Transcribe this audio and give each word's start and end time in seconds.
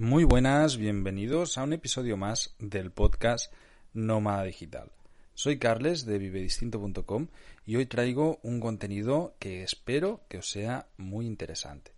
Muy 0.00 0.22
buenas, 0.22 0.76
bienvenidos 0.76 1.58
a 1.58 1.64
un 1.64 1.72
episodio 1.72 2.16
más 2.16 2.54
del 2.60 2.92
podcast 2.92 3.52
Nómada 3.92 4.44
Digital. 4.44 4.92
Soy 5.34 5.58
Carles 5.58 6.06
de 6.06 6.18
vivedistinto.com 6.18 7.26
y 7.66 7.74
hoy 7.74 7.86
traigo 7.86 8.38
un 8.44 8.60
contenido 8.60 9.34
que 9.40 9.64
espero 9.64 10.20
que 10.28 10.38
os 10.38 10.48
sea 10.48 10.86
muy 10.98 11.26
interesante. 11.26 11.90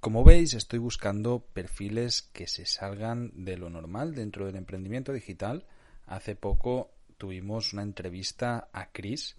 Como 0.00 0.24
veis, 0.24 0.54
estoy 0.54 0.80
buscando 0.80 1.46
perfiles 1.52 2.22
que 2.22 2.48
se 2.48 2.66
salgan 2.66 3.30
de 3.44 3.56
lo 3.56 3.70
normal 3.70 4.16
dentro 4.16 4.46
del 4.46 4.56
emprendimiento 4.56 5.12
digital. 5.12 5.64
Hace 6.06 6.34
poco 6.34 6.90
tuvimos 7.18 7.72
una 7.72 7.82
entrevista 7.82 8.68
a 8.72 8.90
Chris, 8.90 9.36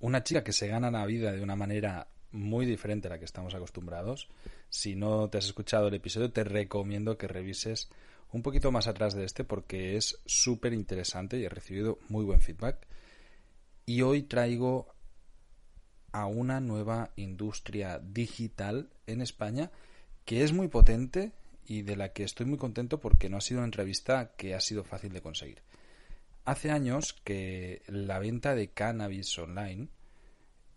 una 0.00 0.24
chica 0.24 0.42
que 0.42 0.52
se 0.52 0.66
gana 0.66 0.90
la 0.90 1.06
vida 1.06 1.30
de 1.30 1.40
una 1.40 1.54
manera 1.54 2.08
muy 2.32 2.66
diferente 2.66 3.06
a 3.06 3.12
la 3.12 3.20
que 3.20 3.26
estamos 3.26 3.54
acostumbrados. 3.54 4.28
Si 4.74 4.96
no 4.96 5.30
te 5.30 5.38
has 5.38 5.44
escuchado 5.44 5.86
el 5.86 5.94
episodio, 5.94 6.32
te 6.32 6.42
recomiendo 6.42 7.16
que 7.16 7.28
revises 7.28 7.88
un 8.32 8.42
poquito 8.42 8.72
más 8.72 8.88
atrás 8.88 9.14
de 9.14 9.24
este 9.24 9.44
porque 9.44 9.96
es 9.96 10.20
súper 10.26 10.72
interesante 10.72 11.38
y 11.38 11.44
he 11.44 11.48
recibido 11.48 12.00
muy 12.08 12.24
buen 12.24 12.40
feedback. 12.40 12.84
Y 13.86 14.02
hoy 14.02 14.24
traigo 14.24 14.92
a 16.10 16.26
una 16.26 16.58
nueva 16.58 17.12
industria 17.14 18.00
digital 18.00 18.90
en 19.06 19.20
España 19.20 19.70
que 20.24 20.42
es 20.42 20.52
muy 20.52 20.66
potente 20.66 21.30
y 21.64 21.82
de 21.82 21.94
la 21.94 22.12
que 22.12 22.24
estoy 22.24 22.46
muy 22.46 22.58
contento 22.58 22.98
porque 22.98 23.28
no 23.28 23.36
ha 23.36 23.42
sido 23.42 23.60
una 23.60 23.66
entrevista 23.66 24.32
que 24.36 24.56
ha 24.56 24.60
sido 24.60 24.82
fácil 24.82 25.12
de 25.12 25.22
conseguir. 25.22 25.62
Hace 26.44 26.72
años 26.72 27.12
que 27.12 27.82
la 27.86 28.18
venta 28.18 28.56
de 28.56 28.72
cannabis 28.72 29.38
online 29.38 29.86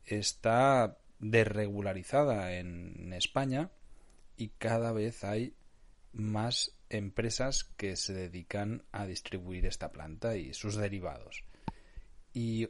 está 0.06 1.00
desregularizada 1.18 2.54
en 2.60 3.12
España 3.12 3.72
y 4.38 4.50
cada 4.50 4.92
vez 4.92 5.24
hay 5.24 5.54
más 6.14 6.72
empresas 6.90 7.66
que 7.76 7.96
se 7.96 8.14
dedican 8.14 8.84
a 8.92 9.06
distribuir 9.06 9.66
esta 9.66 9.92
planta 9.92 10.38
y 10.38 10.54
sus 10.54 10.76
derivados. 10.76 11.44
Y 12.34 12.70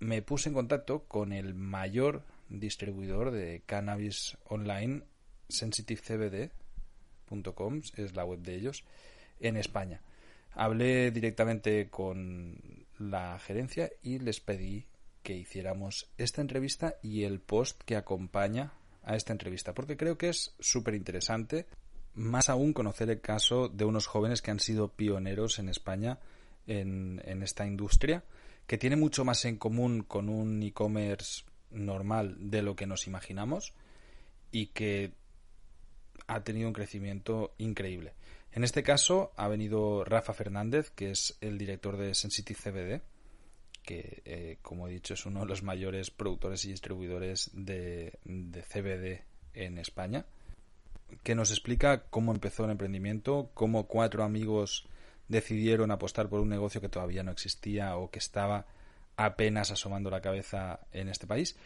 me 0.00 0.22
puse 0.22 0.48
en 0.48 0.54
contacto 0.54 1.04
con 1.04 1.32
el 1.32 1.54
mayor 1.54 2.24
distribuidor 2.48 3.30
de 3.30 3.62
cannabis 3.64 4.36
online, 4.44 5.02
sensitivecbd.com, 5.48 7.80
es 7.96 8.14
la 8.14 8.24
web 8.24 8.40
de 8.40 8.56
ellos, 8.56 8.84
en 9.40 9.56
España. 9.56 10.02
Hablé 10.52 11.10
directamente 11.10 11.88
con 11.88 12.86
la 12.98 13.38
gerencia 13.38 13.90
y 14.02 14.18
les 14.18 14.40
pedí 14.40 14.86
que 15.22 15.34
hiciéramos 15.34 16.10
esta 16.18 16.42
entrevista 16.42 16.96
y 17.02 17.24
el 17.24 17.40
post 17.40 17.82
que 17.84 17.96
acompaña 17.96 18.72
a 19.04 19.16
esta 19.16 19.32
entrevista, 19.32 19.74
porque 19.74 19.96
creo 19.96 20.16
que 20.16 20.28
es 20.28 20.54
súper 20.58 20.94
interesante, 20.94 21.66
más 22.14 22.48
aún 22.48 22.72
conocer 22.72 23.10
el 23.10 23.20
caso 23.20 23.68
de 23.68 23.84
unos 23.84 24.06
jóvenes 24.06 24.40
que 24.40 24.50
han 24.50 24.60
sido 24.60 24.88
pioneros 24.88 25.58
en 25.58 25.68
España 25.68 26.18
en, 26.66 27.20
esta 27.42 27.66
industria, 27.66 28.24
que 28.66 28.78
tiene 28.78 28.96
mucho 28.96 29.24
más 29.24 29.44
en 29.44 29.56
común 29.56 30.02
con 30.02 30.28
un 30.28 30.62
e-commerce 30.62 31.44
normal 31.70 32.36
de 32.38 32.62
lo 32.62 32.76
que 32.76 32.86
nos 32.86 33.06
imaginamos 33.06 33.74
y 34.50 34.68
que 34.68 35.12
ha 36.26 36.42
tenido 36.42 36.68
un 36.68 36.74
crecimiento 36.74 37.54
increíble. 37.58 38.14
En 38.52 38.64
este 38.64 38.82
caso 38.82 39.32
ha 39.36 39.48
venido 39.48 40.04
Rafa 40.04 40.32
Fernández, 40.32 40.90
que 40.90 41.10
es 41.10 41.36
el 41.40 41.58
director 41.58 41.96
de 41.96 42.14
Sensitive 42.14 42.60
CBD, 42.60 43.02
que, 43.84 44.22
eh, 44.24 44.58
como 44.62 44.88
he 44.88 44.90
dicho, 44.90 45.14
es 45.14 45.26
uno 45.26 45.40
de 45.40 45.46
los 45.46 45.62
mayores 45.62 46.10
productores 46.10 46.64
y 46.64 46.70
distribuidores 46.70 47.50
de, 47.52 48.18
CBD 48.24 49.22
en 49.54 49.78
España, 49.78 50.24
que 51.22 51.34
nos 51.34 51.50
explica 51.50 52.04
cómo 52.10 52.32
empezó 52.32 52.64
el 52.64 52.72
emprendimiento, 52.72 53.50
cómo 53.54 53.86
cuatro 53.86 54.24
amigos 54.24 54.86
decidieron 55.28 55.90
apostar 55.90 56.28
por 56.28 56.40
un 56.40 56.48
negocio 56.48 56.80
que 56.80 56.88
todavía 56.88 57.22
no 57.22 57.30
existía 57.30 57.96
o 57.96 58.10
que 58.10 58.18
estaba 58.18 58.66
apenas 59.16 59.70
asomando 59.70 60.10
la 60.10 60.20
cabeza 60.20 60.80
en 60.92 61.08
este 61.08 61.26
país 61.26 61.56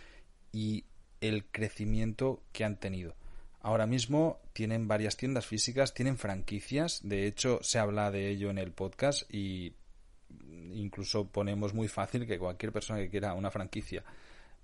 y 0.52 0.84
el 1.20 1.46
crecimiento 1.46 2.42
que 2.52 2.64
han 2.64 2.78
tenido. 2.78 3.14
Ahora 3.60 3.86
mismo 3.86 4.40
tienen 4.52 4.86
varias 4.86 5.16
tiendas 5.16 5.46
físicas, 5.46 5.94
tienen 5.94 6.18
franquicias, 6.18 7.00
de 7.02 7.26
hecho 7.26 7.58
se 7.62 7.78
habla 7.78 8.10
de 8.10 8.28
ello 8.28 8.50
en 8.50 8.58
el 8.58 8.72
podcast 8.72 9.22
y 9.32 9.74
incluso 10.74 11.28
ponemos 11.28 11.74
muy 11.74 11.88
fácil 11.88 12.26
que 12.26 12.38
cualquier 12.38 12.72
persona 12.72 13.00
que 13.00 13.08
quiera 13.08 13.34
una 13.34 13.50
franquicia 13.50 14.04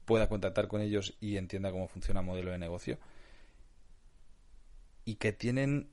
pueda 0.04 0.28
contactar 0.28 0.68
con 0.68 0.80
ellos 0.80 1.16
y 1.20 1.36
entienda 1.36 1.72
cómo 1.72 1.88
funciona 1.88 2.20
el 2.20 2.26
modelo 2.26 2.50
de 2.50 2.58
negocio. 2.58 2.98
Y 5.04 5.16
que 5.16 5.32
tienen 5.32 5.88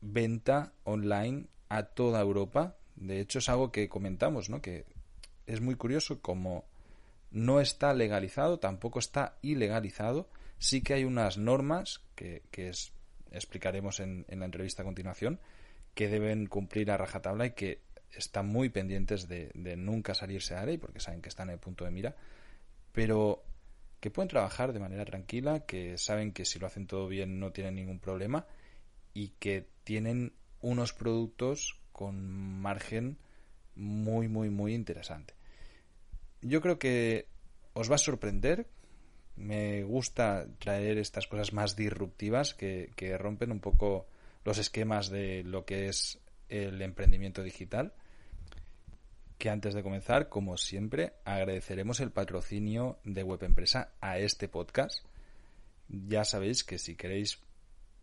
venta 0.00 0.72
online 0.84 1.46
a 1.68 1.84
toda 1.84 2.20
Europa. 2.20 2.76
De 2.96 3.20
hecho, 3.20 3.38
es 3.38 3.48
algo 3.48 3.72
que 3.72 3.88
comentamos, 3.88 4.48
¿no? 4.50 4.60
Que 4.60 4.84
es 5.46 5.60
muy 5.60 5.74
curioso 5.74 6.20
como 6.20 6.64
no 7.30 7.60
está 7.60 7.92
legalizado, 7.92 8.58
tampoco 8.58 8.98
está 8.98 9.38
ilegalizado. 9.42 10.28
Sí 10.58 10.82
que 10.82 10.94
hay 10.94 11.04
unas 11.04 11.38
normas 11.38 12.02
que, 12.14 12.42
explicaremos 13.30 14.00
en, 14.00 14.24
en 14.28 14.40
la 14.40 14.46
entrevista 14.46 14.82
a 14.82 14.86
continuación 14.86 15.40
que 15.94 16.08
deben 16.08 16.46
cumplir 16.46 16.90
a 16.90 16.96
rajatabla 16.96 17.46
y 17.46 17.50
que 17.52 17.80
están 18.18 18.46
muy 18.46 18.68
pendientes 18.68 19.28
de, 19.28 19.50
nunca 19.76 20.14
salirse 20.14 20.54
a 20.54 20.64
ley 20.64 20.78
porque 20.78 21.00
saben 21.00 21.22
que 21.22 21.28
están 21.28 21.48
en 21.48 21.54
el 21.54 21.60
punto 21.60 21.84
de 21.84 21.90
mira, 21.90 22.14
pero 22.92 23.42
que 24.00 24.10
pueden 24.10 24.28
trabajar 24.28 24.72
de 24.72 24.80
manera 24.80 25.04
tranquila, 25.04 25.66
que 25.66 25.98
saben 25.98 26.32
que 26.32 26.44
si 26.44 26.58
lo 26.58 26.66
hacen 26.66 26.86
todo 26.86 27.08
bien 27.08 27.40
no 27.40 27.52
tienen 27.52 27.74
ningún 27.74 27.98
problema 27.98 28.46
y 29.14 29.28
que 29.38 29.66
tienen 29.84 30.32
unos 30.60 30.92
productos 30.92 31.78
con 31.92 32.28
margen 32.60 33.16
muy, 33.74 34.28
muy, 34.28 34.50
muy 34.50 34.74
interesante. 34.74 35.34
Yo 36.42 36.60
creo 36.60 36.78
que 36.78 37.26
os 37.72 37.90
va 37.90 37.96
a 37.96 37.98
sorprender. 37.98 38.66
Me 39.36 39.82
gusta 39.84 40.46
traer 40.58 40.98
estas 40.98 41.26
cosas 41.26 41.52
más 41.52 41.76
disruptivas 41.76 42.54
que, 42.54 42.90
que 42.96 43.16
rompen 43.18 43.52
un 43.52 43.60
poco 43.60 44.06
los 44.44 44.58
esquemas 44.58 45.10
de 45.10 45.42
lo 45.44 45.64
que 45.64 45.88
es 45.88 46.18
el 46.48 46.80
emprendimiento 46.82 47.42
digital. 47.42 47.92
Que 49.38 49.50
antes 49.50 49.74
de 49.74 49.82
comenzar, 49.82 50.28
como 50.28 50.56
siempre, 50.56 51.12
agradeceremos 51.24 52.00
el 52.00 52.10
patrocinio 52.10 52.98
de 53.04 53.22
Web 53.22 53.44
Empresa 53.44 53.92
a 54.00 54.18
este 54.18 54.48
podcast. 54.48 55.04
Ya 55.88 56.24
sabéis 56.24 56.64
que 56.64 56.78
si 56.78 56.96
queréis 56.96 57.38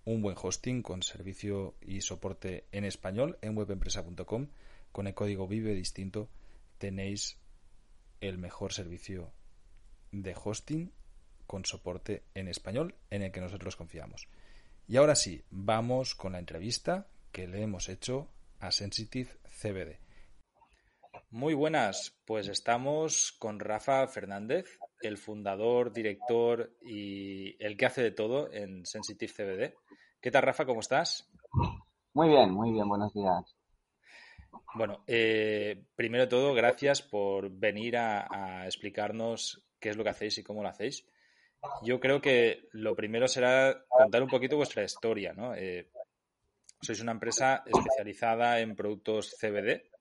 un 0.05 0.21
buen 0.21 0.35
hosting 0.39 0.81
con 0.81 1.01
servicio 1.01 1.75
y 1.81 2.01
soporte 2.01 2.65
en 2.71 2.85
español 2.85 3.37
en 3.41 3.57
webempresa.com 3.57 4.47
con 4.91 5.07
el 5.07 5.13
código 5.13 5.47
Vive 5.47 5.73
Distinto 5.73 6.29
tenéis 6.77 7.37
el 8.21 8.37
mejor 8.37 8.73
servicio 8.73 9.31
de 10.11 10.35
hosting 10.41 10.91
con 11.47 11.65
soporte 11.65 12.23
en 12.35 12.47
español 12.47 12.95
en 13.09 13.23
el 13.23 13.31
que 13.31 13.41
nosotros 13.41 13.75
confiamos. 13.75 14.27
Y 14.87 14.97
ahora 14.97 15.15
sí, 15.15 15.43
vamos 15.49 16.15
con 16.15 16.33
la 16.33 16.39
entrevista 16.39 17.07
que 17.31 17.47
le 17.47 17.61
hemos 17.61 17.89
hecho 17.89 18.29
a 18.59 18.71
Sensitive 18.71 19.31
CBD. 19.61 19.97
Muy 21.29 21.53
buenas, 21.53 22.19
pues 22.25 22.47
estamos 22.47 23.35
con 23.39 23.59
Rafa 23.59 24.07
Fernández, 24.07 24.77
el 25.01 25.17
fundador, 25.17 25.91
director 25.91 26.75
y 26.81 27.55
el 27.63 27.75
que 27.75 27.85
hace 27.85 28.01
de 28.03 28.11
todo 28.11 28.51
en 28.51 28.85
Sensitive 28.85 29.33
CBD. 29.33 29.73
¿Qué 30.21 30.31
tal, 30.31 30.43
Rafa? 30.43 30.65
¿Cómo 30.65 30.79
estás? 30.79 31.29
Muy 32.13 32.29
bien, 32.29 32.51
muy 32.51 32.71
bien, 32.71 32.87
buenos 32.87 33.13
días. 33.13 33.55
Bueno, 34.75 35.03
eh, 35.07 35.83
primero 35.95 36.23
de 36.23 36.29
todo, 36.29 36.53
gracias 36.53 37.01
por 37.01 37.49
venir 37.49 37.97
a, 37.97 38.65
explicarnos 38.65 39.65
qué 39.79 39.89
es 39.89 39.97
lo 39.97 40.03
que 40.03 40.11
hacéis 40.11 40.37
y 40.37 40.43
cómo 40.43 40.63
lo 40.63 40.69
hacéis. 40.69 41.07
Yo 41.83 41.99
creo 41.99 42.21
que 42.21 42.67
lo 42.71 42.95
primero 42.95 43.27
será 43.27 43.85
contar 43.87 44.21
un 44.21 44.29
poquito 44.29 44.57
vuestra 44.57 44.83
historia, 44.83 45.33
¿no? 45.33 45.55
Eh, 45.55 45.89
sois 46.81 46.99
una 47.01 47.13
empresa 47.13 47.63
especializada 47.65 48.59
en 48.59 48.75
productos 48.75 49.35
CBD. 49.39 49.92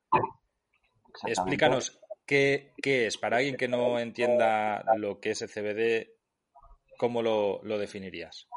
Explícanos 1.24 2.00
qué, 2.26 2.72
es, 2.82 3.18
para 3.18 3.38
alguien 3.38 3.56
que 3.56 3.68
no 3.68 3.98
entienda 3.98 4.84
lo 4.96 5.20
que 5.20 5.30
es 5.30 5.42
el 5.42 5.50
CBD, 5.50 6.10
¿cómo 6.98 7.22
lo, 7.22 7.60
definirías? 7.78 8.48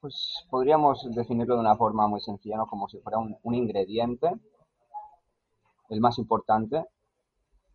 Pues 0.00 0.46
podríamos 0.50 1.06
definirlo 1.14 1.54
de 1.54 1.60
una 1.60 1.76
forma 1.76 2.08
muy 2.08 2.20
sencilla, 2.20 2.56
¿no? 2.56 2.66
Como 2.66 2.88
si 2.88 2.98
fuera 2.98 3.18
un, 3.18 3.54
ingrediente, 3.54 4.30
el 5.90 6.00
más 6.00 6.18
importante, 6.18 6.84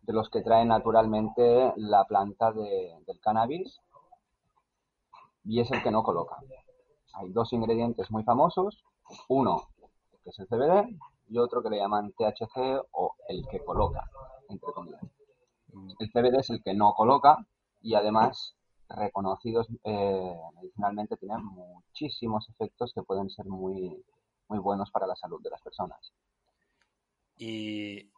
de 0.02 0.12
los 0.12 0.28
que 0.30 0.42
trae 0.42 0.64
naturalmente 0.64 1.72
la 1.76 2.04
planta 2.04 2.52
del 2.52 3.20
cannabis 3.20 3.78
y 5.44 5.60
es 5.60 5.70
el 5.70 5.82
que 5.82 5.90
no 5.90 6.02
coloca. 6.02 6.36
Hay 7.14 7.30
dos 7.30 7.52
ingredientes 7.52 8.10
muy 8.10 8.24
famosos, 8.24 8.84
uno 9.28 9.68
que 10.22 10.30
es 10.30 10.38
el 10.38 10.46
CBD 10.46 10.98
y 11.28 11.38
otro 11.38 11.62
que 11.62 11.70
le 11.70 11.78
llaman 11.78 12.12
THC 12.12 12.86
o 12.92 13.16
el 13.28 13.46
que 13.50 13.64
coloca, 13.64 14.04
entre 14.48 14.72
comillas. 14.72 15.02
El 15.98 16.10
CBD 16.10 16.40
es 16.40 16.50
el 16.50 16.62
que 16.62 16.74
no 16.74 16.94
coloca 16.94 17.36
y 17.80 17.94
además 17.94 18.56
reconocidos 18.88 19.68
eh, 19.84 20.34
medicinalmente 20.54 21.16
tienen 21.16 21.44
muchísimos 21.44 22.48
efectos 22.48 22.92
que 22.94 23.02
pueden 23.02 23.28
ser 23.28 23.46
muy, 23.46 24.02
muy 24.48 24.58
buenos 24.58 24.90
para 24.90 25.06
la 25.06 25.14
salud 25.14 25.42
de 25.42 25.50
las 25.50 25.60
personas. 25.60 26.12
Y 27.36 28.10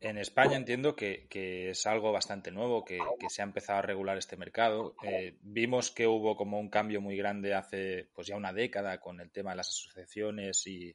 en 0.00 0.18
España 0.18 0.56
entiendo 0.56 0.94
que, 0.94 1.26
es 1.70 1.86
algo 1.86 2.12
bastante 2.12 2.50
nuevo, 2.50 2.84
que, 2.84 2.98
se 3.28 3.42
ha 3.42 3.44
empezado 3.44 3.78
a 3.78 3.82
regular 3.82 4.18
este 4.18 4.36
mercado. 4.36 4.94
Eh, 5.02 5.38
vimos 5.40 5.90
que 5.90 6.06
hubo 6.06 6.36
como 6.36 6.58
un 6.58 6.68
cambio 6.68 7.00
muy 7.00 7.16
grande 7.16 7.54
hace 7.54 8.08
pues 8.14 8.26
ya 8.26 8.36
una 8.36 8.52
década 8.52 9.00
con 9.00 9.20
el 9.20 9.30
tema 9.30 9.50
de 9.50 9.56
las 9.56 9.68
asociaciones 9.68 10.66
y 10.66 10.94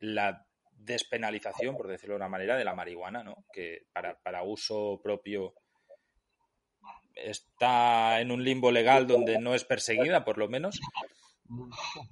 la 0.00 0.46
despenalización, 0.84 1.76
por 1.76 1.88
decirlo 1.88 2.14
de 2.14 2.20
una 2.20 2.28
manera, 2.28 2.56
de 2.56 2.64
la 2.64 2.74
marihuana, 2.74 3.22
¿no? 3.22 3.44
que 3.52 3.86
para, 3.92 4.18
para 4.18 4.42
uso 4.42 5.00
propio 5.02 5.54
está 7.14 8.20
en 8.20 8.30
un 8.30 8.42
limbo 8.42 8.70
legal 8.70 9.06
donde 9.06 9.38
no 9.38 9.54
es 9.54 9.64
perseguida, 9.64 10.24
por 10.24 10.38
lo 10.38 10.48
menos. 10.48 10.80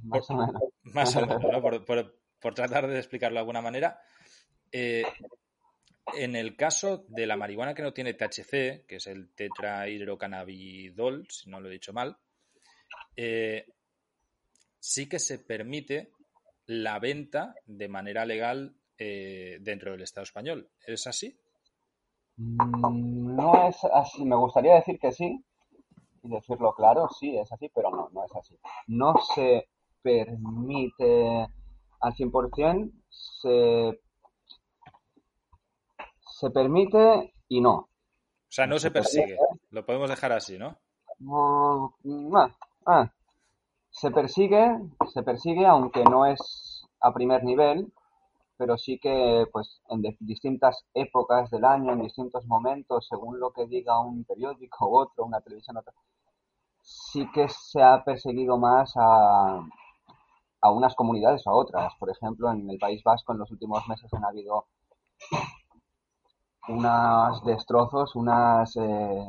Más 0.03 0.29
o 0.31 0.35
menos. 0.35 0.62
Más 0.82 1.17
o 1.17 1.26
menos, 1.26 1.43
¿no? 1.43 1.62
por, 1.85 2.55
tratar 2.55 2.87
de 2.87 2.99
explicarlo 2.99 3.37
de 3.37 3.41
alguna 3.41 3.62
manera. 3.62 4.00
Eh, 4.70 5.05
en 6.15 6.37
el 6.37 6.56
caso 6.56 7.05
de 7.09 7.26
la 7.26 7.37
marihuana 7.37 7.75
que 7.75 7.82
no 7.82 7.93
tiene 7.93 8.15
THC, 8.15 8.87
que 8.87 8.97
es 8.97 9.06
el 9.06 9.31
tetrahidrocannabidol, 9.35 11.26
si 11.29 11.50
no 11.50 11.61
lo 11.61 11.69
he 11.69 11.73
dicho 11.73 11.93
mal, 11.93 12.17
eh, 13.17 13.67
sí 14.79 15.09
que 15.09 15.19
se 15.19 15.38
permite 15.38 16.12
la 16.69 16.99
venta 16.99 17.55
de 17.67 17.88
manera 17.88 18.26
legal 18.26 18.76
eh, 18.99 19.59
dentro 19.61 19.93
del 19.93 20.03
Estado 20.03 20.25
español. 20.25 20.70
¿Es 20.87 21.06
así? 21.06 21.35
Mm, 22.37 23.35
no 23.35 23.69
es 23.69 23.82
así. 23.85 24.25
Me 24.25 24.37
gustaría 24.37 24.75
decir 24.75 24.99
que 24.99 25.11
sí 25.11 25.44
y 26.23 26.29
decirlo 26.29 26.75
claro, 26.75 27.09
sí, 27.09 27.37
es 27.38 27.50
así, 27.50 27.70
pero 27.75 27.91
no, 27.91 28.11
no 28.12 28.25
es 28.25 28.37
así. 28.37 28.59
No 28.88 29.15
se 29.35 29.69
permite 30.03 31.49
al 32.00 32.12
100%, 32.15 32.93
se, 33.09 34.00
se 36.20 36.50
permite 36.50 37.35
y 37.49 37.61
no. 37.61 37.75
O 37.76 38.50
sea, 38.50 38.67
no 38.67 38.79
se 38.79 38.91
persigue. 38.91 39.38
Lo 39.70 39.87
podemos 39.87 40.11
dejar 40.11 40.32
así, 40.32 40.59
¿no? 40.59 40.79
Ah, 42.35 42.55
ah. 42.87 43.12
Se 44.00 44.12
persigue, 44.12 44.78
se 45.12 45.22
persigue, 45.24 45.66
aunque 45.66 46.04
no 46.04 46.24
es 46.24 46.86
a 47.00 47.12
primer 47.12 47.42
nivel, 47.42 47.92
pero 48.56 48.78
sí 48.78 48.98
que 49.00 49.44
pues 49.52 49.80
en 49.88 50.02
distintas 50.20 50.84
épocas 50.94 51.50
del 51.50 51.64
año, 51.64 51.92
en 51.92 52.02
distintos 52.02 52.46
momentos, 52.46 53.08
según 53.08 53.40
lo 53.40 53.50
que 53.50 53.66
diga 53.66 54.00
un 54.00 54.24
periódico 54.24 54.88
u 54.88 54.98
otro, 54.98 55.24
una 55.24 55.40
televisión 55.40 55.78
otra, 55.78 55.92
sí 56.80 57.28
que 57.32 57.48
se 57.48 57.82
ha 57.82 58.04
perseguido 58.04 58.56
más 58.56 58.92
a, 58.96 59.66
a 60.60 60.70
unas 60.70 60.94
comunidades 60.94 61.44
o 61.46 61.50
a 61.50 61.56
otras. 61.56 61.92
Por 61.98 62.10
ejemplo, 62.10 62.52
en 62.52 62.70
el 62.70 62.78
País 62.78 63.02
Vasco 63.02 63.32
en 63.32 63.38
los 63.40 63.50
últimos 63.50 63.86
meses 63.88 64.12
han 64.14 64.24
habido 64.24 64.66
unos 66.68 67.44
destrozos, 67.44 68.14
unas 68.14 68.76
eh, 68.76 69.28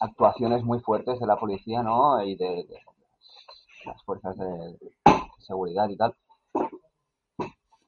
actuaciones 0.00 0.62
muy 0.62 0.80
fuertes 0.80 1.18
de 1.20 1.26
la 1.26 1.38
policía, 1.38 1.82
¿no? 1.82 2.22
Y 2.22 2.36
de, 2.36 2.64
de 2.68 2.80
las 3.86 4.02
fuerzas 4.04 4.36
de 4.36 4.78
seguridad 5.38 5.88
y 5.88 5.96
tal 5.96 6.14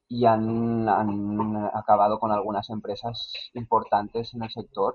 y 0.09 0.25
han, 0.25 0.89
acabado 1.75 2.19
con 2.19 2.33
algunas 2.33 2.71
empresas 2.71 3.33
importantes 3.55 4.35
en 4.35 4.43
el 4.45 4.51
sector 4.51 4.95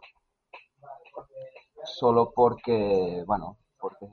solo 1.84 2.32
porque, 2.34 3.24
bueno, 3.28 3.58
porque 3.80 4.08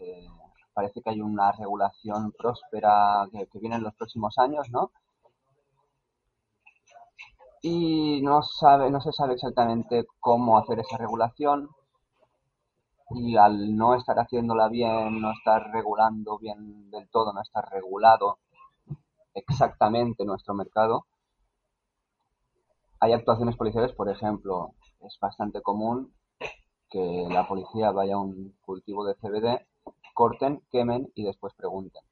parece 0.73 1.02
que 1.02 1.11
hay 1.11 1.20
una 1.20 1.52
regulación 1.52 2.32
próspera 2.32 3.29
que, 3.31 3.46
viene 3.58 3.76
en 3.76 3.82
los 3.82 3.94
próximos 3.94 4.38
años, 4.38 4.69
¿no? 4.70 4.90
Y 7.61 8.20
no, 8.23 8.43
sabe, 8.43 8.90
no 8.90 9.00
se 9.00 9.12
sabe 9.12 9.35
exactamente 9.35 10.06
cómo 10.20 10.58
hacer 10.58 10.79
esa 10.81 10.96
regulación 10.96 11.69
y 13.10 13.37
al 13.37 13.76
no 13.76 13.94
estar 13.94 14.16
haciéndola 14.19 14.69
bien, 14.69 15.20
no 15.20 15.32
estar 15.32 15.70
regulando 15.72 16.38
bien 16.38 16.90
del 16.90 17.08
todo, 17.08 17.32
no 17.32 17.40
estar 17.40 17.69
regulado, 17.70 18.38
exactamente 19.34 20.25
nuestro 20.25 20.55
mercado. 20.55 21.06
Hay 23.00 23.12
actuaciones 23.12 23.56
policiales, 23.56 23.93
por 23.93 24.10
ejemplo, 24.10 24.75
es 25.00 25.16
bastante 25.20 25.62
común 25.62 26.12
que 26.90 27.26
la 27.31 27.46
policía 27.46 27.93
vaya 27.93 28.14
a 28.14 28.19
un 28.19 28.56
cultivo 28.60 29.06
de 29.06 29.14
CBD, 29.14 29.66
corten, 30.14 30.62
quemen 30.70 31.11
y 31.14 31.25
después 31.25 31.54
pregunten. 31.54 32.02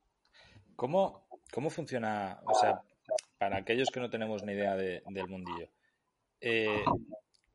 ¿Cómo, 0.77 1.27
cómo 1.53 1.71
funciona? 1.71 2.41
O 2.47 2.55
sea, 2.55 2.83
para 3.39 3.59
aquellos 3.59 3.89
que 3.91 4.01
no 4.01 4.11
tenemos 4.11 4.43
ni 4.45 4.53
idea 4.53 4.77
del 4.77 5.29
mundillo, 5.29 5.69
eh, 6.41 6.85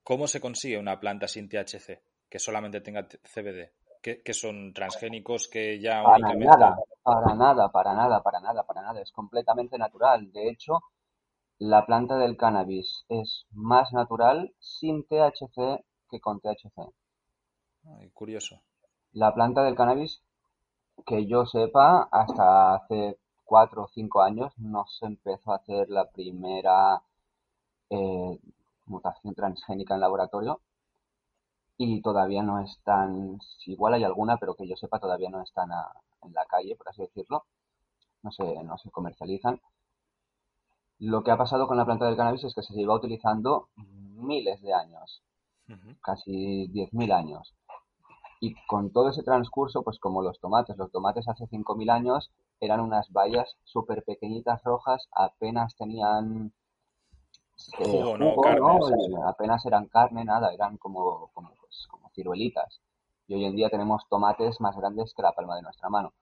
¿cómo 0.03 0.27
se 0.27 0.41
consigue 0.41 0.77
una 0.77 0.99
planta 0.99 1.27
sin 1.27 1.47
THC 1.47 2.10
que 2.31 2.39
solamente 2.39 2.81
tenga 2.81 3.05
CBD? 3.05 3.69
que, 4.01 4.33
son 4.33 4.73
transgénicos 4.73 5.47
que 5.47 5.79
ya 5.79 6.01
para 6.03 6.33
nada, 6.33 6.75
para 7.03 7.35
nada, 7.35 7.69
para 7.69 7.93
nada, 7.93 8.23
para 8.23 8.39
nada, 8.39 8.63
para 8.63 8.81
nada. 8.81 9.01
Es 9.01 9.11
completamente 9.11 9.77
natural. 9.77 10.31
De 10.31 10.49
hecho, 10.49 10.79
la 11.59 11.85
planta 11.85 12.17
del 12.17 12.37
cannabis 12.37 13.05
es 13.09 13.45
más 13.51 13.93
natural 13.93 14.53
sin 14.59 15.03
THC 15.03 15.83
que 16.09 16.19
con 16.19 16.39
THC. 16.39 16.89
curioso. 18.13 18.61
La 19.13 19.33
planta 19.33 19.61
del 19.63 19.75
cannabis, 19.75 20.23
que 21.05 21.27
yo 21.27 21.45
sepa, 21.45 22.07
hasta 22.11 22.73
hace 22.75 23.19
cuatro 23.45 23.83
o 23.83 23.87
cinco 23.87 24.21
años 24.23 24.51
no 24.57 24.85
se 24.87 25.05
empezó 25.05 25.51
a 25.51 25.57
hacer 25.57 25.89
la 25.89 26.09
primera 26.09 27.03
eh, 27.89 28.39
mutación 28.85 29.35
transgénica 29.35 29.93
en 29.93 30.01
laboratorio 30.01 30.61
y 31.83 32.01
todavía 32.01 32.43
no 32.43 32.59
están, 32.59 33.39
igual 33.65 33.95
hay 33.95 34.03
alguna, 34.03 34.37
pero 34.37 34.53
que 34.55 34.67
yo 34.67 34.75
sepa 34.75 34.99
todavía 34.99 35.29
no 35.29 35.41
están 35.41 35.69
en 36.23 36.33
la 36.33 36.45
calle, 36.45 36.75
por 36.75 36.89
así 36.89 37.01
decirlo, 37.01 37.45
no 38.21 38.31
se, 38.31 38.43
no 38.63 38.77
se 38.77 38.91
comercializan. 38.91 39.59
Lo 40.99 41.23
que 41.23 41.31
ha 41.31 41.37
pasado 41.37 41.67
con 41.67 41.77
la 41.77 41.85
planta 41.85 42.05
del 42.05 42.15
cannabis 42.15 42.43
es 42.43 42.53
que 42.53 42.61
se 42.61 42.73
lleva 42.73 42.95
utilizando 42.95 43.69
miles 43.75 44.61
de 44.61 44.73
años, 44.73 45.23
casi 46.01 46.67
10.000 46.67 47.11
años. 47.11 47.55
Y 48.39 48.53
con 48.67 48.91
todo 48.91 49.09
ese 49.09 49.23
transcurso, 49.23 49.81
pues 49.83 49.99
como 49.99 50.21
los 50.21 50.39
tomates, 50.39 50.77
los 50.77 50.91
tomates 50.91 51.27
hace 51.27 51.45
5.000 51.45 51.91
años 51.91 52.31
eran 52.59 52.79
unas 52.79 53.11
bayas 53.11 53.57
súper 53.63 54.03
pequeñitas 54.03 54.63
rojas, 54.63 55.07
apenas 55.11 55.75
tenían 55.75 56.53
apenas 59.25 59.65
eran 59.65 59.87
carne, 59.87 60.25
nada, 60.25 60.53
eran 60.53 60.77
como, 60.77 61.29
como, 61.33 61.51
pues, 61.71 61.87
como 61.87 62.09
ciruelitas. 62.09 62.81
Y 63.27 63.35
hoy 63.35 63.45
en 63.45 63.55
día 63.55 63.69
tenemos 63.69 64.03
tomates 64.09 64.59
más 64.59 64.75
grandes 64.75 65.13
que 65.13 65.21
la 65.21 65.31
palma 65.31 65.55
de 65.55 65.61
nuestra 65.61 65.89
mano. 65.89 66.13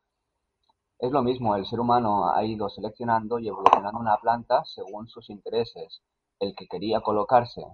Es 1.00 1.12
lo 1.12 1.24
mismo, 1.24 1.56
el 1.56 1.66
ser 1.66 1.80
humano 1.80 2.30
ha 2.32 2.44
ido 2.44 2.70
seleccionando 2.70 3.40
y 3.40 3.48
evolucionando 3.48 4.00
una 4.00 4.18
planta 4.18 4.64
según 4.66 5.08
sus 5.08 5.30
intereses. 5.30 6.02
El 6.40 6.56
que 6.56 6.68
quería 6.68 7.02
colocarse 7.02 7.66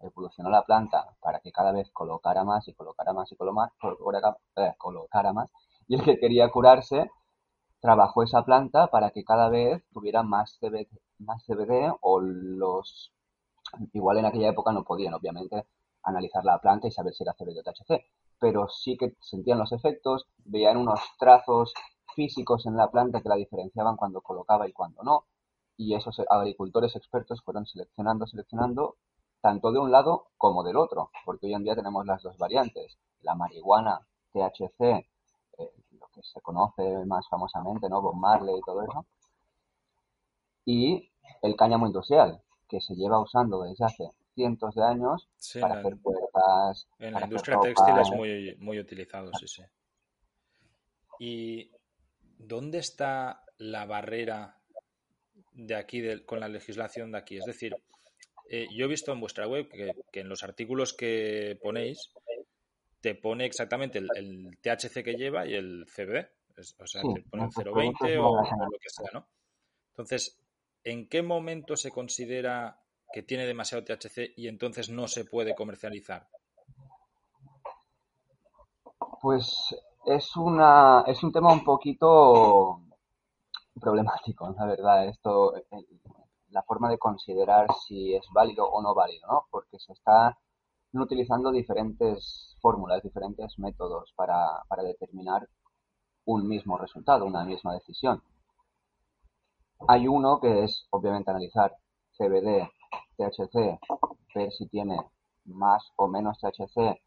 evolucionó 0.00 0.48
la 0.48 0.64
planta 0.64 1.16
para 1.20 1.40
que 1.40 1.52
cada 1.52 1.72
vez 1.72 1.90
colocara 1.92 2.44
más 2.44 2.66
y 2.68 2.72
colocara 2.72 3.12
más 3.12 3.30
y 3.32 3.34
eh, 3.34 4.74
colocara 4.78 5.32
más. 5.32 5.50
Y 5.88 5.96
el 5.96 6.02
que 6.04 6.18
quería 6.18 6.50
curarse 6.50 7.10
trabajó 7.80 8.22
esa 8.22 8.44
planta 8.44 8.86
para 8.86 9.10
que 9.10 9.24
cada 9.24 9.48
vez 9.50 9.82
tuviera 9.92 10.22
más 10.22 10.56
CBD, 10.60 10.88
más 11.18 11.44
CBD 11.44 11.92
o 12.00 12.20
los... 12.20 13.12
Igual 13.92 14.18
en 14.18 14.26
aquella 14.26 14.48
época 14.50 14.72
no 14.72 14.84
podían, 14.84 15.14
obviamente, 15.14 15.66
analizar 16.02 16.44
la 16.44 16.58
planta 16.58 16.88
y 16.88 16.90
saber 16.90 17.14
si 17.14 17.24
era 17.24 17.34
CBD 17.34 17.58
o 17.58 17.62
THC, 17.62 18.04
pero 18.38 18.68
sí 18.68 18.96
que 18.96 19.16
sentían 19.20 19.58
los 19.58 19.72
efectos, 19.72 20.26
veían 20.44 20.76
unos 20.76 21.00
trazos 21.18 21.74
físicos 22.14 22.66
en 22.66 22.76
la 22.76 22.90
planta 22.90 23.20
que 23.20 23.28
la 23.28 23.36
diferenciaban 23.36 23.96
cuando 23.96 24.20
colocaba 24.20 24.68
y 24.68 24.72
cuando 24.72 25.02
no, 25.02 25.24
y 25.76 25.94
esos 25.94 26.20
agricultores 26.28 26.96
expertos 26.96 27.42
fueron 27.42 27.66
seleccionando, 27.66 28.26
seleccionando 28.26 28.96
tanto 29.40 29.70
de 29.70 29.78
un 29.78 29.92
lado 29.92 30.28
como 30.36 30.64
del 30.64 30.76
otro, 30.76 31.10
porque 31.24 31.46
hoy 31.46 31.54
en 31.54 31.62
día 31.62 31.76
tenemos 31.76 32.04
las 32.04 32.22
dos 32.22 32.36
variantes, 32.38 32.98
la 33.20 33.34
marihuana, 33.34 34.00
THC, 34.32 34.80
eh, 34.82 35.72
lo 35.92 36.08
que 36.12 36.22
se 36.22 36.40
conoce 36.40 37.04
más 37.06 37.28
famosamente, 37.28 37.88
¿no? 37.88 38.02
Bob 38.02 38.16
Marley 38.16 38.56
y 38.56 38.62
todo 38.62 38.82
eso, 38.82 39.06
y 40.64 41.10
el 41.40 41.56
cáñamo 41.56 41.86
industrial, 41.86 42.42
que 42.68 42.80
se 42.80 42.94
lleva 42.94 43.20
usando 43.20 43.62
desde 43.62 43.84
hace 43.84 44.12
cientos 44.38 44.74
de 44.76 44.84
años 44.84 45.28
para 45.60 45.80
hacer 45.80 45.96
puertas. 45.96 46.88
En 47.00 47.14
la 47.14 47.24
industria 47.24 47.58
textil 47.60 47.98
es 47.98 48.10
muy, 48.10 48.56
muy 48.60 48.78
utilizado, 48.78 49.30
sí, 49.38 49.48
sí. 49.48 49.62
¿Y 51.18 51.72
dónde 52.38 52.78
está 52.78 53.42
la 53.58 53.84
barrera 53.84 54.56
de 55.52 55.74
aquí 55.74 56.02
con 56.24 56.38
la 56.38 56.48
legislación 56.48 57.10
de 57.10 57.18
aquí? 57.18 57.38
Es 57.38 57.46
decir, 57.46 57.74
eh, 58.48 58.68
yo 58.70 58.84
he 58.84 58.88
visto 58.88 59.12
en 59.12 59.20
vuestra 59.20 59.48
web 59.48 59.68
que, 59.68 60.20
en 60.20 60.28
los 60.28 60.44
artículos 60.44 60.94
que 60.94 61.58
ponéis 61.60 62.12
te 63.00 63.14
pone 63.14 63.44
exactamente 63.44 63.98
el, 63.98 64.58
THC 64.60 65.02
que 65.02 65.14
lleva 65.14 65.46
y 65.46 65.54
el 65.54 65.84
CBD. 65.86 66.28
o 66.78 66.86
sea, 66.86 67.02
te 67.02 67.22
pone 67.22 67.44
el 67.44 67.50
0,20 67.50 68.18
o, 68.18 68.30
o 68.30 68.70
lo 68.70 68.78
que 68.78 68.88
sea, 68.88 69.10
¿no? 69.12 69.28
Entonces, 69.90 70.38
¿en 70.84 71.08
qué 71.08 71.22
momento 71.22 71.76
se 71.76 71.90
considera 71.90 72.80
que 73.12 73.22
tiene 73.22 73.46
demasiado 73.46 73.84
THC 73.84 74.34
y 74.36 74.48
entonces 74.48 74.90
no 74.90 75.08
se 75.08 75.24
puede 75.24 75.54
comercializar? 75.54 76.28
Pues 79.20 79.74
es 80.06 80.36
una 80.36 81.04
es 81.06 81.22
un 81.22 81.32
tema 81.32 81.52
un 81.52 81.64
poquito 81.64 82.80
problemático, 83.80 84.54
la 84.58 84.66
verdad, 84.66 85.08
esto 85.08 85.54
la 86.50 86.62
forma 86.62 86.88
de 86.88 86.98
considerar 86.98 87.66
si 87.86 88.14
es 88.14 88.26
válido 88.32 88.66
o 88.68 88.82
no 88.82 88.94
válido, 88.94 89.26
¿no? 89.28 89.46
Porque 89.50 89.78
se 89.78 89.92
están 89.92 90.34
utilizando 90.92 91.50
diferentes 91.52 92.56
fórmulas, 92.60 93.02
diferentes 93.02 93.58
métodos 93.58 94.12
para, 94.16 94.62
para 94.68 94.82
determinar 94.82 95.48
un 96.24 96.48
mismo 96.48 96.78
resultado, 96.78 97.26
una 97.26 97.44
misma 97.44 97.74
decisión. 97.74 98.22
Hay 99.86 100.08
uno 100.08 100.40
que 100.40 100.64
es, 100.64 100.86
obviamente, 100.90 101.30
analizar 101.30 101.76
CBD 102.16 102.68
THC, 103.18 103.78
ver 104.34 104.52
si 104.52 104.66
tiene 104.68 104.96
más 105.44 105.92
o 105.96 106.06
menos 106.06 106.38
THC, 106.38 107.00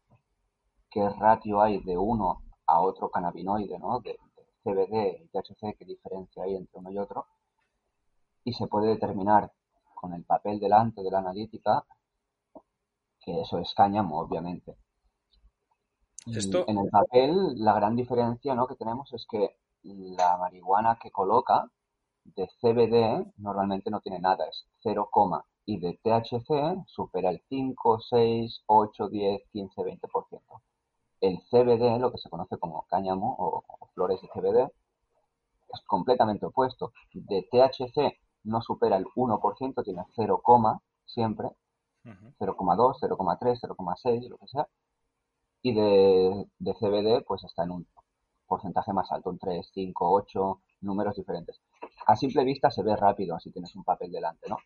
qué 0.90 1.08
ratio 1.08 1.62
hay 1.62 1.82
de 1.82 1.96
uno 1.96 2.42
a 2.66 2.80
otro 2.80 3.10
cannabinoide, 3.10 3.78
¿no? 3.78 4.00
De, 4.00 4.18
CBD 4.62 5.24
y 5.24 5.28
THC, 5.28 5.76
qué 5.76 5.84
diferencia 5.84 6.44
hay 6.44 6.54
entre 6.54 6.78
uno 6.78 6.92
y 6.92 6.98
otro. 6.98 7.26
Y 8.44 8.52
se 8.52 8.68
puede 8.68 8.88
determinar 8.88 9.50
con 9.94 10.12
el 10.14 10.24
papel 10.24 10.60
delante 10.60 11.02
de 11.02 11.10
la 11.10 11.18
analítica 11.18 11.84
que 13.20 13.40
eso 13.40 13.58
es 13.58 13.72
cáñamo, 13.74 14.20
obviamente. 14.20 14.76
¿Esto? 16.26 16.64
En 16.68 16.78
el 16.78 16.90
papel, 16.90 17.34
la 17.56 17.72
gran 17.72 17.96
diferencia 17.96 18.54
¿no? 18.54 18.66
que 18.66 18.76
tenemos 18.76 19.12
es 19.12 19.26
que 19.28 19.56
la 19.82 20.36
marihuana 20.38 20.98
que 21.00 21.10
coloca 21.10 21.68
de 22.24 22.48
CBD 22.60 23.32
normalmente 23.38 23.90
no 23.90 24.00
tiene 24.00 24.20
nada, 24.20 24.46
es 24.46 24.64
0, 24.82 25.08
y 25.64 25.78
de 25.78 25.98
THC 26.02 26.84
supera 26.86 27.30
el 27.30 27.40
5, 27.48 28.00
6, 28.00 28.62
8, 28.66 29.08
10, 29.08 29.42
15, 29.52 29.82
20%. 29.82 30.40
El 31.20 31.38
CBD, 31.50 32.00
lo 32.00 32.10
que 32.10 32.18
se 32.18 32.28
conoce 32.28 32.58
como 32.58 32.84
cáñamo 32.88 33.36
o, 33.38 33.64
flores 33.94 34.20
de 34.22 34.28
CBD, 34.28 34.72
es 35.72 35.80
completamente 35.86 36.46
opuesto. 36.46 36.92
De 37.12 37.42
THC 37.50 38.18
no 38.44 38.60
supera 38.60 38.96
el 38.96 39.04
1%, 39.04 39.84
tiene 39.84 40.02
0, 40.16 40.42
siempre, 41.06 41.50
0,2, 42.04 42.96
0,3, 43.00 43.60
0,6, 43.60 44.28
lo 44.28 44.38
que 44.38 44.48
sea. 44.48 44.66
Y 45.62 45.74
de, 45.74 46.48
de 46.58 46.74
CBD, 46.74 47.24
pues 47.24 47.44
está 47.44 47.62
en 47.62 47.70
un 47.70 47.86
porcentaje 48.48 48.92
más 48.92 49.10
alto, 49.12 49.30
un 49.30 49.38
3, 49.38 49.70
5, 49.72 50.10
8, 50.10 50.60
números 50.80 51.14
diferentes. 51.14 51.60
A 52.06 52.16
simple 52.16 52.42
vista 52.42 52.70
se 52.70 52.82
ve 52.82 52.96
rápido 52.96 53.38
si 53.38 53.52
tienes 53.52 53.74
un 53.76 53.84
papel 53.84 54.10
delante, 54.10 54.48
¿no? 54.48 54.56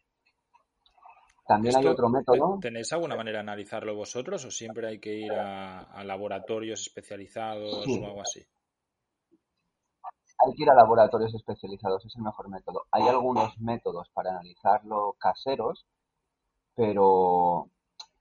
También 1.46 1.76
hay 1.76 1.86
otro 1.86 2.08
método. 2.08 2.58
¿Tenéis 2.60 2.92
alguna 2.92 3.16
manera 3.16 3.38
de 3.38 3.42
analizarlo 3.42 3.94
vosotros 3.94 4.44
o 4.44 4.50
siempre 4.50 4.88
hay 4.88 4.98
que 4.98 5.14
ir 5.14 5.32
a, 5.32 6.02
laboratorios 6.04 6.80
especializados 6.80 7.86
o 7.86 8.04
algo 8.04 8.20
así? 8.20 8.44
Hay 10.44 10.52
que 10.54 10.64
ir 10.64 10.70
a 10.70 10.74
laboratorios 10.74 11.34
especializados, 11.34 12.04
es 12.04 12.16
el 12.16 12.22
mejor 12.22 12.48
método. 12.48 12.86
Hay 12.90 13.06
algunos 13.08 13.56
métodos 13.58 14.10
para 14.10 14.30
analizarlo 14.30 15.14
caseros, 15.18 15.86
pero 16.74 17.70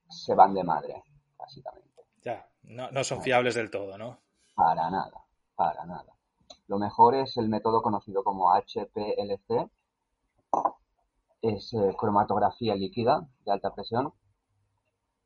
se 0.08 0.34
van 0.34 0.54
de 0.54 0.64
madre, 0.64 1.04
básicamente. 1.38 2.04
Ya, 2.24 2.48
no, 2.64 2.90
no 2.92 3.04
son 3.04 3.22
fiables 3.22 3.56
del 3.56 3.70
todo, 3.70 3.98
¿no? 3.98 4.20
Para 4.56 4.90
nada, 4.90 5.26
para 5.56 5.86
nada. 5.86 6.16
Lo 6.68 6.78
mejor 6.78 7.16
es 7.16 7.38
el 7.38 7.50
método 7.50 7.82
conocido 7.82 8.24
como 8.24 8.54
HPLC, 8.54 9.70
es 11.50 11.74
eh, 11.74 11.96
cromatografía 11.98 12.76
líquida 12.76 13.28
de 13.46 13.52
alta 13.52 13.74
presión 13.74 14.14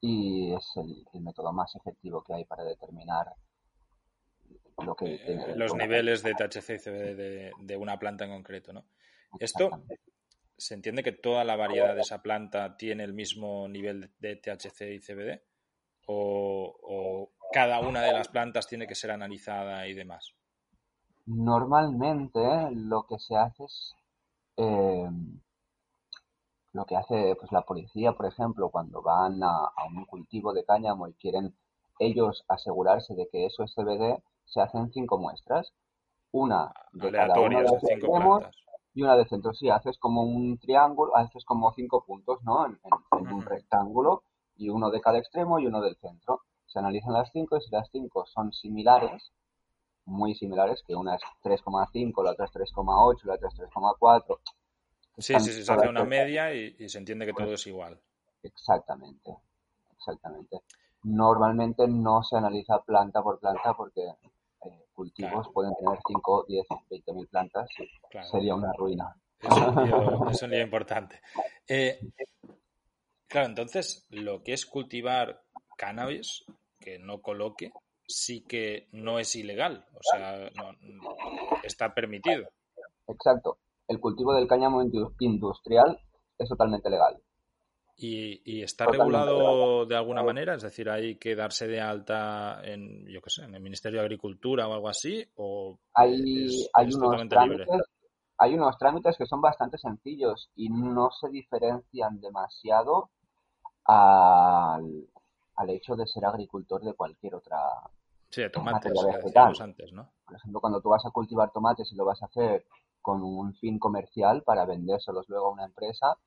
y 0.02 0.54
es 0.54 0.72
el, 0.78 1.22
método 1.22 1.52
más 1.54 1.76
efectivo 1.76 2.24
que 2.24 2.34
hay 2.34 2.46
para 2.46 2.64
determinar 2.64 3.28
lo 4.84 4.96
que 4.96 5.16
eh, 5.16 5.56
los 5.56 5.76
niveles 5.76 6.24
de 6.24 6.34
THC 6.34 6.70
y 6.70 6.80
CBD 6.80 7.52
de, 7.60 7.78
una 7.78 8.00
planta 8.00 8.26
en 8.26 8.32
concreto, 8.32 8.72
¿no? 8.72 8.86
Esto 9.40 9.70
se 10.58 10.74
entiende 10.74 11.04
que 11.04 11.12
toda 11.12 11.44
la 11.44 11.56
variedad 11.56 11.96
de 11.96 12.02
esa 12.02 12.22
planta 12.22 12.78
tiene 12.78 13.04
el 13.04 13.14
mismo 13.14 13.68
nivel 13.68 14.12
de 14.20 14.36
THC 14.38 14.82
y 14.94 15.00
CBD 15.00 15.42
o, 16.08 17.32
cada 17.52 17.80
una 17.80 18.02
de 18.02 18.14
las 18.14 18.28
plantas 18.28 18.68
tiene 18.68 18.88
que 18.88 18.96
ser 18.96 19.12
analizada 19.12 19.88
y 19.88 19.94
demás. 19.94 20.36
Normalmente 21.26 22.40
lo 22.72 23.06
que 23.08 23.18
se 23.20 23.36
hace 23.36 23.64
es 23.64 23.96
eh, 24.58 25.10
lo 26.74 26.86
que 26.86 26.96
hace 26.96 27.36
pues 27.40 27.52
la 27.52 27.62
policía, 27.62 28.14
por 28.14 28.28
ejemplo, 28.28 28.70
cuando 28.70 29.02
van 29.02 29.42
a, 29.44 29.72
un 29.88 30.06
cultivo 30.06 30.54
de 30.54 30.64
cáñamo 30.64 31.08
y 31.08 31.14
quieren 31.14 31.56
ellos 32.00 32.46
asegurarse 32.48 33.16
de 33.16 33.28
que 33.28 33.46
eso 33.46 33.64
es 33.64 33.74
CBD, 33.74 34.22
se 34.46 34.62
hacen 34.62 34.92
cinco 34.92 35.18
muestras, 35.18 35.74
una 36.32 36.72
de 36.94 37.12
cada 37.12 37.40
una 37.40 37.60
de 37.60 37.64
los 37.64 37.84
extremos 37.84 38.44
y 38.94 39.02
una 39.02 39.16
de 39.16 39.26
centro. 39.28 39.54
Sí, 39.54 39.70
haces 39.70 39.98
como 39.98 40.24
un 40.24 40.58
triángulo, 40.60 41.16
haces 41.16 41.44
como 41.46 41.72
cinco 41.74 42.04
puntos, 42.06 42.42
¿no? 42.44 42.66
En, 42.66 42.80
un 43.12 43.42
rectángulo 43.42 44.24
y 44.56 44.70
uno 44.70 44.90
de 44.92 45.02
cada 45.02 45.18
extremo 45.18 45.60
y 45.60 45.68
uno 45.68 45.82
del 45.82 45.96
centro. 45.98 46.42
Se 46.68 46.80
analizan 46.80 47.14
las 47.14 47.32
cinco 47.32 47.58
y 47.58 47.62
si 47.62 47.72
las 47.72 47.90
cinco 47.92 48.26
son 48.28 48.54
similares, 48.54 49.32
muy 50.06 50.36
similares, 50.36 50.84
que 50.86 50.96
una 50.96 51.16
es 51.16 51.22
3,5, 51.44 52.24
la 52.24 52.32
otra 52.32 52.46
es 52.46 52.52
3,8, 52.52 53.24
la 53.24 53.36
otra 53.36 53.48
es 53.48 53.56
3,4, 53.56 54.40
Sí, 55.20 55.38
sí, 55.40 55.52
sí, 55.52 55.64
se 55.64 55.74
hace 55.74 55.88
una 55.88 56.06
media 56.06 56.54
y, 56.54 56.88
se 56.88 56.98
entiende 56.98 57.26
que 57.26 57.34
todo 57.34 57.54
es 57.54 57.68
igual. 57.68 58.00
Exactamente, 58.42 59.36
exactamente. 59.94 60.62
Normalmente 61.04 61.88
no 61.88 62.24
se 62.24 62.38
analiza 62.38 62.82
planta 62.84 63.22
por 63.22 63.40
planta 63.40 63.74
porque 63.74 64.02
eh, 64.02 64.86
cultivos 64.94 65.50
pueden 65.54 65.74
tener 65.76 66.00
5, 66.06 66.46
10, 66.48 66.68
20 66.90 67.14
mil 67.14 67.28
plantas 67.28 67.70
sería 68.32 68.56
una 68.56 68.72
ruina. 68.74 69.16
Es 70.32 70.42
un 70.42 70.52
lío, 70.52 70.62
importante. 70.62 71.22
Eh, 71.66 71.98
claro, 73.28 73.48
entonces 73.48 74.06
lo 74.10 74.44
que 74.44 74.52
es 74.52 74.66
cultivar 74.66 75.44
cannabis, 75.78 76.44
que 76.78 77.00
no 77.00 77.22
coloque, 77.22 77.72
sí 78.06 78.42
que 78.42 78.90
no 78.92 79.18
es 79.18 79.34
ilegal, 79.36 79.86
o 79.94 80.00
sea, 80.02 80.50
no, 80.56 80.76
está 81.64 81.94
permitido. 81.94 82.50
Exacto 83.08 83.58
el 83.90 84.00
cultivo 84.00 84.34
del 84.34 84.48
cáñamo 84.48 84.82
industrial 85.20 86.00
es 86.38 86.48
totalmente 86.48 86.90
legal. 86.90 87.20
¿Y, 87.98 88.62
está 88.62 88.86
regulado 88.86 89.86
de 89.86 89.98
alguna 89.98 90.24
manera? 90.24 90.56
Es 90.56 90.62
decir, 90.62 90.90
¿hay 90.90 91.18
que 91.18 91.36
darse 91.36 91.68
de 91.68 91.82
alta 91.82 92.62
en, 92.64 93.06
yo 93.08 93.20
qué 93.22 93.30
sé, 93.30 93.44
en 93.44 93.56
el 93.56 93.62
Ministerio 93.62 94.00
de 94.00 94.06
Agricultura 94.06 94.70
o 94.70 94.74
algo 94.74 94.88
así? 94.88 95.28
¿O 95.36 95.78
hay, 95.94 96.48
hay, 96.74 96.94
unos 96.94 97.28
trámites, 97.28 97.68
hay 98.38 98.54
unos 98.54 98.78
trámites 98.78 99.18
que 99.18 99.26
son 99.26 99.42
bastante 99.42 99.78
sencillos 99.78 100.50
y 100.56 100.70
no 100.70 101.10
se 101.12 101.28
diferencian 101.30 102.22
demasiado 102.22 103.10
al, 103.84 105.10
hecho 105.68 105.96
de 105.98 106.08
ser 106.08 106.24
agricultor 106.26 106.82
de 106.82 106.94
cualquier 106.94 107.36
otra 107.36 107.58
Sí, 108.30 108.44
de 108.44 108.50
tomates, 108.52 108.94
antes, 109.60 109.92
¿no? 109.92 110.08
Por 110.26 110.38
ejemplo, 110.38 110.62
cuando 110.62 110.80
tú 110.80 110.90
vas 110.90 111.06
a 111.06 111.10
cultivar 111.10 111.52
tomates 111.52 111.92
y 111.92 111.96
lo 111.96 112.06
vas 112.06 112.22
a 112.22 112.28
hacer 112.28 112.64
con 113.02 113.24
un 113.24 113.54
fin 113.56 113.80
comercial 113.80 114.44
para 114.44 114.66
vendérselos 114.66 115.28
luego 115.30 115.48
a 115.48 115.52
una 115.52 115.66
empresa. 115.66 116.18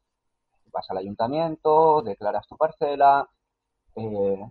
Vas 0.72 0.90
al 0.90 0.98
ayuntamiento, 0.98 2.02
declaras 2.02 2.46
tu 2.46 2.56
parcela, 2.56 3.28
eh, 3.96 4.50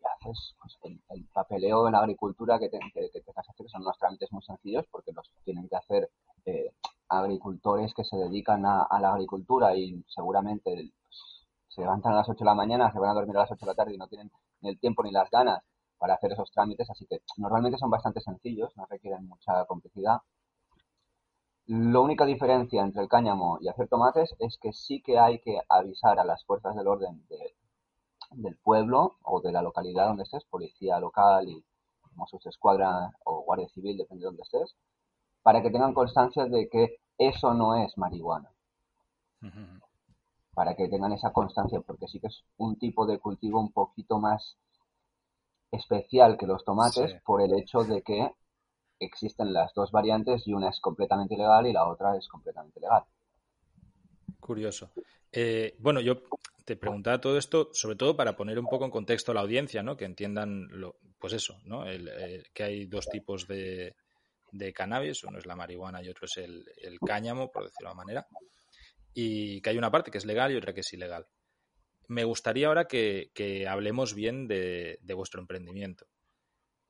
y 0.00 0.06
haces 0.06 0.54
pues, 0.60 0.78
el, 1.08 1.26
papeleo 1.32 1.88
en 1.88 1.94
agricultura 1.94 2.58
que 2.58 2.68
te, 2.68 2.78
que, 2.94 3.10
que 3.10 3.32
hacer, 3.34 3.68
son 3.68 3.82
unos 3.82 3.98
trámites 3.98 4.30
muy 4.32 4.42
sencillos 4.42 4.86
porque 4.90 5.12
los 5.12 5.28
tienen 5.44 5.68
que 5.68 5.76
hacer 5.76 6.10
eh, 6.46 6.72
agricultores 7.08 7.92
que 7.94 8.04
se 8.04 8.16
dedican 8.16 8.64
a, 8.64 8.86
la 9.00 9.12
agricultura 9.12 9.74
y 9.76 10.02
seguramente 10.08 10.92
pues, 11.02 11.46
se 11.68 11.80
levantan 11.80 12.12
a 12.12 12.16
las 12.16 12.28
8 12.28 12.38
de 12.38 12.44
la 12.44 12.54
mañana, 12.54 12.92
se 12.92 12.98
van 12.98 13.10
a 13.10 13.14
dormir 13.14 13.36
a 13.36 13.40
las 13.40 13.50
8 13.50 13.60
de 13.60 13.66
la 13.66 13.74
tarde 13.74 13.94
y 13.94 13.98
no 13.98 14.06
tienen 14.06 14.30
ni 14.60 14.70
el 14.70 14.78
tiempo 14.78 15.02
ni 15.02 15.10
las 15.10 15.28
ganas 15.30 15.60
para 15.98 16.14
hacer 16.14 16.32
esos 16.32 16.50
trámites, 16.50 16.88
así 16.88 17.06
que 17.06 17.20
normalmente 17.36 17.78
son 17.78 17.90
bastante 17.90 18.20
sencillos, 18.20 18.74
no 18.76 18.86
requieren 18.86 19.26
mucha 19.26 19.64
complicidad. 19.66 20.18
La 21.72 22.00
única 22.00 22.26
diferencia 22.26 22.82
entre 22.82 23.00
el 23.00 23.08
cáñamo 23.08 23.58
y 23.60 23.68
hacer 23.68 23.86
tomates 23.86 24.34
es 24.40 24.58
que 24.60 24.72
sí 24.72 25.00
que 25.00 25.20
hay 25.20 25.38
que 25.38 25.60
avisar 25.68 26.18
a 26.18 26.24
las 26.24 26.44
fuerzas 26.44 26.74
del 26.74 26.88
orden 26.88 27.24
del 28.32 28.56
pueblo 28.56 29.18
o 29.22 29.40
de 29.40 29.52
la 29.52 29.62
localidad 29.62 30.08
donde 30.08 30.24
estés, 30.24 30.42
policía 30.46 30.98
local 30.98 31.48
y 31.48 31.64
Mossos 32.16 32.42
de 32.42 32.50
Escuadra 32.50 33.12
o 33.24 33.42
Guardia 33.42 33.68
Civil, 33.68 33.96
depende 33.96 34.22
de 34.22 34.26
donde 34.26 34.42
estés, 34.42 34.74
para 35.44 35.62
que 35.62 35.70
tengan 35.70 35.94
constancia 35.94 36.46
de 36.46 36.68
que 36.68 36.96
eso 37.16 37.54
no 37.54 37.76
es 37.76 37.96
marihuana. 37.96 38.50
Para 40.52 40.74
que 40.74 40.88
tengan 40.88 41.12
esa 41.12 41.32
constancia, 41.32 41.80
porque 41.82 42.08
sí 42.08 42.18
que 42.18 42.26
es 42.26 42.42
un 42.56 42.80
tipo 42.80 43.06
de 43.06 43.20
cultivo 43.20 43.60
un 43.60 43.70
poquito 43.70 44.18
más 44.18 44.56
especial 45.70 46.36
que 46.36 46.48
los 46.48 46.64
tomates 46.64 47.22
por 47.22 47.40
el 47.40 47.54
hecho 47.54 47.84
de 47.84 48.02
que 48.02 48.34
existen 49.00 49.52
las 49.52 49.72
dos 49.74 49.90
variantes 49.90 50.46
y 50.46 50.52
una 50.52 50.68
es 50.68 50.78
completamente 50.80 51.34
ilegal 51.34 51.66
y 51.66 51.72
la 51.72 51.86
otra 51.88 52.16
es 52.16 52.28
completamente 52.28 52.80
legal. 52.80 53.04
Curioso. 54.38 54.92
Eh, 55.32 55.76
bueno, 55.78 56.00
yo 56.00 56.22
te 56.64 56.76
preguntaba 56.76 57.20
todo 57.20 57.38
esto, 57.38 57.70
sobre 57.72 57.96
todo 57.96 58.16
para 58.16 58.36
poner 58.36 58.58
un 58.58 58.66
poco 58.66 58.84
en 58.84 58.90
contexto 58.90 59.32
a 59.32 59.34
la 59.34 59.40
audiencia, 59.40 59.82
¿no? 59.82 59.96
Que 59.96 60.04
entiendan, 60.04 60.68
lo, 60.70 60.96
pues 61.18 61.32
eso, 61.32 61.58
¿no? 61.64 61.88
Eh, 61.88 62.44
que 62.52 62.62
hay 62.62 62.86
dos 62.86 63.06
tipos 63.08 63.46
de, 63.46 63.96
de, 64.52 64.72
cannabis, 64.72 65.24
uno 65.24 65.38
es 65.38 65.46
la 65.46 65.56
marihuana 65.56 66.02
y 66.02 66.08
otro 66.08 66.26
es 66.26 66.36
el, 66.36 66.64
cáñamo, 67.04 67.50
por 67.50 67.64
decirlo 67.64 67.88
de 67.88 67.92
una 67.92 68.02
manera, 68.04 68.26
y 69.14 69.60
que 69.60 69.70
hay 69.70 69.78
una 69.78 69.90
parte 69.90 70.10
que 70.10 70.18
es 70.18 70.26
legal 70.26 70.52
y 70.52 70.56
otra 70.56 70.72
que 70.72 70.80
es 70.80 70.92
ilegal. 70.92 71.26
Me 72.08 72.24
gustaría 72.24 72.66
ahora 72.66 72.86
que, 72.86 73.66
hablemos 73.68 74.14
bien 74.14 74.48
de, 74.48 74.98
vuestro 75.14 75.40
emprendimiento. 75.40 76.06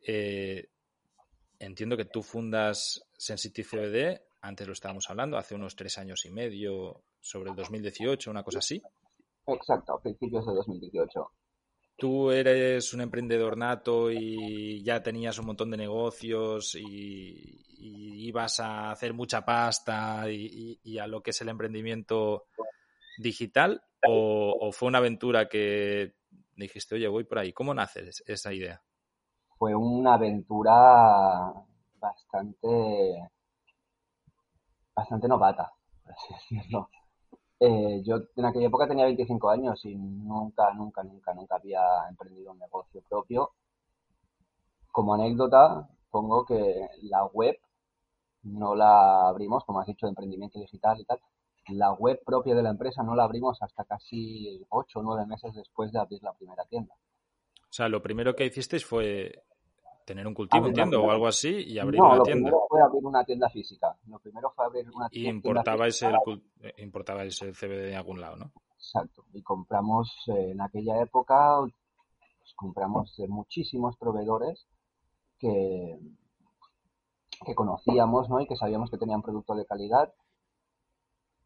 Eh, 0.07 0.69
entiendo 1.61 1.97
que 1.97 2.07
tú 2.07 2.23
fundas 2.23 3.07
Sensitive 3.17 3.69
CBD, 3.69 4.23
antes 4.40 4.67
lo 4.67 4.73
estábamos 4.73 5.09
hablando, 5.09 5.37
hace 5.37 5.55
unos 5.55 5.76
tres 5.76 5.99
años 5.99 6.25
y 6.25 6.31
medio, 6.31 7.05
sobre 7.21 7.50
el 7.50 7.57
2018, 7.57 8.31
una 8.31 8.43
cosa 8.43 8.59
así. 8.59 8.83
Exacto, 9.47 9.95
a 9.95 10.02
principios 10.02 10.47
de 10.47 10.55
2018. 10.55 11.33
Tú 11.97 12.31
eres 12.31 12.95
un 12.95 13.02
emprendedor 13.02 13.59
nato 13.59 14.11
y 14.11 14.83
ya 14.83 15.02
tenías 15.02 15.38
un 15.38 15.47
montón 15.47 15.71
de 15.71 15.76
negocios 15.76 16.75
y, 16.75 17.67
ibas 17.83 18.61
a 18.61 18.90
hacer 18.90 19.12
mucha 19.14 19.45
pasta 19.45 20.31
y, 20.31 20.99
a 20.99 21.07
lo 21.07 21.23
que 21.23 21.31
es 21.31 21.40
el 21.40 21.49
emprendimiento 21.49 22.47
digital 23.19 23.83
o, 24.07 24.71
fue 24.73 24.88
una 24.88 24.99
aventura 24.99 25.49
que 25.49 26.14
dijiste, 26.57 26.95
oye, 26.95 27.09
voy 27.09 27.25
por 27.25 27.38
ahí. 27.38 27.52
¿Cómo 27.52 27.75
nace 27.75 28.09
esa 28.26 28.52
idea? 28.52 28.83
Fue 29.61 29.75
una 29.75 30.14
aventura 30.14 31.52
bastante 32.00 33.29
bastante 34.95 35.29
novata, 35.29 35.71
por 36.02 36.12
así 36.12 36.33
decirlo. 36.55 36.88
Eh, 37.61 38.00
yo 38.02 38.17
en 38.37 38.47
aquella 38.47 38.69
época 38.69 38.88
tenía 38.88 39.05
25 39.05 39.50
años 39.50 39.85
y 39.85 39.95
nunca, 39.97 40.73
nunca, 40.73 41.02
nunca, 41.02 41.35
nunca 41.35 41.57
había 41.57 41.83
emprendido 42.09 42.52
un 42.52 42.59
negocio 42.59 43.02
propio. 43.07 43.50
Como 44.90 45.12
anécdota, 45.12 45.87
pongo 46.11 46.47
que 46.47 46.88
la 47.02 47.26
web 47.26 47.59
no 48.45 48.75
la 48.75 49.29
abrimos, 49.29 49.62
como 49.67 49.81
has 49.81 49.87
dicho, 49.88 50.07
de 50.07 50.12
emprendimiento 50.12 50.59
digital 50.59 50.99
y 50.99 51.05
tal. 51.05 51.21
La 51.69 51.93
web 51.93 52.19
propia 52.25 52.55
de 52.55 52.62
la 52.62 52.71
empresa 52.71 53.02
no 53.02 53.14
la 53.14 53.25
abrimos 53.25 53.61
hasta 53.61 53.85
casi 53.85 54.64
8 54.71 55.00
o 55.00 55.02
9 55.02 55.26
meses 55.26 55.55
después 55.55 55.93
de 55.93 55.99
abrir 55.99 56.23
la 56.23 56.33
primera 56.33 56.64
tienda. 56.64 56.95
O 56.95 57.73
sea, 57.73 57.90
lo 57.90 58.02
primero 58.02 58.35
que 58.35 58.47
hicisteis 58.47 58.87
fue 58.87 59.45
tener 60.11 60.26
un 60.26 60.35
cultivo, 60.35 60.67
entiendo, 60.67 61.05
o 61.05 61.11
algo 61.12 61.29
así, 61.29 61.50
y 61.69 61.79
abrir 61.79 62.00
una 62.00 62.21
tienda. 62.25 62.50
Lo 62.50 62.57
primero 62.57 62.67
fue 62.69 62.83
abrir 62.83 63.07
una 63.07 63.25
tienda 63.25 63.49
física. 63.49 63.97
Lo 64.09 64.19
primero 64.19 64.50
fue 64.50 64.65
abrir 64.65 64.91
una 64.93 65.06
y 65.13 65.28
importabais 65.28 66.02
el, 66.02 66.17
eh, 66.63 66.75
importabais 66.78 67.41
el 67.43 67.54
CBD 67.54 67.91
de 67.91 67.97
algún 67.97 68.21
lado, 68.21 68.37
¿no? 68.37 68.52
Exacto. 68.75 69.25
Y 69.32 69.41
compramos 69.43 70.13
eh, 70.26 70.50
en 70.50 70.61
aquella 70.61 71.00
época, 71.00 71.61
pues, 71.61 72.52
compramos 72.56 73.15
de 73.19 73.28
muchísimos 73.28 73.97
proveedores 73.99 74.67
que, 75.39 75.97
que 77.47 77.54
conocíamos, 77.54 78.28
¿no? 78.28 78.41
Y 78.41 78.49
que 78.49 78.56
sabíamos 78.56 78.91
que 78.91 78.99
tenían 78.99 79.23
productos 79.23 79.58
de 79.58 79.67
calidad. 79.67 80.13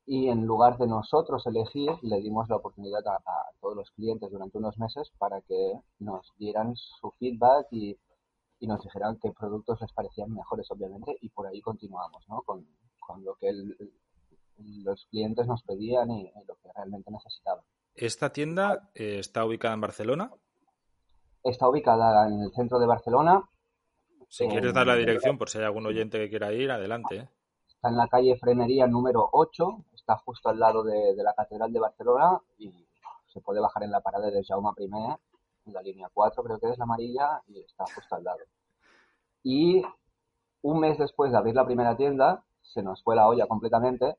Y 0.07 0.29
en 0.29 0.47
lugar 0.47 0.79
de 0.79 0.87
nosotros 0.87 1.47
elegir, 1.47 1.91
le 2.01 2.23
dimos 2.23 2.49
la 2.49 2.57
oportunidad 2.57 3.07
a 3.07 3.21
todos 3.61 3.77
los 3.77 3.91
clientes 3.91 4.31
durante 4.31 4.57
unos 4.57 4.79
meses 4.79 5.13
para 5.19 5.43
que 5.43 5.73
nos 5.99 6.33
dieran 6.39 6.75
su 6.77 7.11
feedback 7.19 7.67
y 7.71 7.99
y 8.65 8.67
nos 8.67 8.83
dijeran 8.83 9.19
qué 9.21 9.31
productos 9.31 9.79
les 9.83 9.93
parecían 9.93 10.33
mejores, 10.33 10.71
obviamente, 10.71 11.19
y 11.21 11.29
por 11.29 11.47
ahí 11.47 11.61
continuamos, 11.61 12.27
¿no? 12.29 12.41
Con, 12.43 12.67
lo 13.23 13.35
que 13.35 13.53
los 14.57 15.07
clientes 15.11 15.47
nos 15.47 15.63
pedían 15.63 16.11
y, 16.11 16.33
lo 16.49 16.55
que 16.57 16.73
realmente 16.75 17.11
necesitaban. 17.11 17.63
¿Esta 17.95 18.33
tienda 18.33 18.91
eh, 18.95 19.19
está 19.19 19.45
ubicada 19.45 19.75
en 19.75 19.83
Barcelona? 19.83 20.33
Está 21.43 21.69
ubicada 21.69 22.27
en 22.27 22.41
el 22.41 22.53
centro 22.53 22.79
de 22.79 22.87
Barcelona. 22.87 23.47
Si 24.29 24.49
quieres 24.49 24.73
dar 24.73 24.87
la 24.87 24.97
dirección, 24.97 25.37
por 25.37 25.51
si 25.51 25.59
hay 25.59 25.65
algún 25.65 25.85
oyente 25.85 26.17
que 26.17 26.31
quiera 26.31 26.51
ir, 26.51 26.71
adelante. 26.71 27.17
¿eh? 27.17 27.29
Está 27.69 27.91
en 27.91 27.99
la 27.99 28.09
calle 28.09 28.39
Frenería 28.39 28.87
número 28.87 29.29
8, 29.31 29.85
está 29.95 30.17
justo 30.17 30.49
al 30.49 30.59
lado 30.59 30.83
de, 30.83 31.15
la 31.17 31.35
Catedral 31.35 31.71
de 31.71 31.81
Barcelona 31.81 32.41
y 32.57 32.73
se 33.27 33.43
puede 33.43 33.61
bajar 33.61 33.83
en 33.83 33.91
la 33.91 34.01
parada 34.01 34.31
de 34.31 34.43
Jaume 34.43 34.71
I 34.79 34.89
la 35.73 35.83
línea 35.83 36.09
4 36.13 36.43
creo 36.43 36.59
que 36.59 36.71
es 36.71 36.79
la 36.79 36.85
amarilla 36.85 37.43
y 37.47 37.61
está 37.61 37.85
justo 37.87 38.15
al 38.15 38.25
lado. 38.25 38.41
Y 39.45 39.83
un 40.63 40.81
mes 40.81 40.99
después 40.99 41.31
de 41.31 41.39
abrir 41.39 41.55
la 41.55 41.65
primera 41.65 41.97
tienda, 41.97 42.43
se 42.63 42.83
nos 42.83 43.03
fue 43.05 43.15
la 43.15 43.29
olla 43.29 43.47
completamente. 43.47 44.17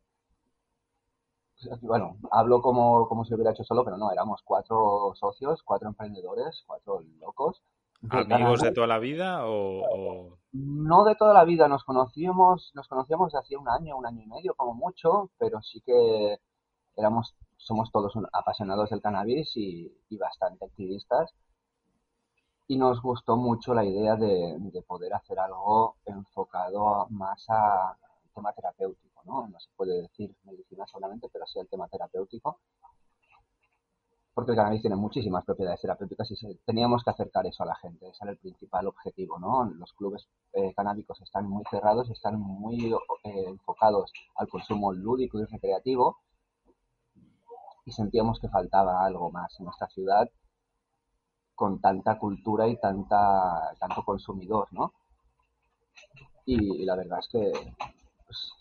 Bueno, 1.82 2.18
hablo 2.32 2.62
como, 2.62 3.08
como 3.10 3.26
si 3.26 3.32
lo 3.32 3.36
hubiera 3.36 3.52
hecho 3.52 3.64
solo, 3.64 3.84
pero 3.84 3.98
no, 3.98 4.12
éramos 4.12 4.42
cuatro 4.44 5.14
socios, 5.16 5.62
cuatro 5.64 5.90
emprendedores, 5.90 6.64
cuatro 6.66 7.02
locos. 7.20 7.62
¿Amigos 8.10 8.62
de 8.62 8.72
toda 8.72 8.88
la 8.88 9.00
vida 9.00 9.48
o, 9.48 10.38
No 10.54 11.04
de 11.06 11.16
toda 11.16 11.34
la 11.34 11.44
vida, 11.44 11.68
nos 11.68 11.84
conocíamos, 11.84 12.72
nos 12.76 12.88
conocíamos 12.88 13.34
de 13.34 13.40
hacía 13.40 13.58
un 13.58 13.68
año, 13.68 13.98
un 13.98 14.06
año 14.06 14.22
y 14.22 14.28
medio 14.28 14.54
como 14.56 14.74
mucho, 14.74 15.32
pero 15.38 15.62
sí 15.62 15.82
que 15.82 16.38
éramos 16.96 17.36
somos 17.58 17.92
todos 17.92 18.14
apasionados 18.32 18.90
del 18.92 19.02
cannabis 19.02 19.52
y, 19.56 19.92
bastante 20.18 20.66
activistas. 20.66 21.34
Y 22.68 22.78
nos 22.78 23.02
gustó 23.02 23.38
mucho 23.38 23.74
la 23.74 23.86
idea 23.86 24.16
de, 24.16 24.84
poder 24.88 25.14
hacer 25.14 25.40
algo 25.40 25.98
enfocado 26.06 27.08
más 27.10 27.46
al 27.50 27.96
tema 28.34 28.54
terapéutico, 28.54 29.22
¿no? 29.26 29.48
No 29.48 29.60
se 29.60 29.70
puede 29.76 30.02
decir 30.02 30.36
medicina 30.44 30.86
solamente, 30.88 31.30
pero 31.32 31.46
sí 31.46 31.60
al 31.60 31.68
tema 31.68 31.88
terapéutico. 31.88 32.60
Porque 34.34 34.52
el 34.52 34.58
cannabis 34.58 34.82
tiene 34.82 34.98
muchísimas 34.98 35.46
propiedades 35.46 35.80
terapéuticas 35.82 36.30
y 36.32 36.56
teníamos 36.66 37.04
que 37.04 37.12
acercar 37.12 37.46
eso 37.48 37.64
a 37.64 37.68
la 37.68 37.76
gente. 37.76 38.10
Ese 38.10 38.24
era 38.24 38.32
el 38.32 38.38
principal 38.38 38.88
objetivo, 38.88 39.40
¿no? 39.40 39.64
Los 39.66 39.94
clubes 39.94 40.28
eh, 40.54 40.74
canábicos 40.76 41.22
están 41.22 41.48
muy 41.48 41.64
cerrados, 41.70 42.10
están 42.10 42.40
muy 42.40 42.94
eh, 43.24 43.46
enfocados 43.48 44.12
al 44.36 44.50
consumo 44.50 44.92
lúdico 44.92 45.40
y 45.40 45.46
recreativo 45.46 46.18
y 47.86 47.92
sentíamos 47.92 48.40
que 48.40 48.50
faltaba 48.50 49.06
algo 49.06 49.32
más 49.32 49.58
en 49.60 49.66
nuestra 49.66 49.88
ciudad 49.88 50.30
con 51.56 51.80
tanta 51.80 52.20
cultura 52.20 52.68
y 52.68 52.78
tanta 52.78 53.74
tanto 53.80 54.04
consumidor, 54.04 54.68
¿no? 54.72 54.94
Y, 56.46 56.86
la 56.86 56.96
verdad 56.96 57.20
es 57.20 57.28
que 57.30 57.52
pues, 58.26 58.54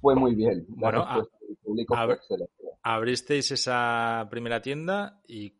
fue 0.00 0.14
muy 0.14 0.34
bien. 0.34 0.64
Bueno, 0.68 1.04
abristeis 2.82 3.50
esa 3.50 4.26
primera 4.30 4.60
tienda 4.62 5.20
y 5.26 5.58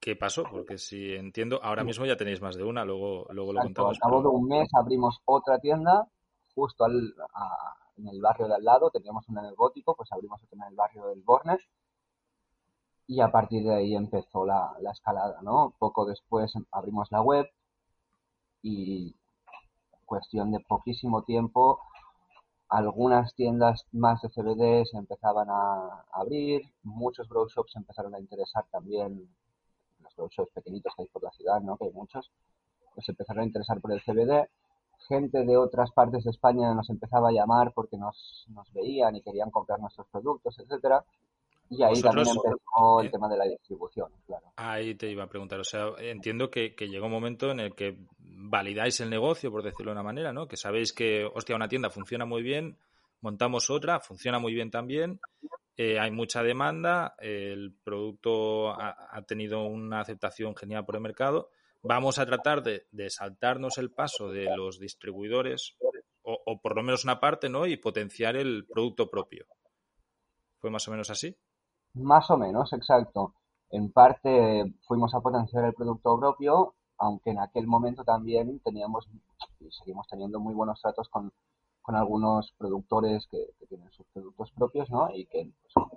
¿qué 0.00 0.16
pasó? 0.16 0.44
Porque 0.50 0.78
si 0.78 1.12
entiendo, 1.12 1.60
ahora 1.62 1.84
mismo 1.84 2.06
ya 2.06 2.16
tenéis 2.16 2.40
más 2.40 2.56
de 2.56 2.64
una, 2.64 2.84
luego, 2.84 3.26
luego 3.30 3.52
lo 3.52 3.60
contamos. 3.60 3.96
Al 3.96 4.10
cabo 4.10 4.22
de 4.22 4.28
un 4.28 4.48
mes 4.48 4.68
abrimos 4.74 5.20
otra 5.26 5.58
tienda 5.58 6.08
justo 6.54 6.84
al, 6.84 7.14
en 7.98 8.08
el 8.08 8.20
barrio 8.20 8.48
de 8.48 8.54
al 8.54 8.64
lado, 8.64 8.90
teníamos 8.90 9.28
una 9.28 9.42
en 9.42 9.48
el 9.48 9.54
Gótico, 9.54 9.94
pues 9.94 10.10
abrimos 10.12 10.42
otra 10.42 10.58
en 10.64 10.70
el 10.70 10.74
barrio 10.74 11.08
del 11.08 11.22
Bornes 11.22 11.60
y 13.06 13.20
a 13.20 13.30
partir 13.30 13.64
de 13.64 13.74
ahí 13.74 13.94
empezó 13.94 14.44
la, 14.44 14.72
escalada, 14.92 15.40
¿no? 15.42 15.74
Poco 15.78 16.06
después 16.06 16.52
abrimos 16.72 17.10
la 17.12 17.22
web 17.22 17.46
y 18.62 19.14
cuestión 20.04 20.52
de 20.52 20.60
poquísimo 20.60 21.22
tiempo 21.22 21.80
algunas 22.68 23.34
tiendas 23.34 23.86
más 23.92 24.20
de 24.22 24.28
CBD 24.28 24.84
se 24.86 24.98
empezaban 24.98 25.48
a 25.50 26.04
abrir, 26.12 26.62
muchos 26.82 27.28
grow 27.28 27.46
shops 27.48 27.76
empezaron 27.76 28.14
a 28.14 28.18
interesar 28.18 28.64
también, 28.72 29.28
los 30.00 30.16
grow 30.16 30.48
pequeñitos 30.52 30.92
que 30.96 31.02
hay 31.02 31.08
por 31.08 31.22
la 31.22 31.30
ciudad, 31.30 31.60
¿no? 31.60 31.76
que 31.76 31.84
hay 31.84 31.92
muchos, 31.92 32.32
pues 32.94 33.08
empezaron 33.08 33.42
a 33.42 33.46
interesar 33.46 33.80
por 33.80 33.92
el 33.92 34.02
CBD. 34.02 34.48
Gente 35.08 35.44
de 35.44 35.56
otras 35.56 35.92
partes 35.92 36.24
de 36.24 36.30
España 36.30 36.74
nos 36.74 36.90
empezaba 36.90 37.28
a 37.28 37.32
llamar 37.32 37.72
porque 37.72 37.96
nos, 37.96 38.46
nos 38.48 38.72
veían 38.72 39.14
y 39.14 39.22
querían 39.22 39.50
comprar 39.50 39.78
nuestros 39.78 40.08
productos, 40.08 40.58
etcétera 40.58 41.04
Y 41.68 41.82
ahí 41.82 42.00
también 42.00 42.28
empezó 42.28 43.00
el 43.00 43.10
tema 43.10 43.28
de 43.28 43.36
la 43.36 43.44
distribución, 43.44 44.10
claro. 44.26 44.52
Ahí 44.56 44.94
te 44.94 45.10
iba 45.10 45.24
a 45.24 45.28
preguntar, 45.28 45.58
o 45.58 45.64
sea, 45.64 45.88
entiendo 45.98 46.50
que, 46.50 46.74
que 46.74 46.88
llega 46.88 47.06
un 47.06 47.12
momento 47.12 47.50
en 47.50 47.60
el 47.60 47.74
que 47.74 47.98
validáis 48.18 49.00
el 49.00 49.10
negocio, 49.10 49.50
por 49.50 49.62
decirlo 49.62 49.90
de 49.90 49.96
una 49.96 50.02
manera, 50.02 50.32
¿no? 50.32 50.46
Que 50.46 50.56
sabéis 50.56 50.92
que, 50.92 51.24
hostia, 51.24 51.56
una 51.56 51.68
tienda 51.68 51.90
funciona 51.90 52.24
muy 52.24 52.42
bien, 52.42 52.78
montamos 53.20 53.70
otra, 53.70 53.98
funciona 54.00 54.38
muy 54.38 54.54
bien 54.54 54.70
también, 54.70 55.20
eh, 55.76 55.98
hay 55.98 56.10
mucha 56.10 56.42
demanda, 56.42 57.14
el 57.18 57.74
producto 57.84 58.70
ha, 58.70 59.22
tenido 59.26 59.64
una 59.64 60.00
aceptación 60.00 60.56
genial 60.56 60.86
por 60.86 60.94
el 60.96 61.02
mercado. 61.02 61.50
Vamos 61.82 62.18
a 62.18 62.24
tratar 62.24 62.62
de, 62.62 62.86
saltarnos 63.10 63.76
el 63.78 63.90
paso 63.90 64.30
de 64.30 64.48
los 64.56 64.80
distribuidores, 64.80 65.76
o, 66.22 66.40
o, 66.46 66.60
por 66.60 66.74
lo 66.76 66.82
menos 66.82 67.04
una 67.04 67.20
parte, 67.20 67.48
¿no? 67.48 67.66
Y 67.66 67.76
potenciar 67.76 68.36
el 68.36 68.66
producto 68.66 69.10
propio. 69.10 69.46
¿Fue 70.58 70.70
más 70.70 70.88
o 70.88 70.90
menos 70.90 71.10
así? 71.10 71.36
Más 71.96 72.30
o 72.30 72.36
menos, 72.36 72.72
exacto. 72.74 73.32
En 73.70 73.90
parte 73.90 74.74
fuimos 74.86 75.14
a 75.14 75.20
potenciar 75.20 75.64
el 75.64 75.74
producto 75.74 76.18
propio, 76.18 76.74
aunque 76.98 77.30
en 77.30 77.38
aquel 77.40 77.66
momento 77.66 78.04
también 78.04 78.60
teníamos 78.60 79.08
y 79.60 79.70
seguimos 79.72 80.06
teniendo 80.06 80.38
muy 80.38 80.54
buenos 80.54 80.80
tratos 80.80 81.08
con, 81.08 81.32
algunos 81.86 82.52
productores 82.58 83.26
que, 83.28 83.46
tienen 83.68 83.90
sus 83.92 84.06
productos 84.12 84.50
propios, 84.52 84.90
¿no? 84.90 85.08
Y 85.14 85.24
que 85.26 85.50
pues, 85.62 85.88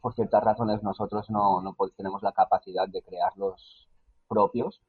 por 0.00 0.14
ciertas 0.14 0.42
razones 0.42 0.82
nosotros 0.82 1.30
no, 1.30 1.60
no 1.60 1.76
tenemos 1.96 2.22
la 2.22 2.32
capacidad 2.32 2.88
de 2.88 3.02
crearlos 3.02 3.88
propios 4.28 4.80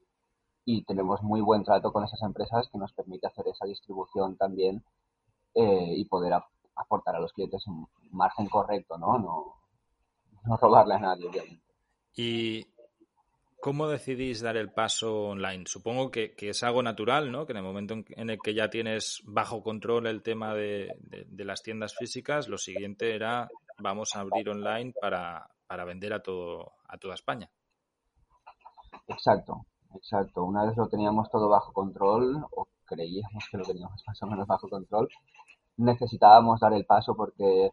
y 0.65 0.83
tenemos 0.85 1.21
muy 1.21 1.41
buen 1.41 1.63
trato 1.63 1.91
con 1.93 2.03
esas 2.03 2.21
empresas 2.23 2.67
que 2.71 2.77
nos 2.79 2.93
permite 2.93 3.27
hacer 3.27 3.47
esa 3.47 3.65
distribución 3.65 4.37
también 4.37 4.83
eh, 5.53 5.93
y 5.97 6.05
poder 6.05 6.33
aportar 6.75 7.15
a 7.15 7.19
los 7.19 7.33
clientes 7.33 7.67
un 7.67 7.87
margen 8.11 8.47
correcto, 8.47 8.97
¿no? 8.97 9.19
No, 9.19 9.57
no 10.47 10.57
robarle 10.57 10.95
a 10.95 10.99
nadie, 10.99 11.27
obviamente. 11.27 11.63
¿Y 12.15 12.65
cómo 13.61 13.87
decidís 13.87 14.41
dar 14.41 14.57
el 14.57 14.71
paso 14.71 15.29
online? 15.29 15.65
Supongo 15.67 16.09
que, 16.09 16.33
es 16.37 16.63
algo 16.63 16.81
natural, 16.81 17.31
¿no? 17.31 17.45
Que 17.45 17.53
en 17.53 17.57
el 17.57 17.63
momento 17.63 17.95
en 18.09 18.29
el 18.29 18.39
que 18.39 18.53
ya 18.53 18.69
tienes 18.69 19.21
bajo 19.25 19.61
control 19.61 20.07
el 20.07 20.23
tema 20.23 20.53
de, 20.53 20.95
las 21.37 21.61
tiendas 21.61 21.95
físicas, 21.95 22.47
lo 22.47 22.57
siguiente 22.57 23.15
era 23.15 23.47
vamos 23.79 24.15
a 24.15 24.21
abrir 24.21 24.49
online 24.49 24.93
para, 24.99 25.47
para 25.67 25.85
vender 25.85 26.13
a 26.13 26.23
todo 26.23 26.73
a 26.87 26.97
toda 26.97 27.13
España. 27.13 27.49
Exacto, 29.07 29.65
exacto. 29.93 30.43
Una 30.43 30.65
vez 30.65 30.75
lo 30.75 30.87
teníamos 30.87 31.29
todo 31.29 31.47
bajo 31.49 31.71
control, 31.71 32.45
o 32.55 32.67
creíamos 32.85 33.47
que 33.51 33.57
lo 33.57 33.65
teníamos 33.65 34.03
más 34.07 34.21
o 34.23 34.27
menos 34.27 34.47
bajo 34.47 34.67
control, 34.69 35.09
necesitábamos 35.77 36.59
dar 36.59 36.73
el 36.73 36.85
paso 36.85 37.15
porque 37.15 37.71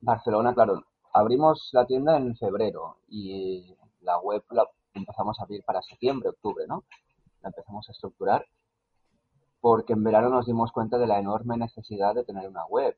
Barcelona, 0.00 0.54
claro, 0.54 0.84
abrimos 1.12 1.68
la 1.72 1.86
tienda 1.86 2.16
en 2.16 2.36
febrero 2.36 2.96
y 3.08 3.76
la 4.00 4.18
web 4.18 4.42
la 4.50 4.68
empezamos 4.94 5.38
a 5.38 5.44
abrir 5.44 5.62
para 5.64 5.82
septiembre, 5.82 6.30
octubre, 6.30 6.66
¿no? 6.66 6.84
La 7.42 7.48
empezamos 7.48 7.88
a 7.88 7.92
estructurar 7.92 8.46
porque 9.60 9.92
en 9.92 10.02
verano 10.02 10.28
nos 10.28 10.46
dimos 10.46 10.72
cuenta 10.72 10.98
de 10.98 11.06
la 11.06 11.20
enorme 11.20 11.56
necesidad 11.56 12.14
de 12.14 12.24
tener 12.24 12.48
una 12.48 12.66
web. 12.66 12.96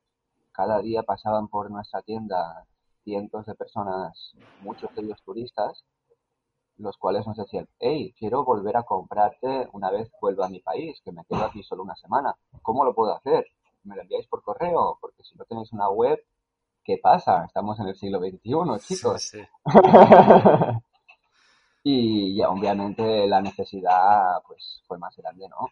Cada 0.51 0.79
día 0.79 1.03
pasaban 1.03 1.47
por 1.47 1.69
nuestra 1.69 2.01
tienda 2.01 2.65
cientos 3.03 3.45
de 3.45 3.53
personas, 3.53 4.33
muchos 4.61 4.93
de 4.95 5.03
ellos 5.03 5.21
turistas, 5.23 5.85
los 6.77 6.97
cuales 6.97 7.27
nos 7.27 7.37
decían, 7.37 7.69
hey, 7.79 8.15
quiero 8.17 8.43
volver 8.43 8.77
a 8.77 8.83
comprarte 8.83 9.69
una 9.73 9.91
vez 9.91 10.09
vuelva 10.19 10.47
a 10.47 10.49
mi 10.49 10.59
país, 10.59 10.99
que 11.05 11.11
me 11.11 11.23
quedo 11.25 11.45
aquí 11.45 11.61
solo 11.61 11.83
una 11.83 11.95
semana. 11.95 12.35
¿Cómo 12.63 12.83
lo 12.83 12.95
puedo 12.95 13.15
hacer? 13.15 13.45
¿Me 13.83 13.95
lo 13.95 14.01
enviáis 14.01 14.27
por 14.27 14.41
correo? 14.41 14.97
Porque 14.99 15.23
si 15.23 15.35
no 15.35 15.45
tenéis 15.45 15.71
una 15.71 15.89
web, 15.89 16.19
¿qué 16.85 16.99
pasa? 17.01 17.45
Estamos 17.45 17.79
en 17.79 17.87
el 17.87 17.95
siglo 17.95 18.19
XXI, 18.19 18.95
chicos. 18.95 19.31
y 21.83 22.35
ya 22.37 22.49
obviamente 22.49 23.27
la 23.27 23.41
necesidad 23.41 24.41
pues 24.47 24.83
fue 24.87 24.99
más 24.99 25.15
grande, 25.17 25.49
¿no? 25.49 25.67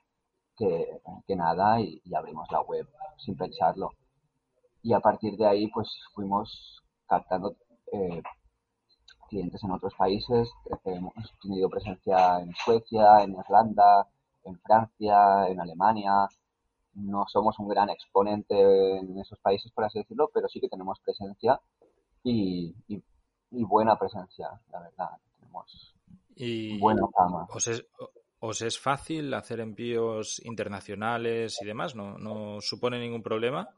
Que, 0.57 1.35
nada 1.35 1.79
y, 1.79 2.01
abrimos 2.15 2.51
la 2.51 2.61
web 2.61 2.87
sin 3.17 3.37
pensarlo. 3.37 3.91
Y 4.81 4.93
a 4.93 4.99
partir 4.99 5.37
de 5.37 5.47
ahí 5.47 5.67
pues 5.67 5.89
fuimos 6.13 6.83
captando 7.07 7.55
eh, 7.91 8.21
clientes 9.29 9.63
en 9.63 9.71
otros 9.71 9.93
países. 9.95 10.49
Hemos 10.83 11.13
tenido 11.41 11.69
presencia 11.69 12.39
en 12.39 12.53
Suecia, 12.55 13.21
en 13.23 13.33
Irlanda, 13.33 14.07
en 14.43 14.59
Francia, 14.59 15.47
en 15.47 15.61
Alemania, 15.61 16.27
no 16.95 17.25
somos 17.27 17.57
un 17.59 17.67
gran 17.67 17.89
exponente 17.89 18.97
en 18.97 19.19
esos 19.19 19.39
países, 19.39 19.71
por 19.71 19.85
así 19.85 19.99
decirlo, 19.99 20.29
pero 20.33 20.47
sí 20.47 20.59
que 20.59 20.69
tenemos 20.69 20.99
presencia 20.99 21.59
y, 22.23 22.75
buena 23.51 23.97
presencia, 23.97 24.49
la 24.71 24.79
verdad. 24.81 25.09
Tenemos 25.39 25.95
buena 26.79 27.07
fama. 27.15 27.47
¿Os 28.39 28.61
es, 28.61 28.77
fácil 28.77 29.33
hacer 29.33 29.61
envíos 29.61 30.41
internacionales 30.45 31.57
y 31.61 31.65
demás? 31.65 31.95
¿No, 31.95 32.17
¿No 32.17 32.59
supone 32.59 32.99
ningún 32.99 33.23
problema? 33.23 33.69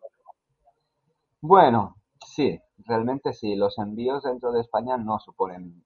Bueno, 1.40 1.98
sí, 2.26 2.60
realmente 2.80 3.34
sí. 3.34 3.56
Los 3.56 3.78
envíos 3.78 4.24
dentro 4.24 4.52
de 4.52 4.62
España 4.62 4.98
no 4.98 5.20
suponen 5.20 5.84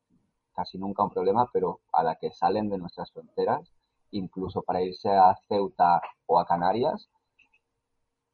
casi 0.54 0.78
nunca 0.78 1.04
un 1.04 1.10
problema, 1.10 1.50
pero 1.52 1.82
a 1.92 2.04
la 2.04 2.16
que 2.16 2.32
salen 2.32 2.70
de 2.70 2.78
nuestras 2.78 3.12
fronteras, 3.12 3.70
incluso 4.12 4.62
para 4.62 4.82
irse 4.82 5.10
a 5.10 5.36
Ceuta 5.48 6.02
o 6.26 6.40
a 6.40 6.46
Canarias, 6.46 7.10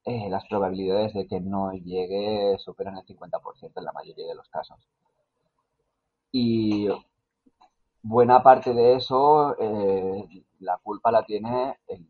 eh, 0.06 0.30
las 0.30 0.46
probabilidades 0.48 1.14
de 1.14 1.28
que 1.28 1.42
no 1.42 1.72
llegue 1.74 2.58
superan 2.60 2.98
el 2.98 3.06
50% 3.06 3.72
en 3.76 3.84
la 3.84 3.92
mayoría 3.92 4.28
de 4.28 4.36
los 4.36 4.48
casos. 4.50 4.78
Y 6.32 6.88
buena 8.04 8.44
parte 8.44 8.74
de 8.74 8.96
eso, 8.96 9.56
eh, 9.60 10.46
la 10.60 10.78
culpa 10.78 11.12
la 11.12 11.24
tiene 11.24 11.80
el, 11.88 12.08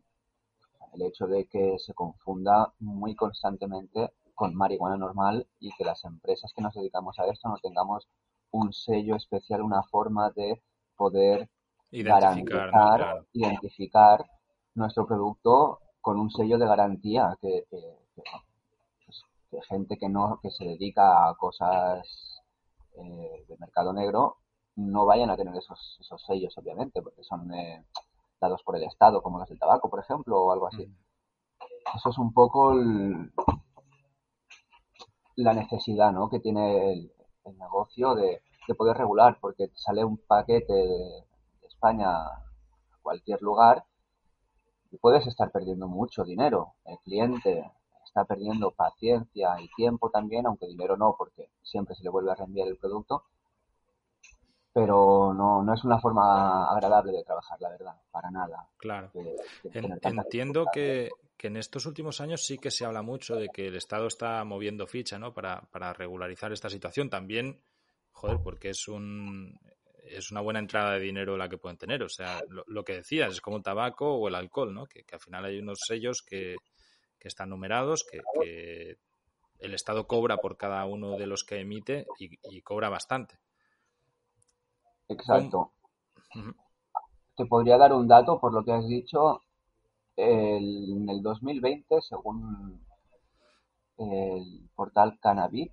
el 0.92 1.02
hecho 1.02 1.26
de 1.26 1.46
que 1.46 1.78
se 1.78 1.94
confunda 1.94 2.72
muy 2.80 3.14
constantemente 3.14 4.12
con 4.34 4.54
marihuana 4.54 4.98
normal 4.98 5.46
y 5.58 5.74
que 5.74 5.84
las 5.84 6.04
empresas 6.04 6.52
que 6.54 6.60
nos 6.60 6.74
dedicamos 6.74 7.18
a 7.18 7.26
esto 7.26 7.48
no 7.48 7.56
tengamos 7.56 8.06
un 8.50 8.74
sello 8.74 9.16
especial, 9.16 9.62
una 9.62 9.82
forma 9.84 10.30
de 10.32 10.60
poder 10.96 11.48
identificar, 11.90 12.60
garantizar, 12.60 13.26
identificar 13.32 14.26
nuestro 14.74 15.06
producto 15.06 15.80
con 16.06 16.20
un 16.20 16.30
sello 16.30 16.56
de 16.56 16.68
garantía 16.68 17.36
que, 17.40 17.64
pues, 17.68 19.24
que, 19.50 19.60
gente 19.62 19.96
que 19.98 20.08
no 20.08 20.38
que 20.40 20.52
se 20.52 20.64
dedica 20.64 21.28
a 21.28 21.34
cosas 21.34 22.06
eh, 22.92 23.44
de 23.48 23.56
mercado 23.58 23.92
negro 23.92 24.36
no 24.76 25.04
vayan 25.04 25.30
a 25.30 25.36
tener 25.36 25.56
esos, 25.56 25.98
esos 26.00 26.24
sellos 26.24 26.56
obviamente 26.58 27.02
porque 27.02 27.24
son 27.24 27.52
eh, 27.52 27.84
dados 28.40 28.62
por 28.62 28.76
el 28.76 28.84
Estado 28.84 29.20
como 29.20 29.40
los 29.40 29.48
del 29.48 29.58
tabaco 29.58 29.90
por 29.90 29.98
ejemplo 29.98 30.40
o 30.40 30.52
algo 30.52 30.68
así 30.68 30.86
mm. 30.86 30.96
eso 31.96 32.10
es 32.10 32.18
un 32.18 32.32
poco 32.32 32.72
la 35.34 35.54
necesidad 35.54 36.12
¿no? 36.12 36.30
que 36.30 36.38
tiene 36.38 36.92
el, 36.92 37.12
negocio 37.58 38.14
de, 38.14 38.42
de, 38.68 38.74
poder 38.76 38.96
regular 38.96 39.38
porque 39.40 39.72
sale 39.74 40.04
un 40.04 40.18
paquete 40.18 40.72
de 40.72 41.66
España 41.66 42.10
a 42.10 42.44
cualquier 43.02 43.42
lugar 43.42 43.84
puedes 44.96 45.26
estar 45.26 45.50
perdiendo 45.50 45.88
mucho 45.88 46.24
dinero. 46.24 46.74
El 46.84 46.98
cliente 46.98 47.70
está 48.04 48.24
perdiendo 48.24 48.70
paciencia 48.70 49.56
y 49.60 49.68
tiempo 49.76 50.10
también, 50.10 50.46
aunque 50.46 50.66
dinero 50.66 50.96
no, 50.96 51.14
porque 51.18 51.50
siempre 51.62 51.94
se 51.94 52.02
le 52.02 52.10
vuelve 52.10 52.32
a 52.32 52.34
reenviar 52.34 52.68
el 52.68 52.78
producto. 52.78 53.24
Pero 54.72 55.32
no, 55.34 55.62
no 55.62 55.74
es 55.74 55.84
una 55.84 55.98
forma 55.98 56.70
agradable 56.70 57.12
de 57.12 57.24
trabajar, 57.24 57.58
la 57.60 57.70
verdad, 57.70 57.94
para 58.10 58.30
nada. 58.30 58.68
Claro. 58.76 59.10
Entiendo 59.72 60.66
que, 60.72 61.10
que, 61.36 61.46
en 61.46 61.56
estos 61.56 61.86
últimos 61.86 62.20
años 62.20 62.44
sí 62.44 62.58
que 62.58 62.70
se 62.70 62.84
habla 62.84 63.00
mucho 63.00 63.36
de 63.36 63.48
que 63.48 63.68
el 63.68 63.76
Estado 63.76 64.06
está 64.06 64.44
moviendo 64.44 64.86
ficha 64.86 65.18
¿no? 65.18 65.32
para, 65.32 65.62
para 65.70 65.94
regularizar 65.94 66.52
esta 66.52 66.68
situación. 66.68 67.08
También, 67.08 67.62
joder, 68.12 68.38
porque 68.42 68.68
es 68.70 68.86
un, 68.86 69.58
es 70.08 70.30
una 70.30 70.40
buena 70.40 70.58
entrada 70.58 70.92
de 70.92 71.00
dinero 71.00 71.36
la 71.36 71.48
que 71.48 71.58
pueden 71.58 71.78
tener. 71.78 72.02
O 72.02 72.08
sea, 72.08 72.40
lo, 72.66 72.84
que 72.84 72.94
decías, 72.94 73.32
es 73.32 73.40
como 73.40 73.58
el 73.58 73.62
tabaco 73.62 74.14
o 74.14 74.28
el 74.28 74.34
alcohol, 74.34 74.72
¿no? 74.72 74.86
Que, 74.86 75.04
al 75.12 75.20
final 75.20 75.44
hay 75.44 75.58
unos 75.58 75.78
sellos 75.86 76.22
que, 76.22 76.56
están 77.20 77.50
numerados, 77.50 78.04
que, 78.04 78.96
el 79.58 79.74
Estado 79.74 80.06
cobra 80.06 80.36
por 80.36 80.56
cada 80.56 80.84
uno 80.84 81.16
de 81.16 81.26
los 81.26 81.42
que 81.42 81.60
emite 81.60 82.06
y, 82.18 82.60
cobra 82.62 82.88
bastante. 82.88 83.38
Exacto. 85.08 85.72
Te 87.36 87.46
podría 87.46 87.78
dar 87.78 87.92
un 87.92 88.06
dato 88.06 88.38
por 88.38 88.52
lo 88.52 88.64
que 88.64 88.72
has 88.72 88.86
dicho. 88.86 89.42
en 90.16 91.08
el 91.08 91.22
2020, 91.22 92.00
según 92.00 92.86
el 93.98 94.68
portal 94.74 95.18
Cannabit, 95.20 95.72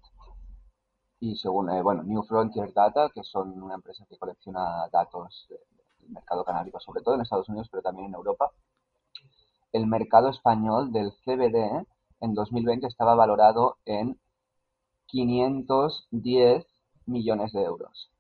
y 1.23 1.37
según, 1.37 1.69
eh, 1.69 1.81
bueno, 1.81 2.03
New 2.03 2.21
Frontier 2.23 2.73
Data, 2.73 3.09
que 3.13 3.23
son 3.23 3.63
una 3.63 3.75
empresa 3.75 4.05
que 4.09 4.17
colecciona 4.17 4.89
datos 4.91 5.47
del 5.49 6.09
mercado 6.09 6.43
canábico, 6.43 6.81
sobre 6.81 7.01
todo 7.01 7.15
en 7.15 7.21
Estados 7.21 7.47
Unidos, 7.47 7.69
pero 7.71 7.81
también 7.81 8.07
en 8.07 8.15
Europa, 8.15 8.51
el 9.71 9.87
mercado 9.87 10.29
español 10.29 10.91
del 10.91 11.13
CBD 11.23 11.87
en 12.19 12.33
2020 12.33 12.87
estaba 12.87 13.15
valorado 13.15 13.77
en 13.85 14.19
510 15.05 16.65
millones 17.05 17.53
de 17.53 17.63
euros. 17.63 18.11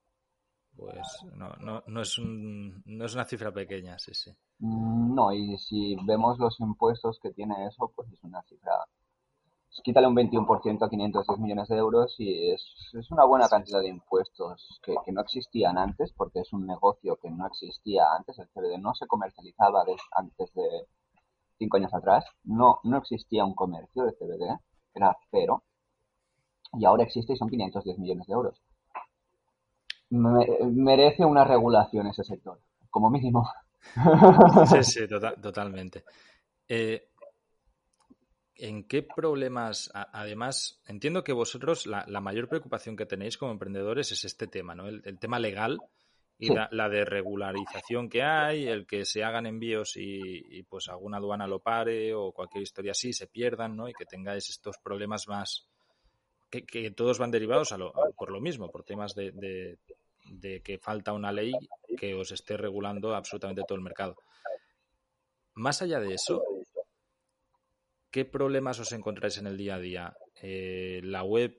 Pues 0.77 1.25
no, 1.35 1.49
no, 1.59 1.83
no, 1.85 2.01
es 2.01 2.17
no 2.19 3.05
es 3.05 3.13
una 3.13 3.25
cifra 3.25 3.51
pequeña, 3.51 3.99
sí, 3.99 4.13
sí. 4.13 4.31
Mm, 4.59 5.13
no, 5.13 5.33
y 5.33 5.57
si 5.57 5.97
vemos 6.05 6.39
los 6.39 6.57
impuestos 6.61 7.19
que 7.19 7.31
tiene 7.31 7.67
eso, 7.67 7.91
pues 7.93 8.09
es 8.13 8.23
una 8.23 8.41
cifra. 8.43 8.71
Quítale 9.83 10.07
un 10.07 10.15
21% 10.15 10.85
a 10.85 10.89
510 10.89 11.39
millones 11.39 11.67
de 11.67 11.77
euros 11.77 12.15
y 12.19 12.51
es, 12.51 12.61
es 12.93 13.11
una 13.11 13.25
buena 13.25 13.47
cantidad 13.47 13.79
de 13.79 13.89
impuestos 13.89 14.79
que, 14.83 14.95
que, 15.05 15.11
no 15.11 15.21
existían 15.21 15.77
antes, 15.77 16.11
porque 16.13 16.41
es 16.41 16.53
un 16.53 16.67
negocio 16.67 17.17
que 17.21 17.29
no 17.31 17.47
existía 17.47 18.03
antes. 18.17 18.37
El 18.39 18.47
CBD 18.49 18.79
no 18.79 18.93
se 18.93 19.07
comercializaba 19.07 19.83
antes 20.11 20.53
de 20.53 20.87
cinco 21.57 21.77
años 21.77 21.93
atrás. 21.93 22.25
No, 22.43 22.79
no 22.83 22.97
existía 22.97 23.45
un 23.45 23.55
comercio 23.55 24.03
de 24.03 24.13
CBD, 24.13 24.59
era 24.93 25.17
cero. 25.31 25.63
Y 26.73 26.85
ahora 26.85 27.03
existe 27.03 27.33
y 27.33 27.37
son 27.37 27.49
510 27.49 27.99
millones 27.99 28.27
de 28.27 28.33
euros 28.33 28.61
merece 30.13 31.25
una 31.25 31.43
regulación 31.43 32.07
ese 32.07 32.23
sector, 32.23 32.59
como 32.89 33.09
mínimo. 33.09 33.49
Sí, 34.67 34.83
sí, 34.83 35.07
tota-, 35.09 35.35
totalmente. 35.35 36.03
Eh, 36.67 37.09
¿En 38.65 38.85
qué 38.85 39.03
problemas, 39.03 39.91
además, 39.93 40.81
entiendo 40.87 41.21
que 41.21 41.33
vosotros 41.33 41.85
la, 41.85 42.05
mayor 42.21 42.47
preocupación 42.47 42.95
que 42.95 43.05
tenéis 43.05 43.37
como 43.37 43.51
emprendedores 43.51 44.13
es 44.13 44.23
este 44.23 44.47
tema, 44.47 44.73
¿no? 44.73 44.87
El, 44.87 45.19
tema 45.19 45.37
legal 45.37 45.79
y 46.39 46.47
la, 46.47 46.87
de 46.87 47.03
regularización 47.03 48.07
que 48.07 48.23
hay, 48.23 48.65
el 48.65 48.87
que 48.87 49.03
se 49.03 49.21
hagan 49.21 49.47
envíos 49.47 49.97
y, 49.97 50.63
pues 50.69 50.87
alguna 50.87 51.17
aduana 51.17 51.45
lo 51.45 51.59
pare 51.59 52.13
o 52.13 52.31
cualquier 52.31 52.63
historia 52.63 52.91
así, 52.91 53.11
se 53.11 53.27
pierdan, 53.27 53.75
¿no? 53.75 53.89
Y 53.89 53.93
que 53.93 54.05
tengáis 54.05 54.49
estos 54.49 54.77
problemas 54.77 55.27
más 55.27 55.67
que, 56.49 56.91
todos 56.91 57.19
van 57.19 57.31
derivados 57.31 57.73
a 57.73 57.77
por 58.17 58.31
lo 58.31 58.39
mismo, 58.39 58.71
por 58.71 58.85
temas 58.85 59.13
de, 59.13 59.77
de 60.23 60.61
que 60.61 60.77
falta 60.77 61.11
una 61.11 61.33
ley 61.33 61.51
que 61.97 62.13
os 62.13 62.31
esté 62.31 62.55
regulando 62.55 63.13
absolutamente 63.13 63.63
todo 63.67 63.75
el 63.75 63.83
mercado. 63.83 64.15
Más 65.55 65.81
allá 65.81 65.99
de 65.99 66.13
eso, 66.13 66.41
¿qué 68.13 68.25
problemas 68.25 68.79
os 68.79 68.91
encontráis 68.93 69.39
en 69.39 69.47
el 69.47 69.57
día 69.57 69.75
a 69.75 69.79
día? 69.79 70.17
Eh, 70.39 71.01
¿La 71.03 71.23
web 71.23 71.57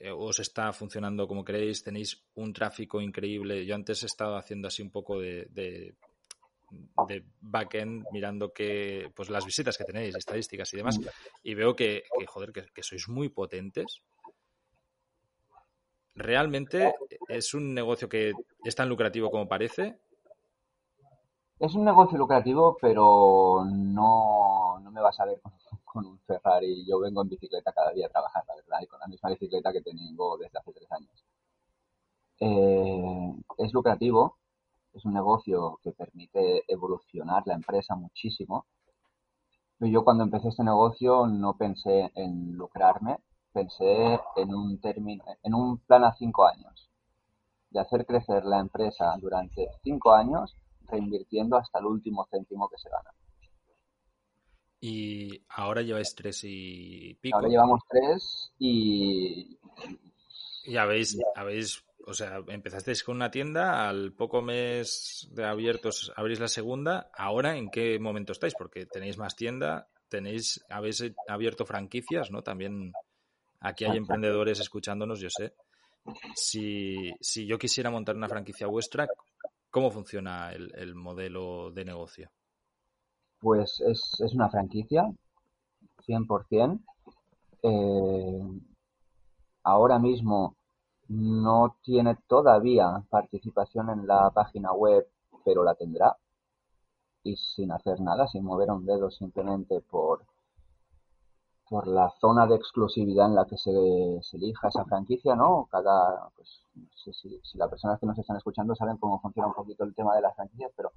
eh, 0.00 0.10
os 0.10 0.40
está 0.40 0.72
funcionando 0.72 1.28
como 1.28 1.44
queréis? 1.44 1.84
¿Tenéis 1.84 2.24
un 2.36 2.54
tráfico 2.54 3.02
increíble? 3.02 3.66
Yo 3.66 3.74
antes 3.74 4.02
he 4.02 4.06
estado 4.06 4.36
haciendo 4.36 4.68
así 4.68 4.80
un 4.80 4.90
poco 4.90 5.20
de, 5.20 5.94
backend 7.40 8.06
mirando 8.12 8.52
que 8.52 9.12
pues 9.14 9.28
las 9.28 9.44
visitas 9.44 9.76
que 9.76 9.84
tenéis, 9.84 10.16
estadísticas 10.16 10.72
y 10.72 10.78
demás, 10.78 10.98
y 11.42 11.54
veo 11.54 11.76
que, 11.76 12.04
joder, 12.26 12.50
que 12.52 12.82
sois 12.82 13.06
muy 13.08 13.28
potentes 13.28 14.02
¿realmente 16.14 16.94
es 17.28 17.54
un 17.54 17.74
negocio 17.74 18.08
que 18.08 18.32
es 18.64 18.74
tan 18.74 18.88
lucrativo 18.88 19.30
como 19.30 19.48
parece? 19.48 19.98
Es 21.58 21.74
un 21.74 21.84
negocio 21.84 22.18
lucrativo, 22.18 22.76
pero 22.80 23.64
no, 23.64 24.80
me 24.90 25.00
vas 25.00 25.18
a 25.20 25.24
ver 25.24 25.40
con, 25.40 25.52
un 25.94 26.18
Ferrari. 26.20 26.84
Yo 26.86 27.00
vengo 27.00 27.22
en 27.22 27.28
bicicleta 27.28 27.72
cada 27.72 27.92
día 27.92 28.06
a 28.06 28.10
trabajar, 28.10 28.44
la 28.46 28.54
verdad, 28.56 28.78
y 28.82 28.86
con 28.86 29.00
la 29.00 29.06
misma 29.06 29.30
bicicleta 29.30 29.72
que 29.72 29.82
tengo 29.82 30.36
desde 30.38 30.58
hace 30.58 30.72
tres 30.72 30.90
años. 30.92 31.24
Eh, 32.40 33.34
es 33.58 33.72
lucrativo, 33.72 34.36
es 34.92 35.04
un 35.04 35.14
negocio 35.14 35.78
que 35.82 35.92
permite 35.92 36.64
evolucionar 36.68 37.42
la 37.46 37.54
empresa 37.54 37.94
muchísimo. 37.94 38.66
Yo 39.80 40.04
cuando 40.04 40.24
empecé 40.24 40.48
este 40.48 40.64
negocio 40.64 41.26
no 41.26 41.56
pensé 41.56 42.10
en 42.14 42.52
lucrarme, 42.52 43.18
pensé 43.52 44.20
en 44.36 44.54
un 44.54 44.80
término, 44.80 45.24
en 45.42 45.54
un 45.54 45.78
plan 45.78 46.04
a 46.04 46.14
cinco 46.14 46.46
años, 46.46 46.90
de 47.70 47.80
hacer 47.80 48.06
crecer 48.06 48.44
la 48.44 48.60
empresa 48.60 49.14
durante 49.20 49.68
cinco 49.82 50.12
años, 50.12 50.56
reinvirtiendo 50.86 51.56
hasta 51.56 51.80
el 51.80 51.86
último 51.86 52.26
céntimo 52.30 52.68
que 52.68 52.78
se 52.78 52.88
gana. 52.88 53.10
Y 54.84 55.42
ahora 55.48 55.82
lleváis 55.82 56.14
tres 56.14 56.40
y 56.44 57.14
pico. 57.14 57.36
Ahora 57.36 57.48
llevamos 57.48 57.80
tres 57.88 58.52
y. 58.58 59.58
Y 60.66 60.76
habéis, 60.76 61.18
habéis, 61.34 61.84
o 62.06 62.14
sea, 62.14 62.40
empezasteis 62.48 63.04
con 63.04 63.16
una 63.16 63.30
tienda, 63.30 63.88
al 63.88 64.12
poco 64.12 64.42
mes 64.42 65.28
de 65.30 65.44
abiertos 65.44 66.12
abrís 66.16 66.40
la 66.40 66.48
segunda. 66.48 67.10
Ahora, 67.14 67.56
¿en 67.56 67.70
qué 67.70 67.98
momento 67.98 68.32
estáis? 68.32 68.54
Porque 68.54 68.86
tenéis 68.86 69.18
más 69.18 69.36
tienda, 69.36 69.88
tenéis, 70.08 70.64
habéis 70.70 71.04
abierto 71.28 71.66
franquicias, 71.66 72.30
¿no? 72.30 72.42
También 72.42 72.92
Aquí 73.64 73.86
hay 73.86 73.96
emprendedores 73.96 74.60
escuchándonos, 74.60 75.20
yo 75.20 75.30
sé. 75.30 75.54
Si, 76.36 77.46
yo 77.46 77.58
quisiera 77.58 77.88
montar 77.88 78.14
una 78.14 78.28
franquicia 78.28 78.66
vuestra, 78.66 79.08
¿cómo 79.70 79.90
funciona 79.90 80.52
el, 80.52 80.94
modelo 80.94 81.70
de 81.70 81.86
negocio? 81.86 82.30
Pues 83.44 83.78
es, 83.82 84.32
una 84.32 84.48
franquicia, 84.48 85.12
100%. 86.06 86.80
Eh, 87.62 88.42
ahora 89.64 89.98
mismo 89.98 90.56
no 91.08 91.76
tiene 91.82 92.16
todavía 92.26 93.04
participación 93.10 93.90
en 93.90 94.06
la 94.06 94.30
página 94.30 94.72
web, 94.72 95.06
pero 95.44 95.62
la 95.62 95.74
tendrá. 95.74 96.16
Y 97.22 97.36
sin 97.36 97.70
hacer 97.72 98.00
nada, 98.00 98.26
sin 98.28 98.44
mover 98.44 98.70
un 98.70 98.86
dedo, 98.86 99.10
simplemente 99.10 99.82
por, 99.82 100.24
por 101.68 101.86
la 101.86 102.14
zona 102.22 102.46
de 102.46 102.56
exclusividad 102.56 103.26
en 103.26 103.34
la 103.34 103.44
que 103.44 103.58
se, 103.58 103.70
elija 104.32 104.68
esa 104.68 104.86
franquicia, 104.86 105.36
¿no? 105.36 105.68
Cada, 105.70 106.30
pues, 106.34 106.62
no 106.76 106.88
sé 106.96 107.12
si, 107.12 107.40
si 107.42 107.58
las 107.58 107.68
personas 107.68 108.00
que 108.00 108.06
nos 108.06 108.18
están 108.18 108.38
escuchando 108.38 108.74
saben 108.74 108.96
cómo 108.96 109.20
funciona 109.20 109.48
un 109.48 109.54
poquito 109.54 109.84
el 109.84 109.94
tema 109.94 110.16
de 110.16 110.22
las 110.22 110.34
franquicias, 110.34 110.72
pero 110.74 110.92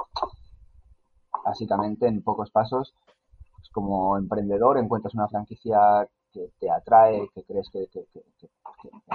básicamente 1.47 2.07
en 2.07 2.21
pocos 2.21 2.51
pasos, 2.51 2.93
como 3.71 4.17
emprendedor 4.17 4.77
encuentras 4.77 5.13
una 5.13 5.29
franquicia 5.29 6.07
que 6.33 6.51
te 6.59 6.69
atrae, 6.69 7.29
que 7.33 7.43
crees 7.43 7.69
que, 7.69 7.87
que, 7.87 8.05
que, 8.11 8.21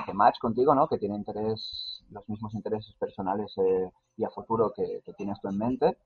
que, 0.07 0.13
match 0.15 0.39
contigo, 0.39 0.75
¿no? 0.75 0.89
Que 0.89 0.99
tiene 0.99 1.17
interés, 1.17 2.03
los 2.11 2.27
mismos 2.29 2.55
intereses 2.55 2.95
personales 2.99 3.53
eh, 3.59 3.91
y 4.17 4.25
a 4.25 4.31
futuro 4.31 4.73
que, 4.75 5.03
tienes 5.17 5.41
tú 5.41 5.49
en 5.49 5.59
mente. 5.59 5.99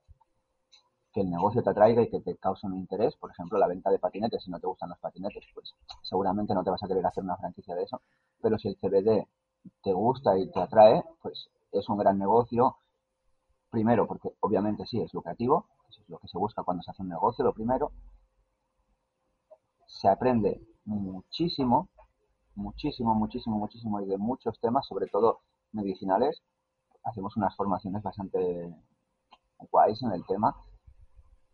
Que 1.12 1.20
el 1.20 1.30
negocio 1.30 1.62
te 1.62 1.70
atraiga 1.70 2.02
y 2.02 2.10
que 2.10 2.20
te 2.20 2.36
cause 2.36 2.66
un 2.66 2.74
interés, 2.74 3.14
por 3.16 3.30
ejemplo, 3.30 3.56
la 3.58 3.68
venta 3.68 3.90
de 3.90 3.98
patinetes, 3.98 4.42
si 4.42 4.50
no 4.50 4.58
te 4.58 4.66
gustan 4.66 4.90
los 4.90 4.98
patinetes, 4.98 5.44
pues 5.54 5.72
seguramente 6.02 6.54
no 6.54 6.64
te 6.64 6.70
vas 6.70 6.82
a 6.82 6.88
querer 6.88 7.06
hacer 7.06 7.22
una 7.22 7.36
franquicia 7.36 7.74
de 7.74 7.84
eso, 7.84 8.02
pero 8.42 8.58
si 8.58 8.68
el 8.68 8.76
CBD 8.76 9.26
te 9.82 9.92
gusta 9.92 10.36
y 10.36 10.50
te 10.50 10.60
atrae, 10.60 11.02
pues 11.22 11.48
es 11.72 11.88
un 11.88 11.96
gran 11.96 12.18
negocio, 12.18 12.76
primero 13.70 14.06
porque 14.06 14.30
obviamente 14.40 14.84
sí 14.84 15.00
es 15.00 15.14
lucrativo, 15.14 15.66
eso 15.88 16.02
es 16.02 16.08
lo 16.08 16.18
que 16.18 16.28
se 16.28 16.38
busca 16.38 16.62
cuando 16.62 16.82
se 16.82 16.90
hace 16.90 17.02
un 17.02 17.08
negocio, 17.08 17.44
lo 17.44 17.52
primero, 17.52 17.92
se 19.86 20.08
aprende 20.08 20.60
muchísimo, 20.84 21.88
muchísimo, 22.54 23.14
muchísimo, 23.14 23.58
muchísimo 23.58 24.00
y 24.00 24.06
de 24.06 24.18
muchos 24.18 24.58
temas, 24.60 24.86
sobre 24.86 25.06
todo 25.06 25.40
medicinales, 25.72 26.42
hacemos 27.04 27.36
unas 27.36 27.54
formaciones 27.56 28.02
bastante 28.02 28.74
guays 29.70 30.02
en 30.02 30.12
el 30.12 30.24
tema 30.26 30.54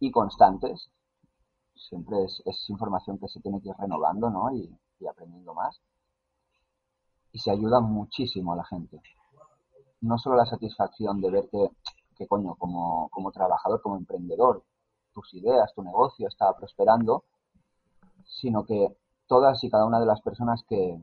y 0.01 0.11
constantes. 0.11 0.91
Siempre 1.75 2.25
es, 2.25 2.43
información 2.69 3.19
que 3.19 3.29
se 3.29 3.41
tiene 3.41 3.61
que 3.61 3.69
ir 3.69 3.75
renovando 3.79 4.31
¿no? 4.31 4.55
y, 4.55 4.71
aprendiendo 5.09 5.55
más. 5.55 5.81
Y 7.33 7.39
se 7.39 7.51
ayuda 7.51 7.81
muchísimo 7.81 8.53
a 8.53 8.57
la 8.57 8.65
gente. 8.65 9.01
No 10.01 10.19
solo 10.19 10.37
la 10.37 10.47
satisfacción 10.47 11.21
de 11.21 11.31
ver 11.31 11.49
que, 11.51 11.71
que 12.23 12.29
coño, 12.29 12.55
como, 12.55 13.09
como 13.11 13.33
trabajador, 13.33 13.83
como 13.83 13.97
emprendedor, 13.97 14.63
tus 15.13 15.35
ideas, 15.35 15.75
tu 15.75 15.83
negocio 15.83 16.29
está 16.29 16.53
prosperando, 16.57 17.25
sino 18.25 18.65
que 18.65 18.97
todas 19.27 19.63
y 19.65 19.71
cada 19.71 19.87
una 19.87 20.01
de 20.01 20.07
las 20.07 20.21
personas 20.21 20.63
que, 20.69 21.01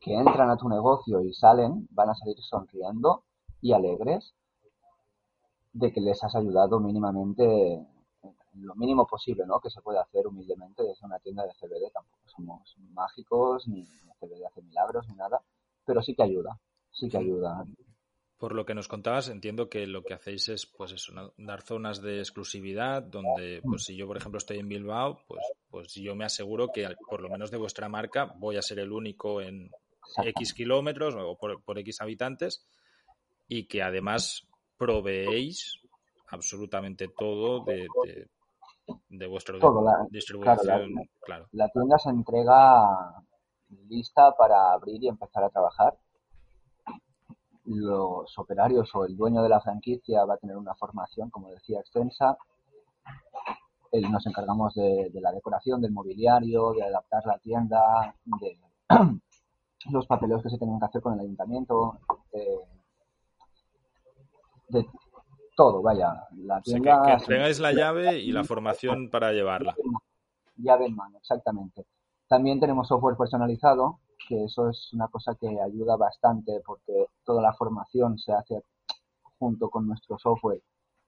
que 0.00 0.14
entran 0.14 0.50
a 0.50 0.56
tu 0.56 0.68
negocio 0.68 1.20
y 1.22 1.32
salen 1.34 1.86
van 1.90 2.10
a 2.10 2.14
salir 2.14 2.36
sonriendo 2.40 3.24
y 3.60 3.72
alegres 3.72 4.34
de 5.72 5.92
que 5.92 6.00
les 6.00 6.22
has 6.24 6.34
ayudado 6.34 6.80
mínimamente, 6.80 7.86
lo 8.54 8.74
mínimo 8.74 9.06
posible, 9.06 9.46
¿no? 9.46 9.60
Que 9.60 9.70
se 9.70 9.80
puede 9.82 9.98
hacer 9.98 10.26
humildemente 10.26 10.82
desde 10.82 11.06
una 11.06 11.18
tienda 11.18 11.44
de 11.44 11.52
CBD. 11.52 11.92
Tampoco 11.92 12.28
somos 12.28 12.76
mágicos, 12.92 13.68
ni 13.68 13.84
CBD 14.18 14.44
hace 14.46 14.62
milagros, 14.62 15.06
ni 15.08 15.14
nada, 15.14 15.40
pero 15.84 16.02
sí 16.02 16.14
que 16.14 16.22
ayuda, 16.22 16.58
sí 16.90 17.08
que 17.08 17.18
ayuda. 17.18 17.64
Por 18.40 18.54
lo 18.54 18.64
que 18.64 18.74
nos 18.74 18.88
contabas, 18.88 19.28
entiendo 19.28 19.68
que 19.68 19.86
lo 19.86 20.02
que 20.02 20.14
hacéis 20.14 20.48
es, 20.48 20.64
pues 20.66 20.92
eso, 20.92 21.12
dar 21.36 21.60
zonas 21.60 22.00
de 22.00 22.20
exclusividad 22.20 23.02
donde, 23.02 23.60
pues 23.62 23.84
si 23.84 23.94
yo, 23.94 24.06
por 24.06 24.16
ejemplo, 24.16 24.38
estoy 24.38 24.58
en 24.58 24.68
Bilbao, 24.68 25.20
pues, 25.28 25.42
pues 25.70 25.94
yo 25.94 26.16
me 26.16 26.24
aseguro 26.24 26.68
que, 26.72 26.88
por 27.08 27.20
lo 27.20 27.28
menos 27.28 27.50
de 27.50 27.58
vuestra 27.58 27.90
marca, 27.90 28.32
voy 28.38 28.56
a 28.56 28.62
ser 28.62 28.78
el 28.78 28.92
único 28.92 29.42
en 29.42 29.70
X 30.24 30.54
kilómetros 30.54 31.14
o 31.16 31.36
por, 31.36 31.62
por 31.62 31.78
X 31.78 32.00
habitantes 32.00 32.66
y 33.46 33.66
que 33.66 33.82
además 33.82 34.48
proveéis 34.78 35.74
absolutamente 36.28 37.08
todo 37.08 37.64
de, 37.64 37.86
de, 39.08 39.26
vuestra 39.26 39.58
distribución. 40.10 40.94
Claro, 41.20 41.46
la, 41.52 41.68
tienda 41.68 41.98
se 41.98 42.10
entrega 42.10 43.22
lista 43.88 44.34
para 44.36 44.72
abrir 44.72 45.02
y 45.02 45.08
empezar 45.08 45.44
a 45.44 45.50
trabajar. 45.50 45.94
Los 47.64 48.38
operarios 48.38 48.94
o 48.94 49.04
el 49.04 49.16
dueño 49.16 49.42
de 49.42 49.48
la 49.48 49.60
franquicia 49.60 50.24
va 50.24 50.34
a 50.34 50.38
tener 50.38 50.56
una 50.56 50.74
formación, 50.74 51.30
como 51.30 51.50
decía, 51.50 51.80
extensa. 51.80 52.36
Nos 53.92 54.26
encargamos 54.26 54.74
de, 54.74 55.10
la 55.14 55.32
decoración, 55.32 55.80
del 55.80 55.92
mobiliario, 55.92 56.72
de 56.72 56.84
adaptar 56.84 57.24
la 57.26 57.38
tienda, 57.38 58.14
de 58.24 58.58
los 59.90 60.06
papeleos 60.06 60.42
que 60.42 60.50
se 60.50 60.58
tienen 60.58 60.78
que 60.78 60.86
hacer 60.86 61.02
con 61.02 61.14
el 61.14 61.20
ayuntamiento, 61.20 61.98
de, 64.68 64.86
todo, 65.56 65.82
vaya. 65.82 66.26
La 66.36 66.60
tienda, 66.62 67.02
que, 67.04 67.12
entregáis 67.12 67.58
la 67.58 67.72
llave 67.72 68.18
y 68.18 68.32
la 68.32 68.44
formación 68.44 69.10
para 69.10 69.32
llevarla. 69.32 69.74
Llave 70.56 70.86
en 70.86 70.94
mano, 70.94 71.18
exactamente. 71.18 71.86
También 72.28 72.60
tenemos 72.60 72.86
software 72.86 73.16
personalizado, 73.16 73.98
que 74.28 74.44
eso 74.44 74.68
es 74.68 74.92
una 74.92 75.08
cosa 75.08 75.34
que 75.34 75.48
ayuda 75.60 75.96
bastante 75.96 76.60
porque 76.64 77.06
toda 77.24 77.42
la 77.42 77.52
formación 77.54 78.18
se 78.18 78.32
hace 78.32 78.62
junto 79.38 79.70
con 79.70 79.86
nuestro 79.86 80.18
software 80.18 80.62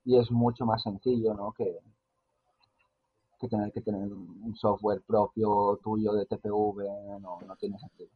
y 0.04 0.18
es 0.18 0.30
mucho 0.30 0.66
más 0.66 0.82
sencillo, 0.82 1.34
¿no? 1.34 1.52
Que, 1.52 1.78
que 3.38 3.48
tener 3.48 3.72
que 3.72 3.80
tener 3.80 4.12
un 4.12 4.54
software 4.56 5.02
propio 5.06 5.78
tuyo 5.82 6.12
de 6.12 6.26
TPV, 6.26 7.20
no, 7.20 7.40
no 7.46 7.56
tiene 7.56 7.78
sentido. 7.78 8.10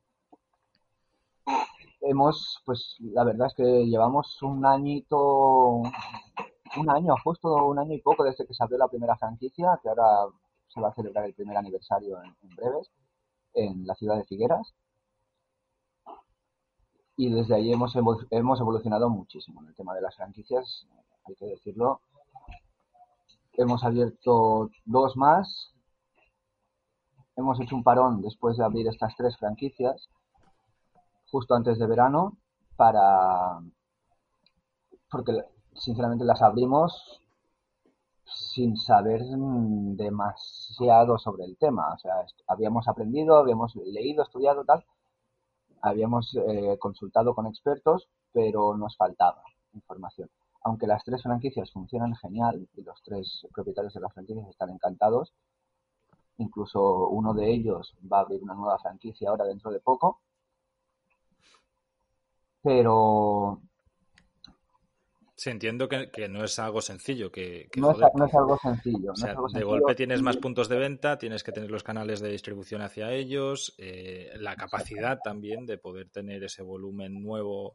Hemos, 2.01 2.63
pues 2.65 2.97
la 3.01 3.25
verdad 3.25 3.49
es 3.49 3.55
que 3.55 3.87
llevamos 3.87 4.41
un 4.43 4.65
añito, 4.65 5.83
un 6.77 6.91
año, 6.91 7.15
justo 7.25 7.49
un 7.67 7.79
año 7.79 7.95
y 7.95 8.01
poco 8.01 8.23
desde 8.23 8.47
que 8.47 8.55
se 8.55 8.63
abrió 8.63 8.79
la 8.79 8.89
primera 8.89 9.17
franquicia, 9.17 9.79
que 9.83 9.89
ahora 9.89 10.29
se 10.69 10.81
va 10.81 10.89
a 10.89 10.95
celebrar 10.95 11.25
el 11.25 11.35
primer 11.35 11.57
aniversario 11.57 12.23
en, 12.23 12.55
breves 12.55 12.91
en 13.55 13.87
la 13.87 13.95
ciudad 13.95 14.17
de 14.17 14.25
Figueras. 14.25 14.75
Y 17.17 17.31
desde 17.31 17.55
ahí 17.55 17.73
hemos, 17.73 17.95
hemos 18.31 18.61
evolucionado 18.61 19.09
muchísimo 19.09 19.63
en 19.63 19.69
el 19.69 19.75
tema 19.75 19.95
de 19.95 20.03
las 20.03 20.15
franquicias, 20.17 20.87
hay 21.25 21.35
que 21.35 21.47
decirlo. 21.47 22.01
Hemos 23.55 23.85
abierto 23.85 24.71
dos 24.85 25.17
más. 25.17 25.73
Hemos 27.37 27.61
hecho 27.61 27.75
un 27.75 27.83
parón 27.83 28.21
después 28.23 28.57
de 28.57 28.65
abrir 28.65 28.87
estas 28.89 29.15
tres 29.17 29.37
franquicias, 29.37 30.09
justo 31.31 31.55
antes 31.55 31.79
de 31.79 31.87
verano, 31.87 32.37
para. 32.77 33.61
porque 35.11 35.43
sinceramente 35.75 36.25
las 36.25 36.43
abrimos 36.43 37.21
sin 38.25 38.77
saber 38.77 39.23
demasiado 39.97 41.19
sobre 41.19 41.45
el 41.45 41.57
tema. 41.57 41.95
O 41.95 41.99
sea, 41.99 42.13
habíamos 42.47 42.89
aprendido, 42.89 43.37
habíamos 43.37 43.75
leído, 43.77 44.23
estudiado, 44.23 44.65
tal, 44.65 44.85
habíamos 45.87 46.35
eh, 46.35 46.77
consultado 46.79 47.35
con 47.35 47.47
expertos, 47.47 48.09
pero 48.33 48.77
nos 48.77 48.97
faltaba 48.97 49.43
información. 49.73 50.29
Aunque 50.63 50.87
las 50.87 51.05
tres 51.05 51.23
franquicias 51.23 51.71
funcionan 51.73 52.15
genial 52.17 52.69
y 52.75 52.83
los 52.83 53.01
tres 53.03 53.47
propietarios 53.55 53.95
de 53.95 54.01
las 54.01 54.13
franquicias 54.13 54.49
están 54.49 54.71
encantados, 54.71 55.33
incluso 56.39 57.09
uno 57.09 57.35
de 57.35 57.51
ellos 57.53 57.95
va 58.13 58.19
a 58.19 58.21
abrir 58.23 58.43
una 58.43 58.55
nueva 58.55 58.79
franquicia 58.79 59.31
ahora 59.31 59.45
dentro 59.45 59.71
de 59.71 59.81
poco, 59.81 60.21
pero 62.63 63.61
Sí, 65.37 65.51
entiendo 65.51 65.87
que, 65.87 66.29
no 66.31 66.45
es 66.45 66.59
algo 66.59 66.81
sencillo. 66.81 67.31
Que, 67.31 67.69
no, 67.77 67.91
es, 67.91 68.01
algo 68.35 68.57
sencillo. 68.57 69.13
de 69.53 69.65
golpe 69.65 69.95
tienes 69.95 70.23
más 70.23 70.39
puntos 70.39 70.67
de 70.71 70.79
venta, 70.79 71.19
tienes 71.19 71.45
que 71.45 71.53
tener 71.53 71.71
los 71.71 71.83
canales 71.83 72.21
de 72.21 72.31
distribución 72.31 72.81
hacia 72.81 73.13
ellos, 73.13 73.75
eh, 73.77 74.33
la 74.39 74.57
capacidad 74.57 75.19
también 75.23 75.67
de 75.67 75.77
poder 75.77 76.09
tener 76.09 76.43
ese 76.43 76.63
volumen 76.63 77.23
nuevo 77.23 77.75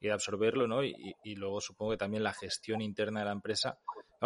y 0.00 0.08
de 0.08 0.12
absorberlo, 0.12 0.68
¿no? 0.68 0.84
Y, 0.84 1.34
luego 1.34 1.62
supongo 1.62 1.92
que 1.92 1.96
también 1.96 2.22
la 2.22 2.34
gestión 2.34 2.82
interna 2.82 3.20
de 3.20 3.26
la 3.26 3.32
empresa, 3.32 3.78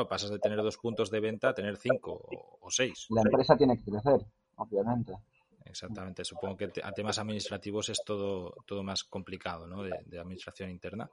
pasas 0.09 0.31
de 0.31 0.41
tener 0.41 0.61
dos 0.61 0.77
puntos 0.77 1.09
de 1.09 1.21
venta 1.21 1.51
a 1.51 1.55
tener 1.55 1.77
cinco 1.77 2.27
o, 2.61 2.69
seis. 2.69 3.07
La 3.11 3.23
empresa 3.23 3.57
tiene 3.57 3.79
que 3.79 3.93
crecer, 3.93 4.27
obviamente. 4.57 5.13
Exactamente, 5.65 6.25
supongo 6.25 6.57
que 6.57 6.73
a 6.83 6.91
temas 6.91 7.17
administrativos 7.21 7.89
es 7.91 8.03
todo, 8.05 8.57
todo 8.67 8.83
más 8.83 9.05
complicado, 9.05 9.69
¿no? 9.69 9.85
De, 9.85 9.93
de 10.05 10.19
administración 10.19 10.69
interna. 10.69 11.09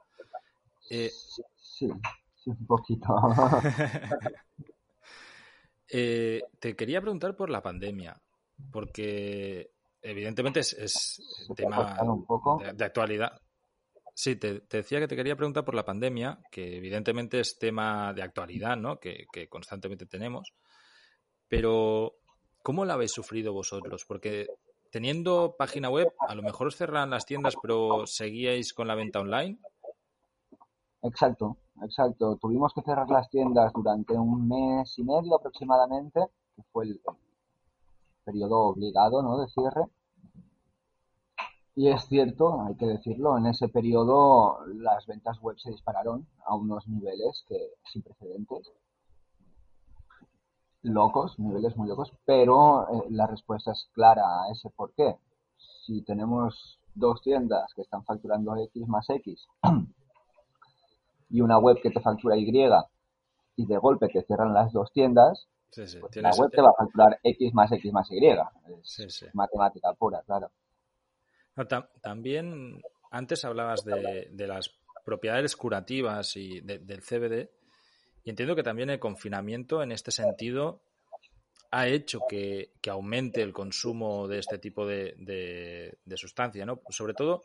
Eh, 0.90 1.10
sí, 1.56 1.88
sí, 2.34 2.50
un 2.50 2.66
poquito. 2.66 3.08
Eh, 5.92 6.40
te 6.60 6.76
quería 6.76 7.00
preguntar 7.00 7.34
por 7.34 7.50
la 7.50 7.60
pandemia, 7.60 8.16
porque 8.70 9.72
evidentemente 10.00 10.60
es, 10.60 11.20
un 11.48 11.56
tema 11.56 11.98
De, 12.72 12.84
actualidad. 12.84 13.40
Sí, 14.14 14.36
te, 14.36 14.60
decía 14.70 15.00
que 15.00 15.08
te 15.08 15.16
quería 15.16 15.34
preguntar 15.34 15.64
por 15.64 15.74
la 15.74 15.84
pandemia, 15.84 16.38
que 16.48 16.76
evidentemente 16.76 17.40
es 17.40 17.58
tema 17.58 18.14
de 18.14 18.22
actualidad, 18.22 18.76
¿no? 18.76 19.00
Que, 19.00 19.26
que 19.32 19.48
constantemente 19.48 20.06
tenemos. 20.06 20.54
Pero, 21.48 22.20
¿cómo 22.62 22.84
la 22.84 22.94
habéis 22.94 23.10
sufrido 23.10 23.52
vosotros? 23.52 24.04
Porque 24.06 24.46
teniendo 24.90 25.56
página 25.58 25.88
web, 25.90 26.12
a 26.28 26.36
lo 26.36 26.42
mejor 26.42 26.68
os 26.68 26.76
cerran 26.76 27.10
las 27.10 27.26
tiendas, 27.26 27.54
pero 27.60 28.06
seguíais 28.06 28.72
con 28.72 28.86
la 28.86 28.94
venta 28.94 29.20
online. 29.20 29.58
Exacto, 31.02 31.56
exacto. 31.82 32.36
Tuvimos 32.36 32.72
que 32.74 32.82
cerrar 32.82 33.08
las 33.10 33.28
tiendas 33.30 33.72
durante 33.72 34.14
un 34.14 34.48
mes 34.48 34.98
y 34.98 35.02
medio 35.04 35.36
aproximadamente, 35.36 36.20
que 36.56 36.62
fue 36.72 36.84
el, 36.84 37.00
periodo 38.24 38.58
obligado 38.60 39.22
¿no? 39.22 39.38
de 39.38 39.48
cierre. 39.48 39.86
Y 41.74 41.88
es 41.88 42.02
cierto, 42.06 42.62
hay 42.62 42.74
que 42.76 42.86
decirlo, 42.86 43.38
en 43.38 43.46
ese 43.46 43.68
periodo 43.68 44.58
las 44.66 45.06
ventas 45.06 45.40
web 45.40 45.56
se 45.58 45.70
dispararon 45.70 46.26
a 46.44 46.54
unos 46.54 46.86
niveles 46.88 47.44
que 47.48 47.56
sin 47.90 48.02
precedentes. 48.02 48.70
Locos, 50.82 51.38
niveles 51.38 51.76
muy 51.76 51.88
locos, 51.88 52.12
pero 52.24 52.88
eh, 52.88 53.06
la 53.10 53.26
respuesta 53.26 53.72
es 53.72 53.88
clara 53.92 54.22
a 54.22 54.50
ese 54.52 54.70
por 54.70 54.92
qué. 54.94 55.16
Si 55.56 56.02
tenemos 56.02 56.78
dos 56.94 57.22
tiendas 57.22 57.72
que 57.74 57.82
están 57.82 58.04
facturando 58.04 58.56
X 58.56 58.86
más 58.88 59.08
X 59.10 59.46
y 61.30 61.40
una 61.40 61.58
web 61.58 61.78
que 61.82 61.90
te 61.90 62.00
factura 62.00 62.36
Y 62.36 62.50
y 63.56 63.66
de 63.66 63.78
golpe 63.78 64.08
te 64.08 64.22
cierran 64.22 64.52
las 64.52 64.72
dos 64.72 64.92
tiendas, 64.92 65.48
pues 65.74 65.98
la 66.16 66.32
web 66.32 66.50
te 66.50 66.60
va 66.60 66.70
a 66.70 66.84
facturar 66.84 67.18
X 67.22 67.54
más 67.54 67.70
X 67.72 67.92
más 67.92 68.10
Y. 68.10 68.18
Es 68.76 69.30
matemática 69.32 69.92
pura, 69.94 70.22
claro. 70.26 70.50
también 72.02 72.80
antes 73.10 73.44
hablabas 73.44 73.84
de, 73.84 74.46
las 74.46 74.70
propiedades 75.04 75.56
curativas 75.56 76.36
y 76.36 76.60
del 76.60 77.00
CBD 77.00 77.50
y 78.24 78.30
entiendo 78.30 78.54
que 78.54 78.62
también 78.62 78.90
el 78.90 78.98
confinamiento 78.98 79.82
en 79.82 79.92
este 79.92 80.10
sentido 80.10 80.82
ha 81.70 81.86
hecho 81.86 82.20
que, 82.28 82.72
aumente 82.88 83.42
el 83.42 83.52
consumo 83.52 84.26
de 84.26 84.38
este 84.38 84.58
tipo 84.58 84.86
de, 84.86 85.14
de, 86.04 86.16
sustancia, 86.16 86.66
¿no? 86.66 86.80
Sobre 86.88 87.14
todo 87.14 87.44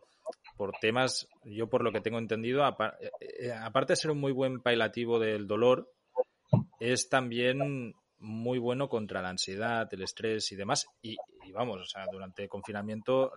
por 0.57 0.71
temas, 0.79 1.27
yo 1.43 1.69
por 1.69 1.83
lo 1.83 1.91
que 1.91 2.01
tengo 2.01 2.17
entendido, 2.17 2.67
eh, 2.67 3.11
eh, 3.39 3.51
aparte 3.51 3.93
de 3.93 3.97
ser 3.97 4.11
un 4.11 4.19
muy 4.19 4.31
buen 4.31 4.61
pailativo 4.61 5.19
del 5.19 5.47
dolor, 5.47 5.91
es 6.79 7.09
también 7.09 7.93
muy 8.17 8.59
bueno 8.59 8.89
contra 8.89 9.21
la 9.21 9.29
ansiedad, 9.29 9.87
el 9.91 10.01
estrés 10.01 10.51
y 10.51 10.55
demás. 10.55 10.87
Y, 11.01 11.17
vamos, 11.53 11.81
o 11.81 11.85
sea, 11.85 12.05
durante 12.11 12.43
el 12.43 12.49
confinamiento 12.49 13.31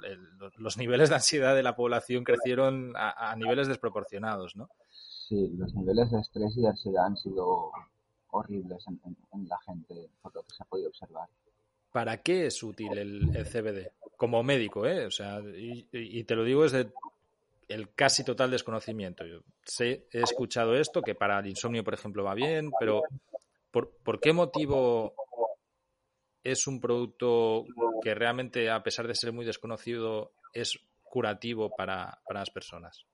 los 0.57 0.77
niveles 0.79 1.11
de 1.11 1.17
ansiedad 1.17 1.55
de 1.55 1.63
la 1.63 1.77
población 1.77 2.25
crecieron 2.25 2.93
a, 2.97 3.35
niveles 3.37 3.69
desproporcionados, 3.69 4.57
¿no? 4.57 4.69
Sí, 5.29 5.51
los 5.57 5.75
niveles 5.75 6.11
de 6.11 6.21
estrés 6.21 6.57
y 6.57 6.63
de 6.63 6.69
ansiedad 6.69 7.07
han 7.07 7.17
sido 7.17 7.71
horribles 8.31 8.85
en, 8.89 9.49
la 9.49 9.59
gente, 9.67 10.11
por 10.23 10.35
lo 10.35 10.43
que 10.43 10.55
se 10.55 10.63
ha 10.63 10.67
podido 10.67 10.89
observar. 10.89 11.29
¿Para 11.93 12.23
qué 12.23 12.47
es 12.47 12.63
útil 12.63 12.97
el, 12.97 13.37
el 13.37 13.45
CBD? 13.45 13.91
Como 14.19 14.43
médico, 14.43 14.85
¿eh? 14.85 15.07
O 15.07 15.11
sea, 15.11 15.41
y, 15.41 16.25
te 16.25 16.35
lo 16.35 16.45
digo 16.45 16.65
desde 16.65 16.93
el 17.69 17.95
casi 17.95 18.25
total 18.25 18.51
desconocimiento. 18.51 19.25
Yo 19.25 19.39
sé, 19.65 20.09
he 20.13 20.21
escuchado 20.21 20.75
esto, 20.75 21.01
que 21.01 21.15
para 21.15 21.39
el 21.39 21.47
insomnio, 21.47 21.85
por 21.85 21.95
ejemplo, 21.95 22.25
va 22.25 22.35
bien, 22.35 22.71
pero 22.81 23.03
¿por, 23.71 24.21
qué 24.21 24.33
motivo 24.33 25.15
es 26.43 26.67
un 26.67 26.81
producto 26.81 27.65
que 28.03 28.15
realmente, 28.15 28.71
a 28.71 28.83
pesar 28.83 29.07
de 29.07 29.15
ser 29.15 29.33
muy 29.33 29.47
desconocido, 29.47 30.33
es 30.53 30.77
curativo 31.05 31.71
para, 31.71 32.19
las 32.29 32.51
personas? 32.51 33.07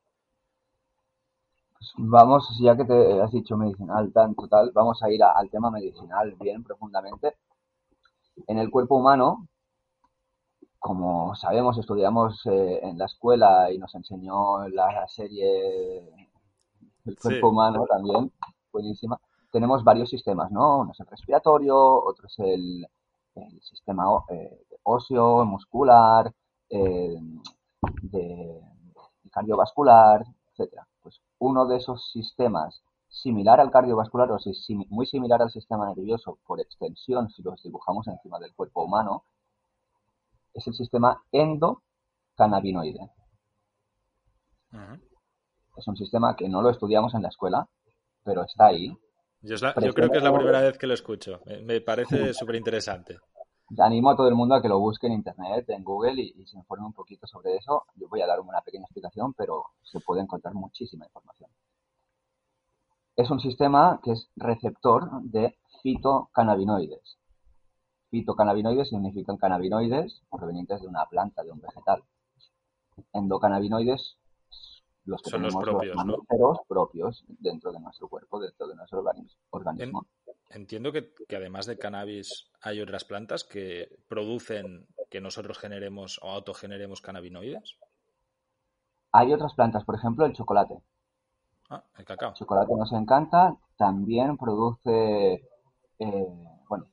Pues 1.75 1.93
vamos, 1.99 2.49
ya 2.63 2.75
que 2.75 2.85
te 2.87 3.21
has 3.21 3.31
dicho 3.31 3.59
medicinal 3.59 4.11
tan 4.11 4.35
total, 4.35 4.71
vamos 4.73 5.03
a 5.03 5.11
ir 5.11 5.23
al 5.23 5.51
tema 5.51 5.71
medicinal 5.71 6.35
bien 6.41 6.65
profundamente. 6.65 7.35
En 8.47 8.59
el 8.59 8.71
cuerpo 8.71 8.97
humano 8.97 9.49
como 10.85 11.35
sabemos, 11.35 11.79
estudiamos 11.79 12.45
eh, 12.45 12.81
en 12.83 12.99
la 12.99 13.07
escuela 13.07 13.73
y 13.73 13.79
nos 13.79 13.95
enseñó 13.95 14.69
la 14.69 15.09
serie 15.09 16.11
El 17.07 17.19
cuerpo 17.19 17.49
humano 17.49 17.87
también, 17.89 18.31
buenísima. 18.71 19.19
Tenemos 19.51 19.83
varios 19.83 20.11
sistemas, 20.11 20.51
¿no? 20.51 20.81
Uno 20.81 20.93
es 20.93 21.01
el 21.01 21.07
respiratorio, 21.07 21.75
otro 21.75 22.27
es 22.27 22.39
el, 22.39 22.87
sistema 23.63 24.05
eh, 24.29 24.61
óseo, 24.83 25.47
muscular, 25.47 26.31
eh, 26.69 27.17
de 28.03 28.61
cardiovascular, 29.33 30.23
etcétera. 30.51 30.87
Pues 31.03 31.19
uno 31.39 31.65
de 31.67 31.79
esos 31.79 32.11
sistemas 32.11 32.83
similar 33.09 33.59
al 33.59 33.71
cardiovascular 33.71 34.31
o 34.33 34.39
muy 34.91 35.07
similar 35.07 35.41
al 35.41 35.51
sistema 35.51 35.89
nervioso 35.89 36.37
por 36.47 36.61
extensión, 36.61 37.31
si 37.31 37.43
los 37.43 37.63
dibujamos 37.63 38.07
encima 38.07 38.39
del 38.39 38.55
cuerpo 38.55 38.85
humano, 38.85 39.25
es 40.55 40.67
el 40.67 40.75
sistema 40.75 41.23
endocannabinoide. 41.33 43.11
Es 45.77 45.87
un 45.89 45.97
sistema 45.97 46.37
que 46.37 46.49
no 46.49 46.63
lo 46.63 46.71
estudiamos 46.71 47.15
en 47.15 47.23
la 47.23 47.29
escuela, 47.29 47.69
pero 48.23 48.45
está 48.45 48.67
ahí. 48.67 48.97
Yo, 49.43 49.57
creo 49.93 50.09
que 50.11 50.19
es 50.19 50.25
la 50.25 50.35
primera 50.35 50.63
vez 50.63 50.79
que 50.79 50.87
lo 50.87 50.95
escucho. 50.95 51.41
Me 51.65 51.81
parece 51.81 52.33
súper 52.35 52.57
interesante. 52.57 53.19
Animo 53.79 54.11
a 54.11 54.17
todo 54.17 54.29
el 54.29 54.35
mundo 54.35 54.55
a 54.55 54.63
que 54.63 54.69
lo 54.69 54.79
busque 54.79 55.07
en 55.07 55.15
Internet, 55.15 55.69
en 55.69 55.83
Google 55.83 56.21
y, 56.23 56.47
se 56.47 56.57
informe 56.57 56.87
un 56.87 56.93
poquito 56.93 57.27
sobre 57.27 57.57
eso. 57.57 57.85
Yo 57.97 58.09
voy 58.09 58.21
a 58.21 58.27
dar 58.27 58.41
una 58.41 58.61
pequeña 58.61 58.85
explicación, 58.85 59.35
pero 59.35 59.65
se 59.83 60.01
puede 60.01 60.23
encontrar 60.23 60.55
muchísima 60.55 61.07
información. 61.07 61.51
Es 63.17 63.31
un 63.31 63.41
sistema 63.41 64.01
que 64.03 64.13
es 64.13 64.31
receptor 64.37 65.09
de 65.23 65.57
fitocannabinoides. 65.83 67.19
Fitocannabinoides 68.15 68.91
significan 68.91 69.37
cannabinoides 69.37 70.23
provenientes 70.31 70.81
de 70.81 70.87
una 70.87 71.05
planta, 71.07 71.43
de 71.43 71.51
un 71.51 71.61
vegetal. 71.61 72.05
Endocannabinoides 73.13 74.19
los 75.05 75.21
que 75.21 75.31
Son 75.31 75.43
los 75.43 75.57
propios, 75.57 75.97
los 76.39 76.59
propios 76.69 77.25
dentro 77.27 77.73
de 77.73 77.81
nuestro 77.81 78.09
cuerpo, 78.09 78.39
dentro 78.39 78.69
de 78.69 78.77
nuestro 78.77 79.05
organismo. 79.51 80.07
Entiendo 80.49 80.93
que, 80.93 81.13
además 81.37 81.67
de 81.67 81.77
cannabis 81.77 82.53
hay 82.63 82.81
otras 82.81 83.05
plantas 83.05 83.43
que 83.43 83.99
producen 84.07 84.87
que 85.11 85.21
nosotros 85.21 85.59
generemos 85.59 86.21
o 86.23 86.31
autogeneremos 86.31 87.01
cannabinoides. 87.01 87.79
Hay 89.11 89.33
otras 89.33 89.55
plantas, 89.55 89.85
por 89.85 89.97
ejemplo, 89.97 90.25
el 90.25 90.35
chocolate. 90.35 90.81
Ah, 91.69 91.83
el 91.99 92.05
cacao. 92.05 92.29
El 92.29 92.37
chocolate 92.37 92.77
nos 92.77 92.93
encanta, 92.93 93.57
también 93.77 94.37
produce, 94.37 95.49
eh, 95.99 96.27
bueno, 96.69 96.87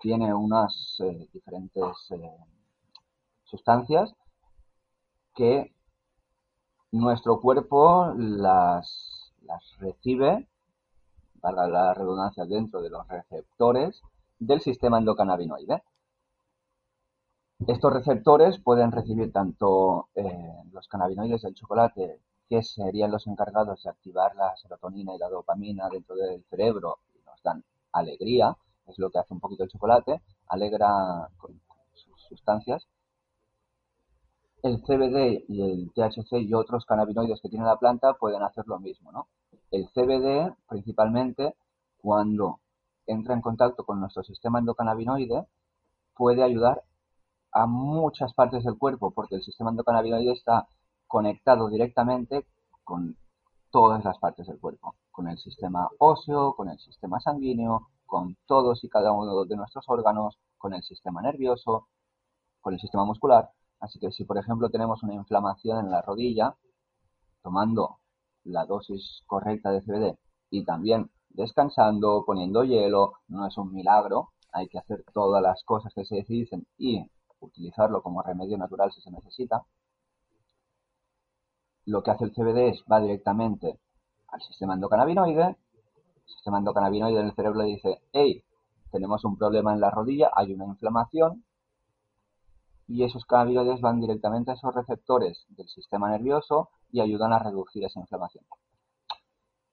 tiene 0.00 0.32
unas 0.34 0.96
eh, 1.00 1.28
diferentes 1.32 2.10
eh, 2.10 2.30
sustancias 3.44 4.14
que 5.34 5.72
nuestro 6.92 7.40
cuerpo 7.40 8.12
las, 8.16 9.32
las 9.42 9.76
recibe, 9.78 10.48
valga 11.34 11.68
la 11.68 11.94
redundancia, 11.94 12.44
dentro 12.44 12.80
de 12.80 12.90
los 12.90 13.06
receptores 13.08 14.02
del 14.38 14.60
sistema 14.60 14.98
endocannabinoide. 14.98 15.82
Estos 17.66 17.92
receptores 17.92 18.58
pueden 18.60 18.92
recibir 18.92 19.32
tanto 19.32 20.08
eh, 20.14 20.62
los 20.72 20.86
cannabinoides 20.88 21.42
del 21.42 21.54
chocolate, 21.54 22.20
que 22.48 22.62
serían 22.62 23.10
los 23.10 23.26
encargados 23.26 23.82
de 23.82 23.90
activar 23.90 24.34
la 24.36 24.56
serotonina 24.56 25.14
y 25.14 25.18
la 25.18 25.28
dopamina 25.28 25.88
dentro 25.90 26.16
del 26.16 26.42
cerebro 26.44 26.98
y 27.14 27.18
nos 27.26 27.42
dan 27.42 27.62
alegría, 27.92 28.56
es 28.88 28.98
lo 28.98 29.10
que 29.10 29.18
hace 29.18 29.34
un 29.34 29.40
poquito 29.40 29.64
el 29.64 29.70
chocolate, 29.70 30.22
alegra 30.48 31.28
con 31.36 31.60
sus 31.92 32.20
sustancias, 32.28 32.86
el 34.62 34.82
CBD 34.82 35.44
y 35.48 35.62
el 35.62 35.92
THC 35.92 36.40
y 36.40 36.54
otros 36.54 36.84
cannabinoides 36.84 37.40
que 37.40 37.48
tiene 37.48 37.64
la 37.64 37.78
planta 37.78 38.14
pueden 38.14 38.42
hacer 38.42 38.66
lo 38.66 38.80
mismo, 38.80 39.12
¿no? 39.12 39.28
El 39.70 39.88
CBD, 39.90 40.52
principalmente, 40.68 41.54
cuando 41.98 42.60
entra 43.06 43.34
en 43.34 43.40
contacto 43.40 43.84
con 43.84 44.00
nuestro 44.00 44.22
sistema 44.22 44.58
endocannabinoide, 44.58 45.46
puede 46.16 46.42
ayudar 46.42 46.82
a 47.52 47.66
muchas 47.66 48.34
partes 48.34 48.64
del 48.64 48.78
cuerpo, 48.78 49.12
porque 49.12 49.36
el 49.36 49.42
sistema 49.42 49.70
endocannabinoide 49.70 50.32
está 50.32 50.66
conectado 51.06 51.68
directamente 51.68 52.46
con 52.84 53.16
todas 53.70 54.04
las 54.04 54.18
partes 54.18 54.46
del 54.46 54.58
cuerpo, 54.58 54.96
con 55.10 55.28
el 55.28 55.38
sistema 55.38 55.88
óseo, 55.98 56.54
con 56.54 56.68
el 56.68 56.78
sistema 56.78 57.20
sanguíneo, 57.20 57.88
con 58.08 58.36
todos 58.46 58.82
y 58.82 58.88
cada 58.88 59.12
uno 59.12 59.44
de 59.44 59.54
nuestros 59.54 59.84
órganos, 59.88 60.38
con 60.56 60.74
el 60.74 60.82
sistema 60.82 61.22
nervioso, 61.22 61.88
con 62.60 62.74
el 62.74 62.80
sistema 62.80 63.04
muscular. 63.04 63.50
Así 63.80 64.00
que 64.00 64.10
si, 64.10 64.24
por 64.24 64.38
ejemplo, 64.38 64.70
tenemos 64.70 65.02
una 65.04 65.14
inflamación 65.14 65.84
en 65.84 65.90
la 65.92 66.02
rodilla, 66.02 66.56
tomando 67.42 67.98
la 68.44 68.64
dosis 68.64 69.22
correcta 69.26 69.70
de 69.70 69.82
CBD 69.82 70.18
y 70.50 70.64
también 70.64 71.10
descansando, 71.28 72.24
poniendo 72.26 72.64
hielo, 72.64 73.12
no 73.28 73.46
es 73.46 73.56
un 73.58 73.72
milagro, 73.72 74.30
hay 74.52 74.68
que 74.68 74.78
hacer 74.78 75.04
todas 75.12 75.42
las 75.42 75.62
cosas 75.64 75.92
que 75.94 76.04
se 76.04 76.24
dicen 76.26 76.66
y 76.78 77.04
utilizarlo 77.40 78.02
como 78.02 78.22
remedio 78.22 78.56
natural 78.56 78.90
si 78.90 79.02
se 79.02 79.10
necesita. 79.10 79.64
Lo 81.84 82.02
que 82.02 82.10
hace 82.10 82.24
el 82.24 82.32
CBD 82.32 82.70
es 82.70 82.84
va 82.90 83.00
directamente 83.00 83.78
al 84.28 84.40
sistema 84.42 84.74
endocannabinoide, 84.74 85.56
sistema 86.28 86.58
endocannabinoide 86.58 87.20
en 87.20 87.26
el 87.26 87.34
cerebro 87.34 87.62
le 87.62 87.68
dice, 87.68 88.02
hey, 88.12 88.44
tenemos 88.90 89.24
un 89.24 89.36
problema 89.36 89.72
en 89.72 89.80
la 89.80 89.90
rodilla, 89.90 90.30
hay 90.34 90.52
una 90.52 90.66
inflamación, 90.66 91.44
y 92.88 93.04
esos 93.04 93.26
cannabinoides 93.26 93.80
van 93.80 94.00
directamente 94.00 94.50
a 94.50 94.54
esos 94.54 94.74
receptores 94.74 95.44
del 95.50 95.68
sistema 95.68 96.10
nervioso 96.10 96.70
y 96.90 97.00
ayudan 97.00 97.34
a 97.34 97.38
reducir 97.38 97.84
esa 97.84 98.00
inflamación. 98.00 98.44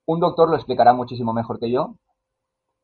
Un 0.05 0.19
doctor 0.19 0.49
lo 0.49 0.55
explicará 0.55 0.93
muchísimo 0.93 1.33
mejor 1.33 1.57
que 1.57 1.71
yo 1.71 1.95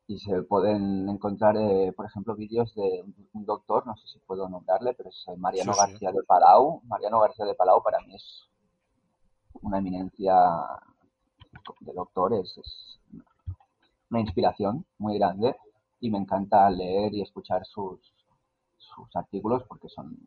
y 0.07 0.19
se 0.19 0.41
pueden 0.43 1.07
encontrar, 1.09 1.55
eh, 1.57 1.93
por 1.95 2.05
ejemplo, 2.05 2.35
vídeos 2.35 2.73
de 2.75 3.03
un 3.33 3.45
doctor, 3.45 3.85
no 3.85 3.95
sé 3.97 4.07
si 4.07 4.19
puedo 4.19 4.49
nombrarle, 4.49 4.93
pero 4.93 5.09
es 5.09 5.25
Mariano 5.37 5.73
García 5.77 6.11
de 6.11 6.23
Palau. 6.23 6.81
Mariano 6.85 7.19
García 7.19 7.45
de 7.45 7.53
Palau 7.53 7.83
para 7.83 7.99
mí 7.99 8.15
es 8.15 8.49
una 9.61 9.77
eminencia 9.77 10.33
de 11.81 11.93
doctores, 11.93 12.57
es 12.57 12.99
una 14.11 14.19
inspiración 14.19 14.85
muy 14.99 15.17
grande 15.17 15.55
y 15.99 16.11
me 16.11 16.19
encanta 16.19 16.69
leer 16.69 17.13
y 17.13 17.21
escuchar 17.21 17.65
sus, 17.65 17.99
sus 18.77 19.15
artículos 19.15 19.63
porque 19.67 19.89
son 19.89 20.17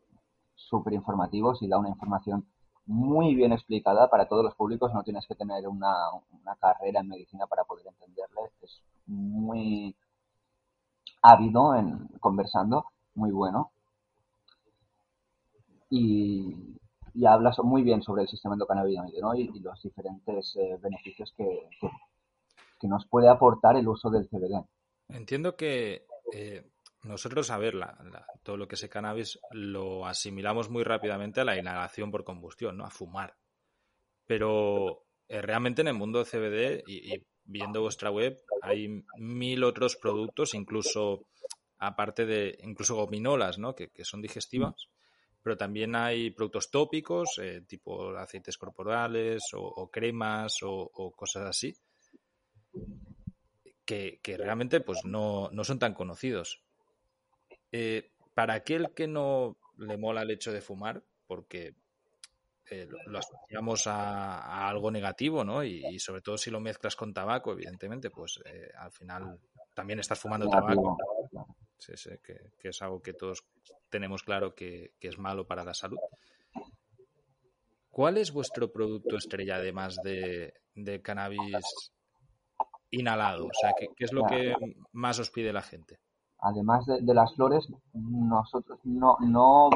súper 0.55 0.93
informativos 0.93 1.61
y 1.61 1.67
da 1.67 1.77
una 1.77 1.89
información 1.89 2.45
muy 2.87 3.35
bien 3.35 3.51
explicada 3.51 4.09
para 4.09 4.27
todos 4.27 4.43
los 4.43 4.55
públicos. 4.55 4.93
No 4.93 5.03
tienes 5.03 5.25
que 5.27 5.35
tener 5.35 5.67
una, 5.67 5.93
carrera 6.59 7.01
en 7.01 7.09
medicina 7.09 7.47
para 7.47 7.63
poder 7.63 7.87
entenderle. 7.87 8.41
Es 8.61 8.81
muy 9.07 9.95
ávido 11.21 11.75
en 11.75 12.07
conversando, 12.19 12.85
muy 13.15 13.31
bueno. 13.31 13.71
Y, 15.89 16.77
y 17.13 17.25
habla 17.25 17.53
muy 17.63 17.83
bien 17.83 18.01
sobre 18.01 18.23
el 18.23 18.27
sistema 18.27 18.55
endocannabinoide 18.55 19.21
¿no? 19.21 19.35
y, 19.35 19.47
los 19.59 19.81
diferentes 19.81 20.55
eh, 20.55 20.77
beneficios 20.81 21.31
que, 21.37 21.69
nos 22.83 23.05
puede 23.07 23.29
aportar 23.29 23.75
el 23.75 23.87
uso 23.87 24.09
del 24.09 24.27
CBD. 24.27 24.63
Entiendo 25.09 25.55
que 25.55 26.05
eh, 26.33 26.69
nosotros, 27.03 27.51
a 27.51 27.57
ver, 27.57 27.75
todo 28.43 28.57
lo 28.57 28.67
que 28.67 28.75
es 28.75 28.87
cannabis 28.89 29.39
lo 29.51 30.05
asimilamos 30.05 30.69
muy 30.69 30.83
rápidamente 30.83 31.41
a 31.41 31.45
la 31.45 31.57
inhalación 31.57 32.11
por 32.11 32.23
combustión, 32.23 32.77
¿no? 32.77 32.85
A 32.85 32.89
fumar. 32.89 33.35
Pero 34.25 35.05
eh, 35.27 35.41
realmente 35.41 35.81
en 35.81 35.87
el 35.87 35.93
mundo 35.93 36.19
de 36.19 36.25
CBD 36.25 36.83
y, 36.87 37.23
viendo 37.47 37.81
vuestra 37.81 38.09
web 38.09 38.41
hay 38.63 39.03
mil 39.17 39.63
otros 39.63 39.97
productos, 39.97 40.55
incluso 40.55 41.27
aparte 41.77 42.25
de, 42.25 42.57
incluso 42.63 42.95
gominolas, 42.95 43.59
¿no? 43.59 43.75
Que, 43.75 43.91
son 44.03 44.21
digestivas. 44.21 44.89
Pero 45.43 45.57
también 45.57 45.95
hay 45.95 46.31
productos 46.31 46.71
tópicos, 46.71 47.37
eh, 47.37 47.61
tipo 47.67 48.17
aceites 48.17 48.57
corporales 48.57 49.43
o, 49.53 49.91
cremas 49.91 50.57
o, 50.63 51.13
cosas 51.15 51.45
así, 51.45 51.75
que, 53.85 54.19
realmente 54.37 54.81
pues 54.81 55.05
no, 55.05 55.49
no 55.51 55.63
son 55.63 55.79
tan 55.79 55.93
conocidos. 55.93 56.61
Eh, 57.71 58.11
para 58.33 58.53
aquel 58.53 58.93
que 58.93 59.07
no 59.07 59.57
le 59.77 59.97
mola 59.97 60.21
el 60.21 60.31
hecho 60.31 60.51
de 60.51 60.61
fumar, 60.61 61.03
porque 61.27 61.75
eh, 62.69 62.87
lo, 63.05 63.19
asociamos 63.19 63.85
a, 63.85 64.67
algo 64.67 64.89
negativo, 64.89 65.43
¿no? 65.43 65.63
Y, 65.63 65.99
sobre 65.99 66.21
todo 66.21 66.37
si 66.37 66.49
lo 66.49 66.59
mezclas 66.59 66.95
con 66.95 67.13
tabaco, 67.13 67.51
evidentemente, 67.51 68.09
pues 68.09 68.39
eh, 68.45 68.71
al 68.77 68.91
final 68.91 69.39
también 69.73 69.99
estás 69.99 70.19
fumando 70.19 70.49
tabaco. 70.49 70.97
Sí, 71.77 71.93
sí, 71.95 72.11
que, 72.23 72.69
es 72.69 72.81
algo 72.81 73.01
que 73.01 73.13
todos 73.13 73.43
tenemos 73.89 74.23
claro 74.23 74.55
que, 74.55 74.93
es 74.99 75.17
malo 75.17 75.45
para 75.45 75.63
la 75.63 75.73
salud. 75.73 75.99
¿Cuál 77.91 78.17
es 78.17 78.31
vuestro 78.31 78.71
producto 78.71 79.15
estrella 79.17 79.57
además 79.57 79.97
de, 80.03 80.53
cannabis 81.03 81.93
inhalado? 82.99 83.45
O 83.45 83.53
sea, 83.59 83.73
¿qué, 83.77 83.87
es 83.97 84.13
lo 84.13 84.25
que 84.25 84.53
más 84.91 85.19
os 85.19 85.29
pide 85.29 85.53
la 85.53 85.61
gente? 85.61 85.99
además 86.45 86.85
de, 86.85 87.13
las 87.13 87.33
flores, 87.33 87.67
nosotros 87.93 88.79
no, 88.83 89.17
no, 89.21 89.69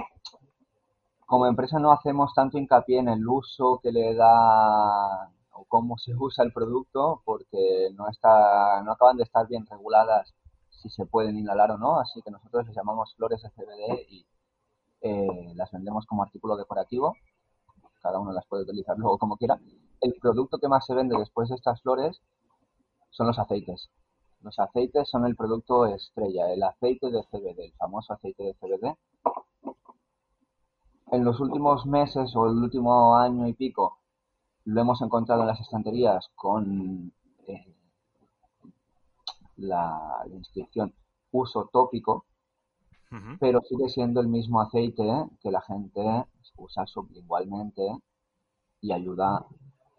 como 1.26 1.47
empresa 1.47 1.80
no 1.80 1.91
hacemos 1.91 2.34
tanto 2.36 2.59
hincapié 2.59 2.99
en 2.99 3.09
el 3.09 3.28
uso 3.28 3.80
que 3.82 3.91
le 3.91 4.13
da 4.13 5.30
o 5.53 5.65
cómo 5.67 5.97
se 5.97 6.13
usa 6.15 6.45
el 6.45 6.53
producto 6.53 7.22
porque 7.26 7.89
no 7.95 8.07
está, 8.07 8.84
no 8.84 8.91
acaban 8.91 9.17
de 9.17 9.24
estar 9.24 9.47
bien 9.47 9.65
reguladas 9.65 10.36
si 10.70 10.89
se 10.89 11.07
pueden 11.07 11.38
inhalar 11.38 11.72
o 11.72 11.78
no, 11.80 11.99
así 11.99 12.22
que 12.22 12.30
nosotros 12.30 12.67
les 12.67 12.76
llamamos 12.76 13.15
flores 13.15 13.41
de 13.41 13.49
CBD 13.49 14.05
y 14.07 14.26
eh, 15.01 15.53
las 15.55 15.72
vendemos 15.72 16.05
como 16.05 16.22
artículo 16.22 16.55
decorativo, 16.55 17.15
cada 18.01 18.20
uno 18.20 18.32
las 18.32 18.45
puede 18.45 18.63
utilizar 18.63 18.95
luego 18.97 19.17
como 19.17 19.38
quiera. 19.38 19.59
El 20.01 20.13
producto 20.22 20.59
que 20.59 20.70
más 20.70 20.86
se 20.86 20.93
vende 20.93 21.17
después 21.17 21.49
de 21.49 21.55
estas 21.55 21.82
flores 21.82 22.22
son 23.10 23.28
los 23.28 23.39
aceites. 23.39 23.89
Los 24.41 24.57
aceites 24.57 25.10
son 25.10 25.26
el 25.26 25.36
producto 25.36 25.86
estrella, 25.86 26.51
el 26.51 26.64
aceite 26.64 27.12
de 27.12 27.24
CBD, 27.24 27.66
el 27.66 27.74
famoso 27.74 28.14
aceite 28.14 28.43
de 28.43 28.53
CBD. 28.53 28.95
En 31.12 31.26
los 31.26 31.39
últimos 31.39 31.86
meses 31.86 32.36
o 32.36 32.45
el 32.45 32.55
último 32.55 33.16
año 33.18 33.47
y 33.47 33.53
pico 33.53 33.99
lo 34.66 34.82
hemos 34.82 35.01
encontrado 35.01 35.41
en 35.41 35.47
las 35.47 35.60
estanterías 35.60 36.30
con 36.36 37.12
eh, 37.47 37.76
la, 39.57 40.24
inscripción 40.32 40.93
uso 41.32 41.70
tópico, 41.72 42.26
pero 43.39 43.62
sigue 43.62 43.89
siendo 43.89 44.22
el 44.22 44.28
mismo 44.28 44.62
aceite 44.62 45.03
que 45.41 45.51
la 45.51 45.62
gente 45.62 46.26
usa 46.57 46.86
sublingualmente 46.86 47.82
y 48.82 48.91
ayuda 48.91 49.45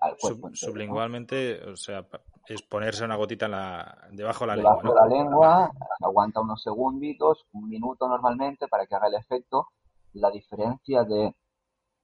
al 0.00 0.16
cuerpo. 0.16 0.50
sublingualmente, 0.54 1.62
o 1.64 1.76
sea, 1.76 2.06
es 2.50 2.62
ponerse 2.62 3.04
una 3.04 3.14
gotita 3.14 3.46
en 3.46 3.52
la, 3.52 4.08
debajo 4.10 4.44
de 4.44 4.48
la 4.48 4.56
debajo 4.56 4.82
lengua. 4.82 5.04
de 5.04 5.08
la 5.08 5.16
lengua, 5.16 5.72
aguanta 6.00 6.40
unos 6.40 6.60
segunditos, 6.60 7.46
un 7.52 7.68
minuto 7.68 8.08
normalmente 8.08 8.66
para 8.66 8.86
que 8.86 8.96
haga 8.96 9.06
el 9.06 9.14
efecto. 9.14 9.68
La 10.14 10.32
diferencia 10.32 11.04
de 11.04 11.32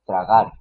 tragar 0.04 0.52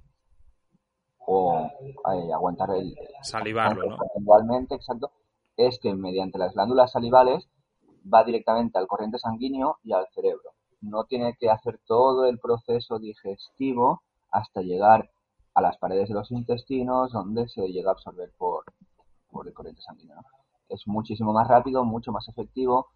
o 1.19 1.69
aguantar 2.03 2.71
el 2.71 2.95
salivarlo, 3.21 3.85
¿no? 3.91 3.97
Igualmente, 4.19 4.73
exacto, 4.73 5.11
es 5.55 5.77
que 5.79 5.93
mediante 5.93 6.39
las 6.39 6.55
glándulas 6.55 6.91
salivales 6.91 7.47
va 8.11 8.23
directamente 8.23 8.79
al 8.79 8.87
corriente 8.87 9.19
sanguíneo 9.19 9.77
y 9.83 9.93
al 9.93 10.07
cerebro. 10.15 10.53
No 10.81 11.03
tiene 11.03 11.35
que 11.39 11.51
hacer 11.51 11.79
todo 11.85 12.25
el 12.25 12.39
proceso 12.39 12.97
digestivo 12.97 14.01
hasta 14.31 14.61
llegar 14.61 15.11
a 15.53 15.61
las 15.61 15.77
paredes 15.77 16.09
de 16.09 16.15
los 16.15 16.31
intestinos, 16.31 17.11
donde 17.11 17.47
se 17.47 17.67
llega 17.67 17.91
a 17.91 17.93
absorber 17.93 18.31
por, 18.35 18.65
por 19.35 19.49
el 19.49 19.53
corriente 19.53 19.81
sanguíneo. 19.81 20.15
Es 20.69 20.87
muchísimo 20.87 21.33
más 21.33 21.49
rápido, 21.49 21.83
mucho 21.83 22.13
más 22.13 22.25
efectivo, 22.29 22.87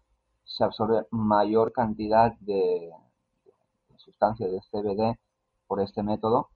se 0.42 0.64
absorbe 0.64 1.06
mayor 1.10 1.70
cantidad 1.70 2.32
de, 2.40 2.90
de 3.90 3.98
sustancia 3.98 4.48
de 4.48 4.58
CBD 4.70 5.18
por 5.66 5.82
este 5.82 6.02
método, 6.02 6.48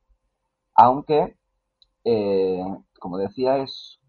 aunque, 0.74 1.36
eh, 2.04 2.64
como 2.98 3.18
decía, 3.18 3.58
es 3.58 4.00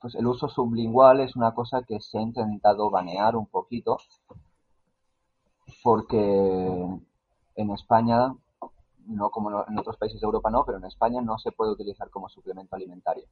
pues 0.00 0.14
el 0.14 0.26
uso 0.26 0.48
sublingual 0.48 1.20
es 1.20 1.34
una 1.34 1.54
cosa 1.54 1.82
que 1.82 1.98
se 2.00 2.18
ha 2.18 2.22
intentado 2.22 2.90
banear 2.90 3.36
un 3.36 3.46
poquito 3.46 3.98
porque 5.82 7.00
en 7.56 7.70
España, 7.70 8.34
no 9.06 9.30
como 9.30 9.64
en 9.66 9.78
otros 9.78 9.96
países 9.96 10.20
de 10.20 10.26
Europa 10.26 10.50
no, 10.50 10.64
pero 10.66 10.78
en 10.78 10.84
España 10.84 11.22
no 11.22 11.38
se 11.38 11.52
puede 11.52 11.72
utilizar 11.72 12.10
como 12.10 12.28
suplemento 12.28 12.76
alimentario. 12.76 13.26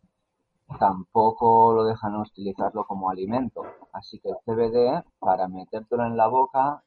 Tampoco 0.78 1.72
lo 1.74 1.84
dejan 1.84 2.16
utilizarlo 2.16 2.86
como 2.86 3.10
alimento. 3.10 3.62
Así 3.92 4.18
que 4.20 4.30
el 4.30 4.36
CBD, 4.44 5.04
para 5.18 5.48
metértelo 5.48 6.04
en 6.06 6.16
la 6.16 6.28
boca, 6.28 6.82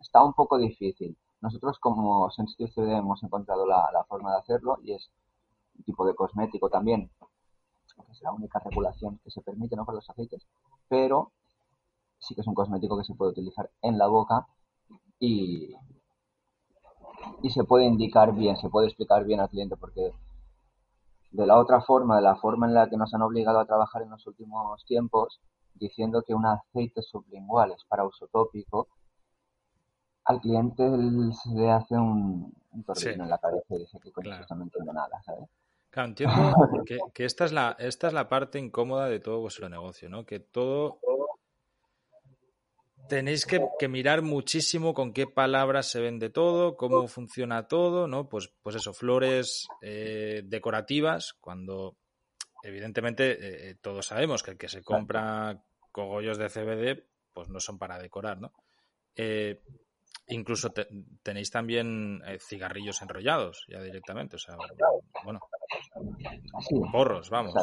está 0.00 0.22
un 0.22 0.32
poco 0.32 0.58
difícil. 0.58 1.16
Nosotros 1.40 1.78
como 1.78 2.30
Sensitive 2.30 2.70
CBD 2.70 2.98
hemos 2.98 3.22
encontrado 3.22 3.66
la, 3.66 3.90
la 3.92 4.04
forma 4.04 4.32
de 4.32 4.38
hacerlo 4.38 4.78
y 4.82 4.94
es 4.94 5.10
un 5.76 5.84
tipo 5.84 6.06
de 6.06 6.14
cosmético 6.14 6.70
también 6.70 7.10
que 8.02 8.12
es 8.12 8.22
la 8.22 8.32
única 8.32 8.58
regulación 8.58 9.20
que 9.22 9.30
se 9.30 9.42
permite 9.42 9.76
¿no? 9.76 9.84
para 9.84 9.96
los 9.96 10.10
aceites, 10.10 10.46
pero 10.88 11.32
sí 12.18 12.34
que 12.34 12.40
es 12.40 12.46
un 12.46 12.54
cosmético 12.54 12.98
que 12.98 13.04
se 13.04 13.14
puede 13.14 13.32
utilizar 13.32 13.70
en 13.82 13.98
la 13.98 14.08
boca 14.08 14.46
y, 15.18 15.74
y 17.42 17.50
se 17.50 17.64
puede 17.64 17.84
indicar 17.84 18.34
bien, 18.34 18.56
se 18.56 18.68
puede 18.68 18.88
explicar 18.88 19.24
bien 19.24 19.40
al 19.40 19.48
cliente, 19.48 19.76
porque 19.76 20.12
de 21.34 21.46
la 21.46 21.58
otra 21.58 21.80
forma, 21.80 22.16
de 22.16 22.22
la 22.22 22.36
forma 22.36 22.66
en 22.68 22.74
la 22.74 22.88
que 22.88 22.96
nos 22.96 23.12
han 23.12 23.22
obligado 23.22 23.58
a 23.58 23.66
trabajar 23.66 24.02
en 24.02 24.10
los 24.10 24.24
últimos 24.26 24.84
tiempos, 24.84 25.40
diciendo 25.74 26.22
que 26.22 26.32
un 26.32 26.46
aceite 26.46 27.02
sublingual 27.02 27.72
es 27.72 27.84
para 27.88 28.04
uso 28.04 28.28
tópico, 28.28 28.86
al 30.26 30.40
cliente 30.40 30.84
se 31.32 31.50
le 31.54 31.70
hace 31.70 31.94
un, 31.96 32.54
un 32.70 32.84
en 33.04 33.28
la 33.28 33.38
cabeza 33.38 33.74
y 33.74 33.78
dice 33.78 33.98
que 34.00 34.12
coño 34.12 34.30
claro. 34.30 34.46
no 34.54 34.62
entiendo 34.62 34.92
nada, 34.92 35.20
¿sabes? 35.22 35.48
Claro, 35.90 36.08
entiendo 36.10 36.34
que, 36.86 36.98
que, 37.12 37.24
esta, 37.24 37.44
es 37.44 37.52
la, 37.52 37.74
esta 37.80 38.06
es 38.06 38.12
la 38.12 38.28
parte 38.28 38.60
incómoda 38.60 39.08
de 39.08 39.18
todo 39.18 39.40
vuestro 39.40 39.68
negocio, 39.68 40.08
¿no? 40.08 40.24
Que 40.24 40.38
todo... 40.38 41.00
Tenéis 43.08 43.46
que, 43.46 43.60
que, 43.78 43.88
mirar 43.88 44.22
muchísimo 44.22 44.94
con 44.94 45.12
qué 45.12 45.26
palabras 45.26 45.90
se 45.90 46.00
vende 46.00 46.30
todo, 46.30 46.76
cómo 46.76 47.06
funciona 47.06 47.68
todo, 47.68 48.06
¿no? 48.06 48.28
Pues, 48.28 48.52
pues 48.62 48.76
eso, 48.76 48.92
flores 48.92 49.66
eh, 49.82 50.42
decorativas, 50.44 51.34
cuando 51.40 51.96
evidentemente 52.62 53.32
eh, 53.32 53.70
eh, 53.70 53.74
todos 53.80 54.06
sabemos 54.06 54.42
que 54.42 54.52
el 54.52 54.58
que 54.58 54.68
se 54.68 54.82
compra 54.82 55.62
cogollos 55.92 56.38
de 56.38 56.48
CBD, 56.48 57.04
pues 57.32 57.48
no 57.48 57.60
son 57.60 57.78
para 57.78 57.98
decorar, 57.98 58.40
¿no? 58.40 58.52
Eh, 59.16 59.62
incluso 60.28 60.70
te, 60.70 60.88
tenéis 61.22 61.50
también 61.50 62.22
eh, 62.26 62.38
cigarrillos 62.40 63.02
enrollados 63.02 63.64
ya 63.68 63.80
directamente, 63.80 64.36
o 64.36 64.38
sea, 64.38 64.56
bueno, 65.24 65.40
porros, 66.90 67.30
vamos. 67.30 67.54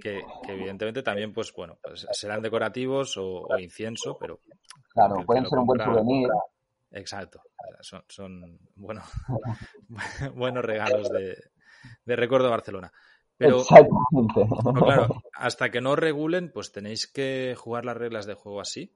Que, 0.00 0.24
que, 0.44 0.52
evidentemente 0.52 1.02
también, 1.02 1.32
pues 1.32 1.52
bueno, 1.52 1.78
pues 1.82 2.06
serán 2.12 2.42
decorativos 2.42 3.16
o, 3.16 3.42
o 3.42 3.58
incienso, 3.58 4.16
pero. 4.18 4.40
Claro, 4.88 5.24
pueden 5.26 5.46
ser 5.46 5.58
un 5.58 5.66
buen 5.66 5.80
souvenir. 5.80 6.28
Exacto, 6.90 7.42
son, 7.80 8.04
son 8.08 8.58
bueno, 8.76 9.02
buenos 10.34 10.64
regalos 10.64 11.10
de, 11.10 11.36
de 12.04 12.16
recuerdo 12.16 12.46
de 12.46 12.52
Barcelona. 12.52 12.92
Pero, 13.36 13.64
pero, 13.68 14.72
claro, 14.74 15.22
hasta 15.34 15.70
que 15.70 15.80
no 15.80 15.96
regulen, 15.96 16.52
pues 16.52 16.70
tenéis 16.70 17.08
que 17.10 17.56
jugar 17.58 17.84
las 17.84 17.96
reglas 17.96 18.26
de 18.26 18.34
juego 18.34 18.60
así 18.60 18.94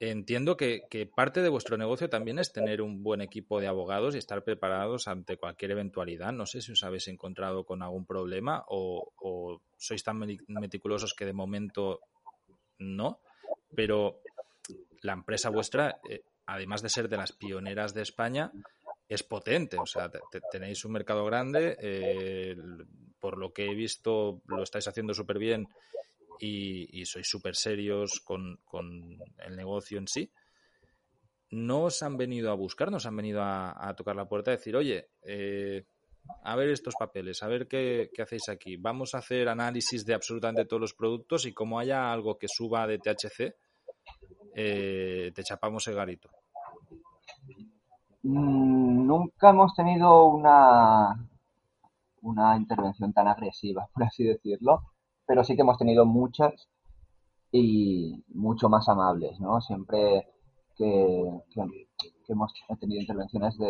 entiendo 0.00 0.56
que, 0.56 0.82
que, 0.90 1.06
parte 1.06 1.42
de 1.42 1.48
vuestro 1.48 1.76
negocio 1.76 2.08
también 2.08 2.38
es 2.38 2.52
tener 2.52 2.82
un 2.82 3.02
buen 3.02 3.20
equipo 3.20 3.60
de 3.60 3.66
abogados 3.66 4.14
y 4.14 4.18
estar 4.18 4.44
preparados 4.44 5.08
ante 5.08 5.36
cualquier 5.36 5.72
eventualidad. 5.72 6.32
No 6.32 6.46
sé 6.46 6.60
si 6.60 6.72
os 6.72 6.82
habéis 6.82 7.08
encontrado 7.08 7.64
con 7.64 7.82
algún 7.82 8.06
problema 8.06 8.64
o, 8.68 9.60
sois 9.76 10.02
tan 10.02 10.18
meticulosos 10.48 11.14
que 11.14 11.26
de 11.26 11.32
momento 11.32 12.00
no, 12.78 13.20
pero 13.74 14.20
la 15.02 15.12
empresa 15.12 15.50
vuestra, 15.50 16.00
eh, 16.08 16.22
además 16.46 16.82
de 16.82 16.90
ser 16.90 17.08
de 17.08 17.16
las 17.16 17.32
pioneras 17.32 17.94
de 17.94 18.02
España, 18.02 18.52
es 19.08 19.22
potente. 19.22 19.78
O 19.78 19.86
sea, 19.86 20.10
tenéis 20.52 20.84
un 20.84 20.92
mercado 20.92 21.24
grande. 21.24 21.76
Eh, 21.80 22.56
por 23.18 23.38
lo 23.38 23.52
que 23.52 23.66
he 23.66 23.74
visto, 23.74 24.42
lo 24.46 24.62
estáis 24.62 24.86
haciendo 24.86 25.12
súper 25.12 25.38
bien 25.38 25.68
y, 26.38 27.04
sois 27.06 27.28
súper 27.28 27.56
serios 27.56 28.20
con, 28.20 28.60
con, 28.64 29.18
el 29.38 29.56
negocio 29.56 29.98
en 29.98 30.08
sí, 30.08 30.30
no 31.50 31.84
os 31.84 32.02
han 32.02 32.16
venido 32.16 32.50
a 32.50 32.54
buscar, 32.54 32.90
nos 32.90 33.06
han 33.06 33.16
venido 33.16 33.42
a, 33.42 33.88
a, 33.88 33.94
tocar 33.94 34.16
la 34.16 34.28
puerta 34.28 34.50
y 34.50 34.56
decir, 34.56 34.76
oye, 34.76 35.10
eh, 35.22 35.86
a 36.44 36.56
ver 36.56 36.68
estos 36.68 36.94
papeles, 36.94 37.42
a 37.42 37.48
ver 37.48 37.66
qué, 37.66 38.10
qué, 38.14 38.22
hacéis 38.22 38.48
aquí. 38.48 38.76
Vamos 38.76 39.14
a 39.14 39.18
hacer 39.18 39.48
análisis 39.48 40.04
de 40.04 40.14
absolutamente 40.14 40.66
todos 40.66 40.80
los 40.80 40.94
productos 40.94 41.46
y 41.46 41.52
como 41.52 41.78
haya 41.78 42.12
algo 42.12 42.38
que 42.38 42.48
suba 42.48 42.86
de 42.86 42.98
THC, 42.98 43.54
eh, 44.54 45.32
te 45.34 45.42
chapamos 45.42 45.86
el 45.88 45.94
garito. 45.94 46.30
Mm, 48.22 49.06
nunca 49.06 49.50
hemos 49.50 49.74
tenido 49.74 50.26
una, 50.26 51.28
una 52.22 52.56
intervención 52.56 53.12
tan 53.12 53.28
agresiva, 53.28 53.88
por 53.94 54.04
así 54.04 54.24
decirlo 54.24 54.82
pero 55.28 55.44
sí 55.44 55.54
que 55.54 55.60
hemos 55.60 55.76
tenido 55.76 56.06
muchas 56.06 56.68
y 57.52 58.24
mucho 58.28 58.70
más 58.70 58.88
amables, 58.88 59.38
¿no? 59.38 59.60
Siempre 59.60 60.26
que, 60.74 61.42
hemos 62.28 62.54
tenido 62.80 63.00
intervenciones 63.02 63.58
de, 63.58 63.66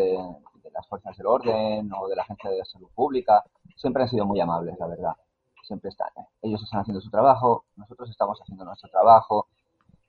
de, 0.62 0.70
las 0.70 0.86
fuerzas 0.86 1.16
del 1.16 1.26
orden 1.26 1.90
o 1.92 2.08
de 2.08 2.14
la 2.14 2.22
agencia 2.22 2.50
de 2.50 2.64
salud 2.64 2.88
pública, 2.94 3.42
siempre 3.76 4.04
han 4.04 4.08
sido 4.08 4.24
muy 4.24 4.40
amables, 4.40 4.76
la 4.78 4.86
verdad. 4.86 5.16
Siempre 5.64 5.90
están, 5.90 6.08
¿eh? 6.16 6.26
ellos 6.42 6.62
están 6.62 6.80
haciendo 6.80 7.00
su 7.00 7.10
trabajo, 7.10 7.64
nosotros 7.76 8.08
estamos 8.08 8.40
haciendo 8.40 8.64
nuestro 8.64 8.88
trabajo, 8.90 9.48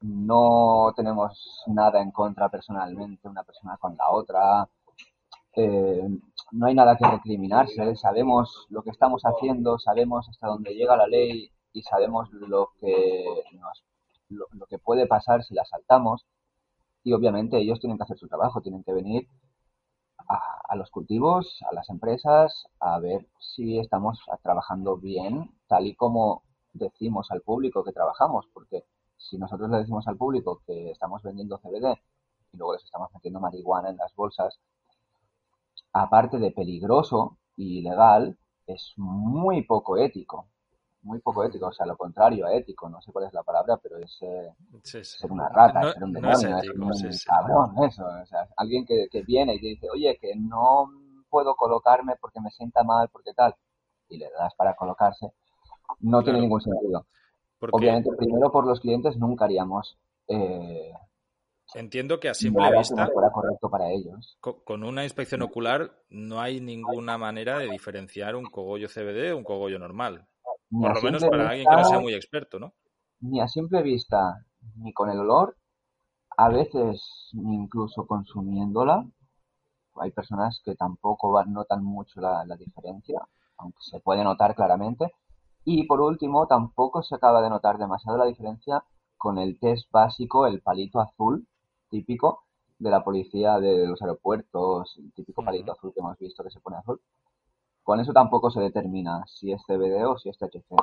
no 0.01 0.93
tenemos 0.95 1.63
nada 1.67 1.99
en 1.99 2.11
contra 2.11 2.47
personalmente 2.49 3.27
una 3.27 3.43
persona 3.43 3.75
con 3.77 3.97
la 3.97 4.09
otra, 4.11 4.69
eh, 5.55 6.07
no 6.51 6.67
hay 6.67 6.75
nada 6.75 6.97
que 6.97 7.05
recriminarse, 7.07 7.95
sabemos 7.95 8.67
lo 8.69 8.81
que 8.83 8.89
estamos 8.91 9.21
haciendo, 9.23 9.77
sabemos 9.79 10.27
hasta 10.29 10.47
dónde 10.47 10.73
llega 10.73 10.97
la 10.97 11.07
ley 11.07 11.51
y 11.73 11.81
sabemos 11.83 12.29
lo 12.31 12.71
que, 12.79 13.25
nos, 13.53 13.83
lo, 14.29 14.45
lo, 14.51 14.65
que 14.65 14.79
puede 14.79 15.07
pasar 15.07 15.43
si 15.43 15.53
la 15.53 15.65
saltamos. 15.65 16.25
Y 17.03 17.13
obviamente 17.13 17.57
ellos 17.57 17.79
tienen 17.79 17.97
que 17.97 18.03
hacer 18.03 18.17
su 18.17 18.27
trabajo, 18.27 18.61
tienen 18.61 18.83
que 18.83 18.93
venir 18.93 19.27
a, 20.27 20.39
a 20.67 20.75
los 20.75 20.89
cultivos, 20.91 21.59
a 21.69 21.73
las 21.73 21.89
empresas, 21.89 22.67
a 22.79 22.99
ver 22.99 23.27
si 23.39 23.79
estamos 23.79 24.19
trabajando 24.43 24.97
bien, 24.97 25.51
tal 25.67 25.87
y 25.87 25.95
como 25.95 26.43
decimos 26.73 27.31
al 27.31 27.41
público 27.41 27.83
que 27.83 27.93
trabajamos, 27.93 28.47
porque 28.53 28.83
si 29.17 29.37
nosotros 29.37 29.69
le 29.69 29.77
decimos 29.77 30.07
al 30.07 30.17
público 30.17 30.61
que 30.65 30.91
estamos 30.91 31.21
vendiendo 31.23 31.57
CBD 31.59 31.97
y 32.53 32.57
luego 32.57 32.73
les 32.73 32.83
estamos 32.83 33.09
metiendo 33.13 33.39
marihuana 33.39 33.89
en 33.89 33.97
las 33.97 34.15
bolsas, 34.15 34.59
aparte 35.93 36.37
de 36.37 36.51
peligroso 36.51 37.37
y 37.55 37.79
ilegal, 37.79 38.37
es 38.65 38.93
muy 38.97 39.63
poco 39.63 39.97
ético. 39.97 40.47
Muy 41.01 41.19
poco 41.19 41.45
ético, 41.45 41.67
o 41.67 41.71
sea, 41.71 41.85
lo 41.85 41.95
contrario 41.95 42.45
a 42.45 42.53
ético, 42.53 42.89
no 42.89 43.01
sé 43.01 43.11
cuál 43.13 43.25
es 43.25 43.33
la 43.33 43.43
palabra, 43.43 43.77
pero 43.77 43.97
es 43.97 44.17
eh, 44.21 44.53
ser 44.83 45.31
una 45.31 45.47
rata, 45.47 45.93
ser 45.93 46.03
un 46.03 46.11
demonio, 46.11 46.57
es, 46.57 46.69
un 46.69 46.91
cabrón, 47.25 47.83
eso. 47.85 48.05
O 48.05 48.25
sea, 48.25 48.47
alguien 48.57 48.85
que, 48.85 49.07
que 49.09 49.21
viene 49.23 49.55
y 49.55 49.59
dice, 49.59 49.87
oye, 49.89 50.17
que 50.19 50.35
no 50.35 50.89
puedo 51.29 51.55
colocarme 51.55 52.15
porque 52.19 52.41
me 52.41 52.51
sienta 52.51 52.83
mal, 52.83 53.07
porque 53.09 53.33
tal, 53.33 53.55
y 54.09 54.17
le 54.17 54.29
das 54.37 54.53
para 54.55 54.75
colocarse, 54.75 55.31
no 56.01 56.21
tiene 56.21 56.41
ningún 56.41 56.61
sentido. 56.61 57.05
Obviamente, 57.71 58.09
primero 58.17 58.51
por 58.51 58.65
los 58.65 58.79
clientes 58.79 59.17
nunca 59.17 59.45
haríamos. 59.45 59.97
Eh, 60.27 60.93
Entiendo 61.75 62.19
que 62.19 62.29
a 62.29 62.33
simple 62.33 62.71
vista. 62.77 63.09
correcto 63.31 63.69
para 63.69 63.91
ellos. 63.91 64.37
Con, 64.39 64.83
una 64.83 65.03
inspección 65.03 65.41
ocular 65.41 65.91
no 66.09 66.41
hay 66.41 66.59
ninguna 66.59 67.17
manera 67.17 67.59
de 67.59 67.69
diferenciar 67.69 68.35
un 68.35 68.45
cogollo 68.45 68.87
CBD 68.87 69.33
o 69.33 69.37
un 69.37 69.43
cogollo 69.43 69.77
normal. 69.77 70.27
por 70.71 70.95
lo 70.95 71.01
menos 71.01 71.23
para 71.25 71.49
alguien 71.49 71.67
que 71.67 71.75
no 71.75 71.83
sea 71.83 71.99
muy 71.99 72.13
experto, 72.13 72.59
¿no? 72.59 72.73
Ni 73.21 73.41
a 73.41 73.47
simple 73.47 73.81
vista, 73.83 74.45
ni 74.77 74.93
con 74.93 75.09
el 75.09 75.19
olor, 75.19 75.57
a 76.37 76.49
veces 76.49 77.29
incluso 77.33 78.07
consumiéndola. 78.07 79.05
Hay 80.01 80.11
personas 80.11 80.61
que 80.63 80.75
tampoco 80.75 81.43
notan 81.45 81.83
mucho 81.83 82.21
la 82.21 82.55
diferencia, 82.57 83.19
aunque 83.57 83.79
se 83.81 83.99
puede 83.99 84.23
notar 84.23 84.55
claramente. 84.55 85.11
Y 85.65 85.85
por 85.85 85.99
último, 86.01 86.47
tampoco 86.47 87.03
se 87.03 87.15
acaba 87.15 87.41
de 87.41 87.49
notar 87.49 87.77
demasiado 87.77 88.17
la 88.17 88.25
diferencia 88.25 88.83
con 89.17 89.37
el 89.37 89.59
test 89.59 89.91
básico, 89.91 90.47
el 90.47 90.61
palito 90.61 91.01
azul 91.01 91.45
típico 91.89 92.45
de 92.77 92.89
la 92.89 93.03
policía 93.03 93.59
de 93.59 93.85
los 93.85 94.01
aeropuertos, 94.01 94.97
el 94.97 95.11
típico 95.13 95.43
palito 95.43 95.73
azul 95.73 95.93
que 95.93 95.99
hemos 95.99 96.17
visto 96.17 96.43
que 96.43 96.49
se 96.49 96.61
pone 96.61 96.77
azul. 96.77 97.01
Con 97.83 97.99
eso 97.99 98.13
tampoco 98.13 98.49
se 98.51 98.61
determina 98.61 99.23
si 99.27 99.51
es 99.51 99.61
CBD 99.65 100.05
o 100.05 100.17
si 100.17 100.29
es 100.29 100.37
THC. 100.37 100.75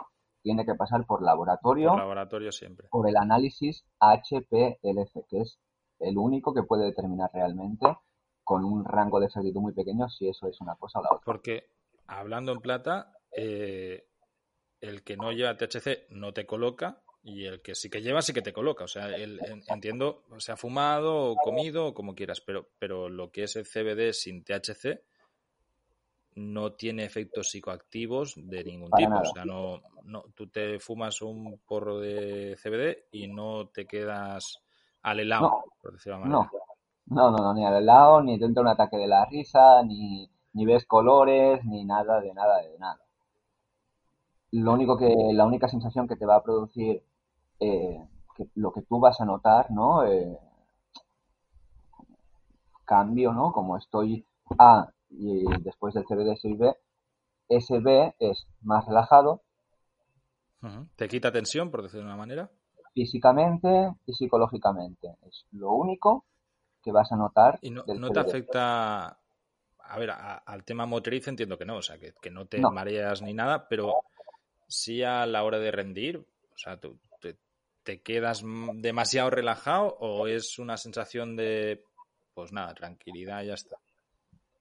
Tiene 0.43 0.65
que 0.65 0.75
pasar 0.75 1.07
por 1.07 1.23
laboratorio. 1.23 1.91
Por 1.91 1.99
laboratorio 1.99 2.53
siempre. 2.53 2.89
Por 2.91 3.09
el 3.09 3.17
análisis 3.17 3.85
HPLC, 4.01 5.27
que 5.29 5.41
es 5.41 5.59
el 6.01 6.19
único 6.19 6.53
que 6.53 6.63
puede 6.63 6.85
determinar 6.85 7.31
realmente 7.33 7.87
con 8.45 8.65
un 8.65 8.85
rango 8.85 9.19
de 9.19 9.27
exactitud 9.27 9.61
muy 9.61 9.73
pequeño 9.73 10.09
si 10.09 10.29
eso 10.29 10.47
es 10.47 10.61
una 10.61 10.77
cosa 10.77 11.01
o 11.01 11.03
la 11.03 11.09
otra. 11.11 11.25
Porque, 11.25 11.71
hablando 12.07 12.53
en 12.53 12.61
plata, 12.61 13.13
eh, 13.37 14.07
el 14.81 15.03
que 15.03 15.17
no 15.17 15.33
lleva 15.33 15.57
THC 15.57 16.11
no 16.11 16.33
te 16.33 16.47
coloca 16.47 17.03
y 17.27 17.45
el 17.45 17.61
que 17.61 17.74
sí 17.74 17.91
que 17.91 18.01
lleva 18.01 18.22
sí 18.22 18.33
que 18.33 18.41
te 18.41 18.53
coloca. 18.53 18.85
O 18.85 18.89
sea, 18.89 19.09
el, 19.09 19.41
entiendo, 19.66 20.22
se 20.39 20.53
ha 20.53 20.57
fumado 20.57 21.33
o 21.33 21.35
comido 21.35 21.89
o 21.89 21.95
como 21.95 22.14
quieras, 22.14 22.41
pero, 22.41 22.68
pero 22.79 23.09
lo 23.09 23.33
que 23.33 23.43
es 23.43 23.57
el 23.57 23.64
CBD 23.64 24.12
sin 24.12 24.45
THC 24.45 25.03
no 26.37 26.74
tiene 26.74 27.05
efectos 27.05 27.51
psicoactivos 27.51 28.35
de 28.37 28.62
ningún 28.62 28.93
tipo. 28.93 29.16
O 29.18 29.24
sea, 29.24 29.45
no, 29.45 29.83
no, 30.05 30.27
tú 30.37 30.47
te 30.47 30.79
fumas 30.79 31.20
un 31.20 31.61
porro 31.66 31.99
de 31.99 32.57
CBD 32.62 33.09
y 33.11 33.27
no 33.27 33.70
te 33.70 33.87
quedas 33.87 34.62
al 35.03 35.18
helado, 35.18 35.64
por 35.83 35.95
decirlo 35.95 36.18
de 36.18 36.24
manera. 36.27 36.51
No. 37.07 37.31
no, 37.31 37.37
no, 37.37 37.55
ni 37.55 37.66
al 37.66 37.74
helado, 37.74 38.22
ni 38.22 38.39
te 38.39 38.45
entra 38.45 38.62
un 38.62 38.68
ataque 38.68 38.99
de 38.99 39.09
la 39.09 39.24
risa, 39.24 39.83
ni, 39.83 40.31
ni 40.53 40.64
ves 40.64 40.87
colores, 40.87 41.64
ni 41.64 41.85
nada 41.85 42.20
de 42.20 42.33
nada 42.33 42.62
de 42.62 42.79
nada 42.79 43.01
lo 44.53 44.72
único 44.72 44.97
que, 44.97 45.12
la 45.33 45.45
única 45.45 45.68
sensación 45.68 46.09
que 46.09 46.16
te 46.16 46.27
va 46.27 46.37
a 46.37 46.43
producir, 46.43 47.03
eh, 47.61 48.07
que 48.37 48.49
lo 48.55 48.73
que 48.73 48.83
tú 48.83 49.01
vas 49.01 49.21
a 49.21 49.25
notar, 49.25 49.71
¿no? 49.71 50.05
Eh, 50.05 50.39
cambio, 52.85 53.33
¿no? 53.33 53.53
Como 53.53 53.77
estoy 53.77 54.25
A 54.59 54.91
y 55.11 55.45
después 55.63 55.95
del 55.95 56.05
CBD 56.05 56.37
soy 56.37 56.55
B, 56.55 56.75
ese 57.49 57.79
B 57.81 58.15
es 58.19 58.47
más 58.63 58.87
relajado. 58.87 59.43
¿Te 60.97 61.09
quita 61.09 61.31
tensión, 61.31 61.71
por 61.71 61.83
decirlo 61.83 62.07
de 62.07 62.13
una 62.13 62.17
manera? 62.17 62.51
Físicamente 62.93 63.93
y 64.07 64.13
psicológicamente. 64.15 65.17
Es 65.27 65.47
lo 65.53 65.73
único 65.73 66.25
que 66.83 66.91
vas 66.91 67.11
a 67.13 67.17
notar. 67.17 67.59
¿Y 67.63 67.71
no, 67.71 67.85
te 67.85 68.21
afecta, 68.21 69.19
a 69.79 69.99
ver, 69.99 70.11
al 70.11 70.65
tema 70.65 70.87
motriz 70.87 71.29
entiendo 71.29 71.59
que 71.59 71.65
no, 71.65 71.77
o 71.77 71.83
sea, 71.83 71.99
que, 71.99 72.31
no 72.31 72.47
te 72.47 72.61
mareas 72.61 73.23
ni 73.23 73.35
nada, 73.35 73.69
pero 73.69 73.93
si 74.67 75.03
a 75.03 75.27
la 75.27 75.45
hora 75.45 75.59
de 75.59 75.71
rendir, 75.71 76.19
o 76.19 76.59
sea, 76.59 76.79
¿tú, 76.79 76.99
te, 77.87 78.03
quedas 78.03 78.43
demasiado 78.74 79.30
relajado 79.30 79.97
o 80.01 80.26
es 80.26 80.59
una 80.59 80.76
sensación 80.76 81.37
de, 81.37 81.82
pues 82.34 82.53
nada, 82.53 82.74
tranquilidad 82.74 83.43
y 83.43 83.47
ya 83.47 83.55
está? 83.55 83.76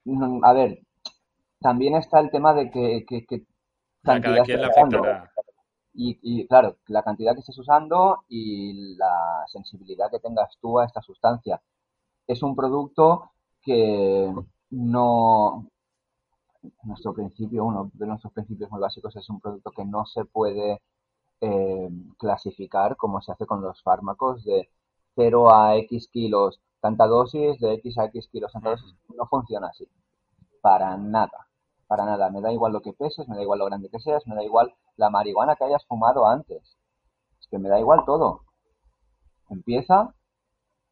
Mm, 0.04 0.44
a 0.44 0.52
ver, 0.52 0.80
también 1.60 1.96
está 1.96 2.20
el 2.20 2.30
tema 2.30 2.54
de 2.54 2.70
que, 2.70 3.04
que, 3.06 3.44
cada 4.02 4.42
quien 4.44 4.60
le 4.60 4.66
afectará. 4.66 5.30
Y, 5.98 6.18
y, 6.22 6.46
claro, 6.46 6.76
la 6.88 7.02
cantidad 7.02 7.32
que 7.32 7.40
estés 7.40 7.58
usando 7.58 8.24
y 8.28 8.96
la 8.96 9.44
sensibilidad 9.46 10.10
que 10.10 10.20
tengas 10.20 10.56
tú 10.60 10.78
a 10.78 10.84
esta 10.84 11.00
sustancia. 11.00 11.60
Es 12.26 12.42
un 12.42 12.54
producto 12.54 13.30
que 13.62 14.30
no, 14.70 15.66
nuestro 16.82 17.14
principio, 17.14 17.64
uno 17.64 17.90
de 17.94 18.06
nuestros 18.06 18.32
principios 18.32 18.70
muy 18.70 18.80
básicos 18.80 19.16
es 19.16 19.28
un 19.30 19.40
producto 19.40 19.70
que 19.70 19.84
no 19.84 20.04
se 20.04 20.24
puede 20.24 20.80
eh, 21.40 21.88
clasificar 22.18 22.96
como 22.96 23.20
se 23.20 23.32
hace 23.32 23.46
con 23.46 23.62
los 23.62 23.82
fármacos 23.82 24.44
de 24.44 24.70
0 25.16 25.52
a 25.54 25.76
X 25.76 26.08
kilos 26.08 26.60
tanta 26.80 27.06
dosis, 27.06 27.58
de 27.58 27.74
X 27.74 27.98
a 27.98 28.04
X 28.06 28.28
kilos 28.28 28.52
tanta 28.52 28.70
dosis. 28.70 28.94
No 29.16 29.26
funciona 29.26 29.68
así. 29.68 29.88
Para 30.60 30.96
nada. 30.96 31.48
Para 31.86 32.04
nada. 32.04 32.30
Me 32.30 32.40
da 32.40 32.52
igual 32.52 32.72
lo 32.72 32.80
que 32.82 32.92
peses, 32.92 33.28
me 33.28 33.36
da 33.36 33.42
igual 33.42 33.58
lo 33.60 33.66
grande 33.66 33.88
que 33.90 34.00
seas, 34.00 34.26
me 34.26 34.34
da 34.34 34.44
igual 34.44 34.74
la 34.96 35.10
marihuana 35.10 35.56
que 35.56 35.64
hayas 35.64 35.84
fumado 35.86 36.26
antes. 36.26 36.76
Es 37.40 37.46
que 37.48 37.58
me 37.58 37.68
da 37.68 37.80
igual 37.80 38.04
todo. 38.06 38.42
Empieza 39.48 40.14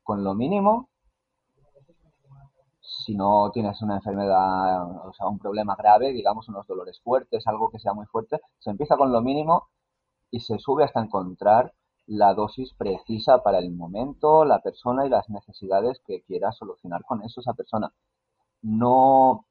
con 0.03 0.25
lo 0.25 0.35
mínimo 0.35 0.89
si 2.81 3.15
no 3.15 3.51
tienes 3.53 3.81
una 3.83 3.97
enfermedad, 3.97 5.07
o 5.07 5.13
sea, 5.15 5.29
un 5.29 5.39
problema 5.39 5.75
grave, 5.77 6.13
digamos 6.13 6.49
unos 6.49 6.67
dolores 6.67 7.01
fuertes, 7.01 7.47
algo 7.47 7.71
que 7.71 7.79
sea 7.79 7.95
muy 7.95 8.07
fuerte, 8.07 8.41
se 8.59 8.71
empieza 8.71 8.97
con 8.97 9.13
lo 9.13 9.21
mínimo 9.21 9.69
y 10.35 10.41
se 10.41 10.59
sube 10.59 10.83
hasta 10.85 11.01
encontrar 11.01 11.73
la 12.07 12.35
dosis 12.35 12.75
precisa 12.75 13.43
para 13.45 13.59
el 13.61 13.71
momento, 13.71 14.45
la 14.45 14.61
persona 14.61 15.07
y 15.07 15.09
las 15.09 15.31
necesidades 15.31 16.01
que 16.05 16.23
quiera 16.23 16.51
solucionar 16.51 17.03
con 17.05 17.23
eso 17.23 17.41
esa 17.41 17.55
persona. 17.55 17.93
No, 18.63 19.47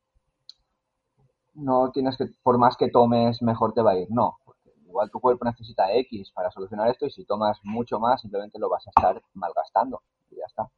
no 1.53 1.91
tienes 1.91 2.17
que, 2.17 2.25
por 2.43 2.57
más 2.57 2.75
que 2.75 2.89
tomes, 2.89 3.41
mejor 3.41 3.73
te 3.73 3.81
va 3.81 3.91
a 3.91 3.97
ir. 3.97 4.07
No, 4.11 4.37
porque 4.43 4.71
igual 4.85 5.09
tu 5.09 5.21
cuerpo 5.21 5.45
necesita 5.45 5.93
X 5.93 6.31
para 6.31 6.51
solucionar 6.51 6.89
esto 6.89 7.05
y 7.05 7.11
si 7.11 7.23
tomas 7.25 7.59
mucho 7.63 7.97
más, 7.99 8.19
simplemente 8.21 8.59
lo 8.59 8.69
vas 8.69 8.85
a 8.87 8.89
estar 8.89 9.21
malgastando 9.33 10.01
y 10.31 10.35
ya 10.35 10.45
está. 10.47 10.69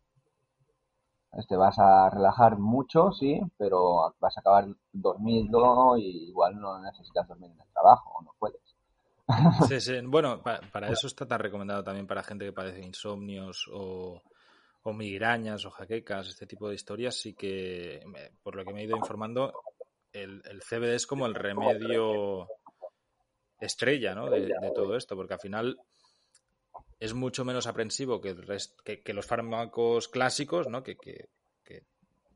Te 1.47 1.55
vas 1.55 1.77
a 1.77 2.09
relajar 2.09 2.57
mucho, 2.57 3.11
sí, 3.11 3.39
pero 3.57 4.13
vas 4.19 4.37
a 4.37 4.39
acabar 4.39 4.67
dormido 4.91 5.97
y 5.97 6.29
igual 6.29 6.59
no 6.59 6.79
necesitas 6.79 7.27
dormir 7.27 7.51
en 7.51 7.59
el 7.61 7.73
trabajo 7.73 8.11
o 8.17 8.23
no 8.23 8.31
puedes. 8.39 8.64
Sí, 9.67 9.81
sí. 9.81 9.99
Bueno, 10.03 10.41
para, 10.41 10.89
eso 10.89 11.07
está 11.07 11.25
tan 11.27 11.39
recomendado 11.39 11.83
también 11.83 12.07
para 12.07 12.23
gente 12.23 12.45
que 12.45 12.53
padece 12.53 12.81
insomnios 12.81 13.69
o, 13.71 14.21
migrañas 14.85 15.65
o 15.65 15.71
jaquecas, 15.71 16.27
este 16.27 16.45
tipo 16.45 16.69
de 16.69 16.75
historias. 16.75 17.15
Sí 17.15 17.33
que, 17.33 18.03
por 18.43 18.55
lo 18.55 18.63
que 18.63 18.73
me 18.73 18.81
he 18.81 18.85
ido 18.85 18.95
informando, 18.95 19.53
el, 20.13 20.41
el 20.45 20.61
CBD 20.61 20.95
es 20.95 21.07
como 21.07 21.25
el 21.25 21.33
remedio 21.33 22.47
estrella 23.59 24.13
¿no? 24.13 24.29
de, 24.29 24.41
de 24.41 24.71
todo 24.75 24.95
esto, 24.95 25.15
porque 25.15 25.33
al 25.33 25.39
final 25.39 25.79
es 26.99 27.13
mucho 27.13 27.43
menos 27.43 27.67
aprensivo 27.67 28.21
que, 28.21 28.35
que, 29.03 29.13
los 29.13 29.25
fármacos 29.25 30.07
clásicos, 30.07 30.67
¿no? 30.67 30.83
Que, 30.83 30.95
que, 30.95 31.29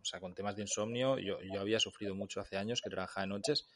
o 0.02 0.06
sea, 0.06 0.20
con 0.20 0.34
temas 0.34 0.56
de 0.56 0.64
insomnio, 0.64 1.20
yo, 1.20 1.40
yo 1.42 1.60
había 1.60 1.80
sufrido 1.80 2.16
mucho 2.16 2.40
hace 2.40 2.58
años 2.58 2.82
que 2.82 2.90
trabajaba 2.90 3.24
de 3.24 3.28
noches 3.28 3.68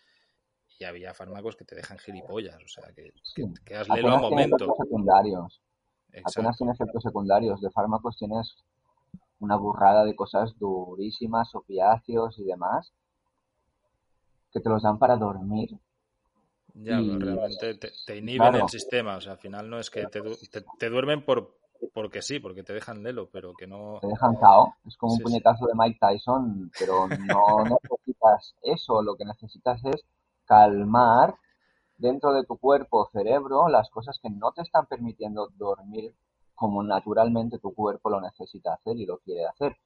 y 0.79 0.83
había 0.85 1.13
fármacos 1.13 1.55
que 1.55 1.65
te 1.65 1.75
dejan 1.75 1.97
gilipollas, 1.97 2.57
o 2.63 2.67
sea, 2.67 2.91
que, 2.93 3.13
quedas 3.65 3.89
lelo 3.89 4.09
a 4.09 4.15
un 4.15 4.21
momento. 4.21 4.75
secundarios. 4.77 5.61
Apenas 6.23 6.57
tienes 6.57 6.79
efectos 6.79 7.03
secundarios. 7.03 7.61
De 7.61 7.71
fármacos 7.71 8.17
tienes 8.17 8.55
una 9.39 9.55
burrada 9.55 10.05
de 10.05 10.15
cosas 10.15 10.57
durísimas, 10.59 11.53
opiáceos 11.55 12.37
y 12.39 12.43
demás, 12.43 12.93
que 14.51 14.59
te 14.59 14.69
los 14.69 14.83
dan 14.83 14.99
para 14.99 15.15
dormir 15.15 15.79
ya, 16.75 16.95
realmente 16.95 17.75
te, 18.05 18.17
inhiben 18.17 18.55
el 18.55 18.69
sistema. 18.69 19.17
O 19.17 19.21
sea, 19.21 19.33
al 19.33 19.37
final 19.37 19.69
no 19.69 19.79
es 19.79 19.89
que 19.89 20.07
te, 20.07 20.21
te, 20.79 20.89
duermen 20.89 21.23
por 21.23 21.57
porque 21.93 22.21
sí, 22.21 22.39
porque 22.39 22.63
te 22.63 22.73
dejan 22.73 23.03
lelo, 23.03 23.29
pero 23.31 23.53
que 23.53 23.67
no. 23.67 23.99
Te 24.01 24.07
dejan 24.07 24.35
cao. 24.37 24.75
Es 24.87 24.97
como 24.97 25.13
un 25.13 25.19
puñetazo 25.19 25.67
de 25.67 25.73
Mike 25.75 25.99
Tyson, 25.99 26.71
pero 26.77 27.07
no 27.07 27.63
necesitas 27.81 28.55
eso. 28.63 29.01
Lo 29.03 29.15
que 29.15 29.25
necesitas 29.25 29.83
es 29.85 30.03
calmar 30.45 31.35
dentro 31.97 32.33
de 32.33 32.45
tu 32.45 32.57
cuerpo, 32.57 33.09
cerebro, 33.11 33.69
las 33.69 33.89
cosas 33.89 34.19
que 34.21 34.29
no 34.29 34.51
te 34.51 34.61
están 34.61 34.85
permitiendo 34.87 35.49
dormir 35.57 36.13
como 36.55 36.83
naturalmente 36.83 37.59
tu 37.59 37.73
cuerpo 37.73 38.09
lo 38.09 38.21
necesita 38.21 38.73
hacer 38.73 38.97
y 38.97 39.05
lo 39.05 39.19
quiere 39.19 39.45
hacer. 39.45 39.77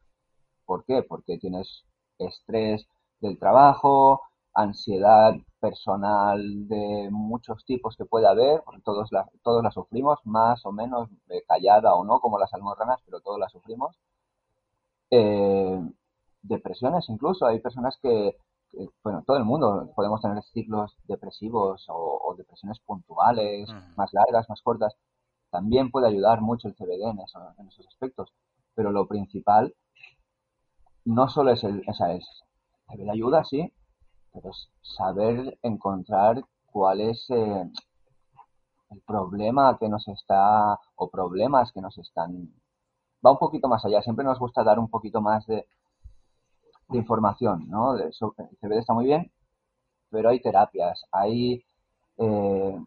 ¿Por 0.66 0.84
qué? 0.86 1.04
Porque 1.04 1.38
tienes 1.38 1.86
estrés 2.18 2.88
del 3.20 3.40
trabajo, 3.40 4.22
ansiedad 4.54 5.36
personal 5.60 6.68
de 6.68 7.10
muchos 7.12 7.66
tipos 7.66 7.96
que 7.96 8.06
puede 8.06 8.28
haber, 8.28 8.64
todos 8.84 9.12
la, 9.12 9.30
todos 9.44 9.64
la 9.64 9.72
sufrimos, 9.72 10.20
más 10.26 10.66
o 10.66 10.72
menos, 10.72 11.10
callada 11.48 11.94
o 11.96 12.04
no, 12.04 12.20
como 12.20 12.40
las 12.40 12.54
almorranas, 12.54 13.00
pero 13.06 13.20
todos 13.22 13.40
la 13.40 13.50
sufrimos. 13.50 13.96
Eh, 15.12 15.80
depresiones 16.42 17.10
incluso, 17.10 17.46
hay 17.46 17.60
personas 17.60 17.98
que, 18.02 18.38
bueno, 19.04 19.24
todo 19.26 19.38
el 19.38 19.46
mundo 19.46 19.92
podemos 19.96 20.22
tener 20.22 20.42
ciclos 20.44 20.98
depresivos 21.06 21.86
o, 21.90 22.36
depresiones 22.38 22.80
puntuales, 22.80 23.70
más 23.96 24.14
largas, 24.14 24.50
más 24.50 24.62
cortas. 24.62 24.96
También 25.50 25.92
puede 25.92 26.08
ayudar 26.08 26.42
mucho 26.42 26.68
el 26.68 26.76
CBD 26.76 27.10
en, 27.10 27.20
en 27.58 27.68
esos 27.68 27.88
aspectos, 27.88 28.34
pero 28.76 28.92
lo 28.92 29.08
principal 29.08 29.74
no 31.06 31.30
solo 31.30 31.52
es 31.52 31.64
el, 31.64 31.84
esa 31.88 32.14
es, 32.14 32.26
CBD 32.88 33.10
ayuda, 33.10 33.44
sí, 33.44 33.74
pero 34.34 34.50
es 34.50 34.70
saber 34.82 35.58
encontrar 35.62 36.44
cuál 36.66 37.02
es 37.02 37.26
eh, 37.30 37.72
el 38.90 39.02
problema 39.02 39.78
que 39.80 39.90
nos 39.90 40.08
está, 40.08 40.80
o 40.96 41.10
problemas 41.10 41.72
que 41.72 41.82
nos 41.82 41.98
están, 41.98 42.54
va 43.26 43.32
un 43.32 43.40
poquito 43.40 43.68
más 43.68 43.84
allá, 43.86 44.02
siempre 44.02 44.26
nos 44.26 44.40
gusta 44.40 44.64
dar 44.64 44.80
un 44.80 44.90
poquito 44.90 45.22
más 45.22 45.46
de, 45.48 45.68
de 46.90 46.98
información, 46.98 47.70
¿no? 47.70 47.96
el 47.98 48.14
CBD 48.14 48.80
está 48.80 48.94
muy 48.94 49.06
bien, 49.06 49.32
pero 50.10 50.30
hay 50.30 50.40
terapias, 50.42 51.06
hay, 51.12 51.64
eh, 52.18 52.78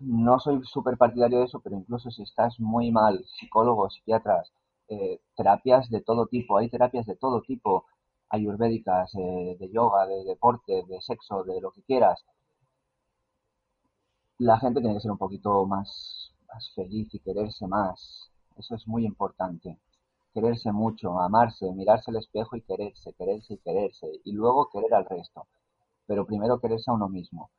no 0.00 0.38
soy 0.40 0.62
súper 0.64 0.96
partidario 0.98 1.38
de 1.40 1.44
eso, 1.46 1.60
pero 1.60 1.76
incluso 1.76 2.10
si 2.10 2.22
estás 2.22 2.60
muy 2.60 2.90
mal, 2.90 3.24
psicólogos, 3.38 3.94
psiquiatras, 3.94 4.52
eh, 4.88 5.20
terapias 5.36 5.88
de 5.90 6.02
todo 6.02 6.26
tipo, 6.26 6.58
hay 6.58 6.68
terapias 6.68 7.06
de 7.06 7.16
todo 7.16 7.42
tipo, 7.42 7.86
ayurvédicas, 8.30 9.14
eh, 9.14 9.56
de 9.58 9.70
yoga, 9.70 10.06
de 10.06 10.24
deporte, 10.24 10.84
de 10.88 11.00
sexo, 11.00 11.44
de 11.44 11.60
lo 11.60 11.70
que 11.72 11.82
quieras. 11.82 12.24
La 14.38 14.58
gente 14.60 14.80
tiene 14.80 14.94
que 14.94 15.00
ser 15.00 15.10
un 15.10 15.18
poquito 15.18 15.66
más, 15.66 16.32
más 16.46 16.70
feliz 16.74 17.12
y 17.14 17.18
quererse 17.18 17.66
más. 17.66 18.30
Eso 18.56 18.74
es 18.76 18.86
muy 18.86 19.04
importante. 19.04 19.78
Quererse 20.34 20.72
mucho, 20.72 21.20
amarse, 21.20 21.72
mirarse 21.72 22.10
al 22.10 22.16
espejo 22.16 22.56
y 22.56 22.62
quererse, 22.62 23.12
quererse 23.14 23.54
y 23.54 23.58
quererse. 23.58 24.10
Y 24.24 24.32
luego 24.32 24.68
querer 24.68 24.92
al 24.92 25.06
resto. 25.06 25.46
Pero 26.06 26.26
primero 26.26 26.60
quererse 26.60 26.90
a 26.90 26.94
uno 26.94 27.08
mismo. 27.08 27.50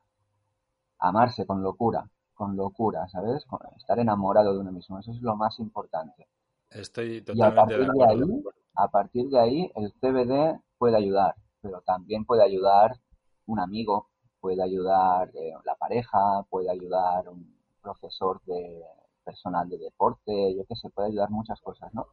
Amarse 1.00 1.46
con 1.46 1.64
locura, 1.64 2.10
con 2.34 2.56
locura, 2.56 3.08
¿sabes? 3.08 3.46
estar 3.78 3.98
enamorado 3.98 4.54
de 4.54 4.60
uno 4.60 4.72
mismo. 4.72 5.00
Eso 5.00 5.12
es 5.12 5.22
lo 5.22 5.36
más 5.36 5.58
importante. 5.60 6.28
Estoy 6.70 7.22
totalmente 7.22 7.78
de 7.78 8.04
acuerdo. 8.04 8.42
a 8.76 8.88
partir 8.90 9.30
de 9.30 9.40
ahí, 9.40 9.72
el 9.76 9.94
CBD 9.94 10.60
puede 10.78 10.98
ayudar, 10.98 11.36
pero 11.62 11.82
también 11.82 12.26
puede 12.26 12.44
ayudar 12.44 13.00
un 13.46 13.60
amigo, 13.60 14.10
puede 14.42 14.62
ayudar 14.62 15.32
eh, 15.36 15.54
la 15.64 15.76
pareja, 15.76 16.44
puede 16.50 16.70
ayudar 16.70 17.30
un 17.30 17.56
profesor 17.82 18.42
de 18.46 18.84
personal 19.24 19.70
de 19.70 19.78
deporte, 19.78 20.56
yo 20.56 20.66
qué 20.68 20.76
sé, 20.76 20.90
puede 20.90 21.10
ayudar 21.10 21.30
muchas 21.30 21.60
cosas, 21.62 21.94
¿no? 21.94 22.08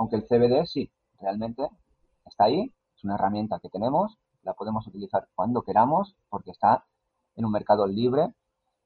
Aunque 0.00 0.16
el 0.16 0.22
CBD 0.22 0.64
sí, 0.64 0.90
realmente 1.20 1.68
está 2.24 2.44
ahí, 2.44 2.72
es 2.96 3.04
una 3.04 3.16
herramienta 3.16 3.60
que 3.60 3.68
tenemos, 3.68 4.16
la 4.42 4.54
podemos 4.54 4.86
utilizar 4.86 5.28
cuando 5.34 5.60
queramos 5.60 6.16
porque 6.30 6.52
está 6.52 6.86
en 7.36 7.44
un 7.44 7.52
mercado 7.52 7.86
libre 7.86 8.32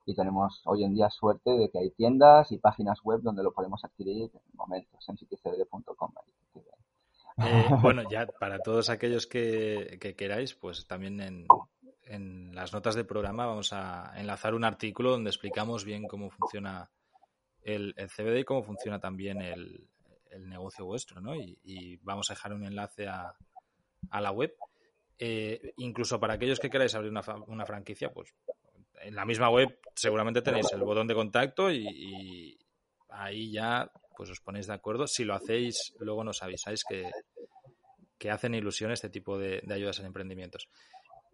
y 0.06 0.16
tenemos 0.16 0.60
hoy 0.64 0.82
en 0.82 0.92
día 0.92 1.10
suerte 1.10 1.50
de 1.50 1.70
que 1.70 1.78
hay 1.78 1.90
tiendas 1.92 2.50
y 2.50 2.58
páginas 2.58 3.00
web 3.04 3.20
donde 3.22 3.44
lo 3.44 3.52
podemos 3.52 3.84
adquirir 3.84 4.28
en 4.34 4.40
el 4.44 4.54
momento. 4.54 4.98
Eh, 7.36 7.68
bueno, 7.80 8.02
ya 8.10 8.26
para 8.26 8.58
todos 8.58 8.90
aquellos 8.90 9.28
que, 9.28 9.96
queráis, 10.18 10.54
pues 10.56 10.84
también 10.88 11.20
en, 11.20 11.46
en, 12.06 12.52
las 12.56 12.72
notas 12.72 12.96
del 12.96 13.06
programa 13.06 13.46
vamos 13.46 13.72
a 13.72 14.12
enlazar 14.16 14.52
un 14.52 14.64
artículo 14.64 15.12
donde 15.12 15.30
explicamos 15.30 15.84
bien 15.84 16.08
cómo 16.08 16.30
funciona 16.30 16.90
el, 17.62 17.94
CBD 17.94 18.40
y 18.40 18.44
cómo 18.44 18.64
funciona 18.64 18.98
también 18.98 19.40
el, 19.40 19.88
negocio 20.40 20.84
vuestro, 20.84 21.20
¿no? 21.20 21.34
Y, 21.36 21.98
vamos 22.02 22.30
a 22.30 22.34
dejar 22.34 22.52
un 22.52 22.64
enlace 22.64 23.06
a, 23.06 23.34
a 24.10 24.20
la 24.20 24.30
web. 24.30 24.54
Eh, 25.18 25.72
incluso 25.76 26.18
para 26.18 26.34
aquellos 26.34 26.58
que 26.58 26.70
queráis 26.70 26.94
abrir 26.94 27.10
una, 27.10 27.22
una, 27.46 27.64
franquicia, 27.64 28.12
pues 28.12 28.34
en 29.00 29.14
la 29.14 29.24
misma 29.24 29.48
web 29.48 29.78
seguramente 29.94 30.42
tenéis 30.42 30.72
el 30.72 30.82
botón 30.82 31.06
de 31.06 31.14
contacto 31.14 31.70
y 31.70 32.58
ahí 33.08 33.52
ya 33.52 33.90
pues 34.16 34.30
os 34.30 34.40
ponéis 34.40 34.66
de 34.66 34.74
acuerdo. 34.74 35.06
Si 35.06 35.24
lo 35.24 35.34
hacéis, 35.34 35.94
luego 35.98 36.24
nos 36.24 36.42
avisáis 36.42 36.84
que, 36.84 37.10
hacen 38.30 38.54
ilusión 38.54 38.90
este 38.90 39.10
tipo 39.10 39.36
de, 39.38 39.62
ayudas 39.70 39.98
en 40.00 40.06
emprendimientos. 40.06 40.68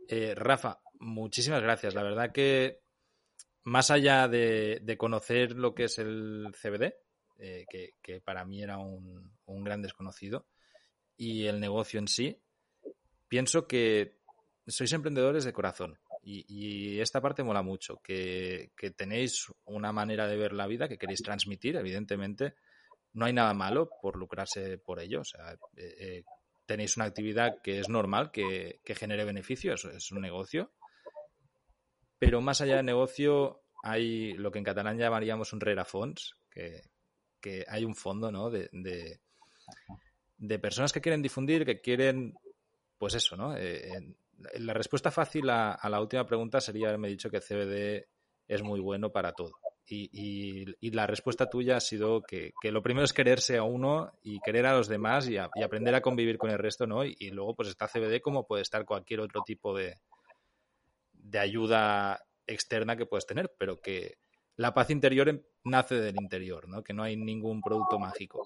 Eh, 0.09 0.34
Rafa, 0.34 0.80
muchísimas 0.98 1.62
gracias. 1.62 1.94
La 1.94 2.03
verdad 2.03 2.32
que 2.32 2.80
más 3.62 3.92
allá 3.92 4.26
de, 4.26 4.96
conocer 4.98 5.53
lo 5.53 5.72
que 5.72 5.84
es 5.84 6.01
el 6.01 6.48
CBD, 6.61 6.94
eh, 7.43 7.64
que, 8.03 8.20
para 8.20 8.45
mí 8.45 8.62
era 8.62 8.76
un, 8.76 9.32
gran 9.64 9.80
desconocido, 9.80 10.47
y 11.16 11.47
el 11.47 11.59
negocio 11.59 11.99
en 11.99 12.07
sí, 12.07 12.38
pienso 13.28 13.66
que 13.66 14.18
sois 14.66 14.93
emprendedores 14.93 15.45
de 15.45 15.53
corazón. 15.53 15.99
Y, 16.22 17.01
esta 17.01 17.22
parte 17.22 17.43
mola 17.43 17.62
mucho, 17.62 18.01
que, 18.03 18.72
tenéis 18.95 19.47
una 19.64 19.91
manera 19.91 20.26
de 20.28 20.36
ver 20.36 20.53
la 20.53 20.66
vida 20.66 20.86
que 20.86 20.99
queréis 20.99 21.22
transmitir, 21.22 21.76
evidentemente, 21.76 22.57
no 23.14 23.24
hay 23.24 23.32
nada 23.32 23.55
malo 23.55 23.88
por 24.03 24.16
lucrarse 24.16 24.76
por 24.76 25.01
ello. 25.01 25.22
O 25.22 25.24
sea, 25.24 25.53
eh, 25.76 25.95
eh, 25.99 26.24
tenéis 26.66 26.97
una 26.97 27.07
actividad 27.07 27.62
que 27.62 27.80
es 27.80 27.88
normal, 27.88 28.30
que, 28.30 28.80
genere 28.84 29.24
beneficios, 29.24 29.86
es 29.86 30.12
un 30.12 30.20
negocio. 30.20 30.72
Pero 32.18 32.43
más 32.43 32.61
allá 32.61 32.76
del 32.76 32.84
negocio, 32.84 33.62
hay 33.82 34.34
lo 34.34 34.53
que 34.53 34.59
en 34.59 34.64
catalán 34.64 34.99
llamaríamos 34.99 35.55
un 35.55 35.61
rerafons, 35.61 36.36
que, 36.51 36.82
que 37.41 37.64
hay 37.68 37.84
un 37.84 37.95
fondo 37.95 38.30
¿no? 38.30 38.51
de, 38.51 38.68
de, 40.38 40.59
personas 40.59 40.93
que 40.93 41.01
quieren 41.01 41.22
difundir, 41.22 41.64
que 41.64 41.80
quieren, 41.80 42.34
pues 42.99 43.14
eso, 43.14 43.36
¿no? 43.36 43.57
Eh, 43.57 44.14
la 44.59 44.74
respuesta 44.74 45.11
fácil 45.11 45.51
a, 45.51 45.72
a, 45.72 45.88
la 45.88 46.01
última 46.01 46.26
pregunta 46.26 46.61
sería 46.61 46.88
haberme 46.88 47.09
dicho 47.09 47.30
que 47.30 47.41
CBD 47.41 48.09
es 48.49 48.62
muy 48.62 48.80
bueno 48.80 49.11
para 49.11 49.32
todo. 49.32 49.53
Y, 49.93 50.91
la 50.93 51.07
respuesta 51.07 51.51
tuya 51.51 51.76
ha 51.76 51.80
sido 51.80 52.22
que, 52.22 52.53
lo 52.62 52.82
primero 52.82 53.05
es 53.05 53.12
quererse 53.12 53.57
a 53.57 53.64
uno 53.64 54.12
y 54.22 54.38
querer 54.41 54.66
a 54.66 54.74
los 54.74 54.88
demás 54.88 55.28
y, 55.28 55.36
aprender 55.36 55.95
a 55.95 56.01
convivir 56.01 56.38
con 56.38 56.51
el 56.51 56.59
resto, 56.59 56.86
¿no? 56.86 57.05
Y, 57.05 57.30
luego 57.30 57.57
pues 57.57 57.68
está 57.68 57.88
CBD 57.88 58.20
como 58.20 58.47
puede 58.47 58.62
estar 58.62 58.84
cualquier 58.84 59.20
otro 59.20 59.43
tipo 59.45 59.76
de, 59.76 59.97
de 61.12 61.38
ayuda 61.38 62.24
externa 62.47 62.97
que 62.97 63.07
puedes 63.07 63.26
tener, 63.26 63.53
pero 63.59 63.80
que 63.80 64.18
la 64.61 64.74
paz 64.74 64.90
interior 64.90 65.42
nace 65.64 65.94
del 65.94 66.20
interior, 66.20 66.68
¿no? 66.68 66.82
Que 66.82 66.92
no 66.92 67.02
hay 67.02 67.16
ningún 67.16 67.62
producto 67.62 67.98
mágico. 67.98 68.44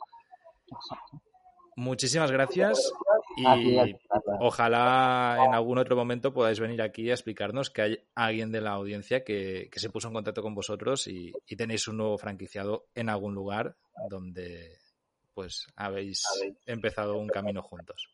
Muchísimas 1.74 2.30
gracias 2.30 2.92
y 3.36 3.96
ojalá 4.38 5.44
en 5.44 5.54
algún 5.54 5.78
otro 5.78 5.96
momento 5.96 6.32
podáis 6.32 6.60
venir 6.60 6.82
aquí 6.82 7.10
a 7.10 7.14
explicarnos 7.14 7.68
que 7.68 7.82
hay 7.82 7.98
alguien 8.14 8.52
de 8.52 8.60
la 8.60 8.70
audiencia 8.70 9.24
que, 9.24 9.68
se 9.74 9.90
puso 9.90 10.06
en 10.06 10.14
contacto 10.14 10.40
con 10.40 10.54
vosotros 10.54 11.08
y, 11.08 11.32
tenéis 11.58 11.88
un 11.88 11.96
nuevo 11.96 12.16
franquiciado 12.16 12.84
en 12.94 13.08
algún 13.08 13.34
lugar 13.34 13.74
donde 14.08 14.78
pues 15.34 15.66
habéis 15.74 16.22
empezado 16.64 17.18
un 17.18 17.26
camino 17.26 17.60
juntos. 17.60 18.08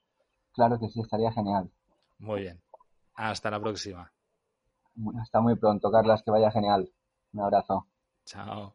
Claro 0.55 0.79
que 0.81 0.89
sí, 0.89 1.03
estaría 1.03 1.31
genial. 1.33 1.71
Muy 2.19 2.41
bien. 2.41 2.63
Hasta 3.15 3.51
la 3.51 3.61
próxima. 3.61 4.11
Hasta 5.21 5.41
muy 5.43 5.57
pronto, 5.57 5.91
Carlas, 5.91 6.23
que 6.23 6.31
vaya 6.31 6.51
genial. 6.51 6.91
Un 7.33 7.41
abrazo. 7.41 7.87
Chao. 8.25 8.73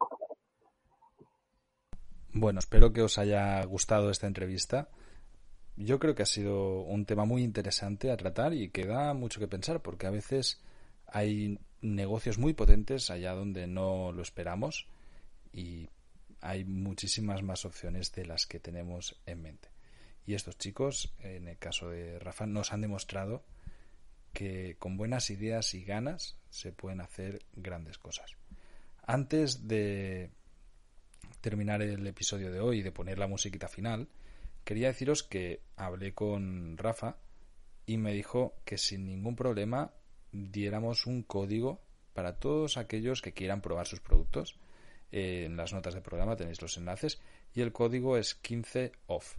Bueno, 2.32 2.58
espero 2.58 2.92
que 2.92 3.02
os 3.02 3.18
haya 3.18 3.64
gustado 3.64 4.10
esta 4.10 4.26
entrevista. 4.26 4.90
Yo 5.76 5.98
creo 5.98 6.14
que 6.14 6.22
ha 6.22 6.26
sido 6.26 6.82
un 6.82 7.04
tema 7.04 7.24
muy 7.24 7.42
interesante 7.42 8.10
a 8.10 8.16
tratar 8.16 8.54
y 8.54 8.70
que 8.70 8.86
da 8.86 9.14
mucho 9.14 9.40
que 9.40 9.48
pensar 9.48 9.82
porque 9.82 10.06
a 10.06 10.10
veces 10.10 10.60
hay 11.06 11.58
negocios 11.80 12.38
muy 12.38 12.54
potentes 12.54 13.10
allá 13.10 13.32
donde 13.34 13.66
no 13.66 14.12
lo 14.12 14.22
esperamos 14.22 14.86
y 15.52 15.88
hay 16.40 16.64
muchísimas 16.64 17.42
más 17.42 17.64
opciones 17.64 18.12
de 18.12 18.26
las 18.26 18.46
que 18.46 18.60
tenemos 18.60 19.20
en 19.26 19.42
mente. 19.42 19.68
Y 20.24 20.34
estos 20.34 20.58
chicos, 20.58 21.14
en 21.20 21.48
el 21.48 21.58
caso 21.58 21.90
de 21.90 22.18
Rafa, 22.18 22.46
nos 22.46 22.72
han 22.72 22.80
demostrado 22.80 23.44
que 24.32 24.76
con 24.78 24.96
buenas 24.96 25.30
ideas 25.30 25.72
y 25.74 25.84
ganas 25.84 26.36
se 26.50 26.72
pueden 26.72 27.00
hacer 27.00 27.46
grandes 27.54 27.96
cosas. 27.98 28.36
Antes 29.06 29.68
de 29.68 30.30
terminar 31.40 31.80
el 31.80 32.04
episodio 32.08 32.50
de 32.50 32.58
hoy 32.58 32.80
y 32.80 32.82
de 32.82 32.90
poner 32.90 33.18
la 33.18 33.28
musiquita 33.28 33.68
final, 33.68 34.08
quería 34.64 34.88
deciros 34.88 35.22
que 35.22 35.62
hablé 35.76 36.12
con 36.12 36.76
Rafa 36.76 37.16
y 37.86 37.98
me 37.98 38.12
dijo 38.12 38.56
que 38.64 38.78
sin 38.78 39.06
ningún 39.06 39.36
problema 39.36 39.92
diéramos 40.32 41.06
un 41.06 41.22
código 41.22 41.80
para 42.14 42.40
todos 42.40 42.78
aquellos 42.78 43.22
que 43.22 43.32
quieran 43.32 43.60
probar 43.60 43.86
sus 43.86 44.00
productos. 44.00 44.58
Eh, 45.12 45.44
en 45.44 45.56
las 45.56 45.72
notas 45.72 45.94
del 45.94 46.02
programa 46.02 46.34
tenéis 46.34 46.60
los 46.60 46.76
enlaces 46.76 47.20
y 47.54 47.60
el 47.60 47.72
código 47.72 48.16
es 48.16 48.42
15OFF. 48.42 49.36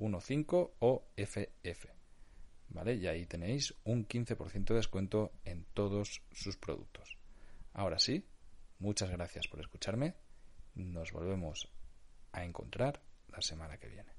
15OFF. 0.00 1.88
¿Vale? 2.70 2.94
Y 2.96 3.06
ahí 3.06 3.26
tenéis 3.26 3.74
un 3.84 4.08
15% 4.08 4.64
de 4.64 4.74
descuento 4.74 5.30
en 5.44 5.66
todos 5.72 6.20
sus 6.32 6.56
productos. 6.56 7.16
Ahora 7.72 8.00
sí, 8.00 8.24
Muchas 8.78 9.10
gracias 9.10 9.48
por 9.48 9.60
escucharme. 9.60 10.14
Nos 10.74 11.12
volvemos 11.12 11.68
a 12.32 12.44
encontrar 12.44 13.00
la 13.28 13.40
semana 13.40 13.76
que 13.78 13.88
viene. 13.88 14.12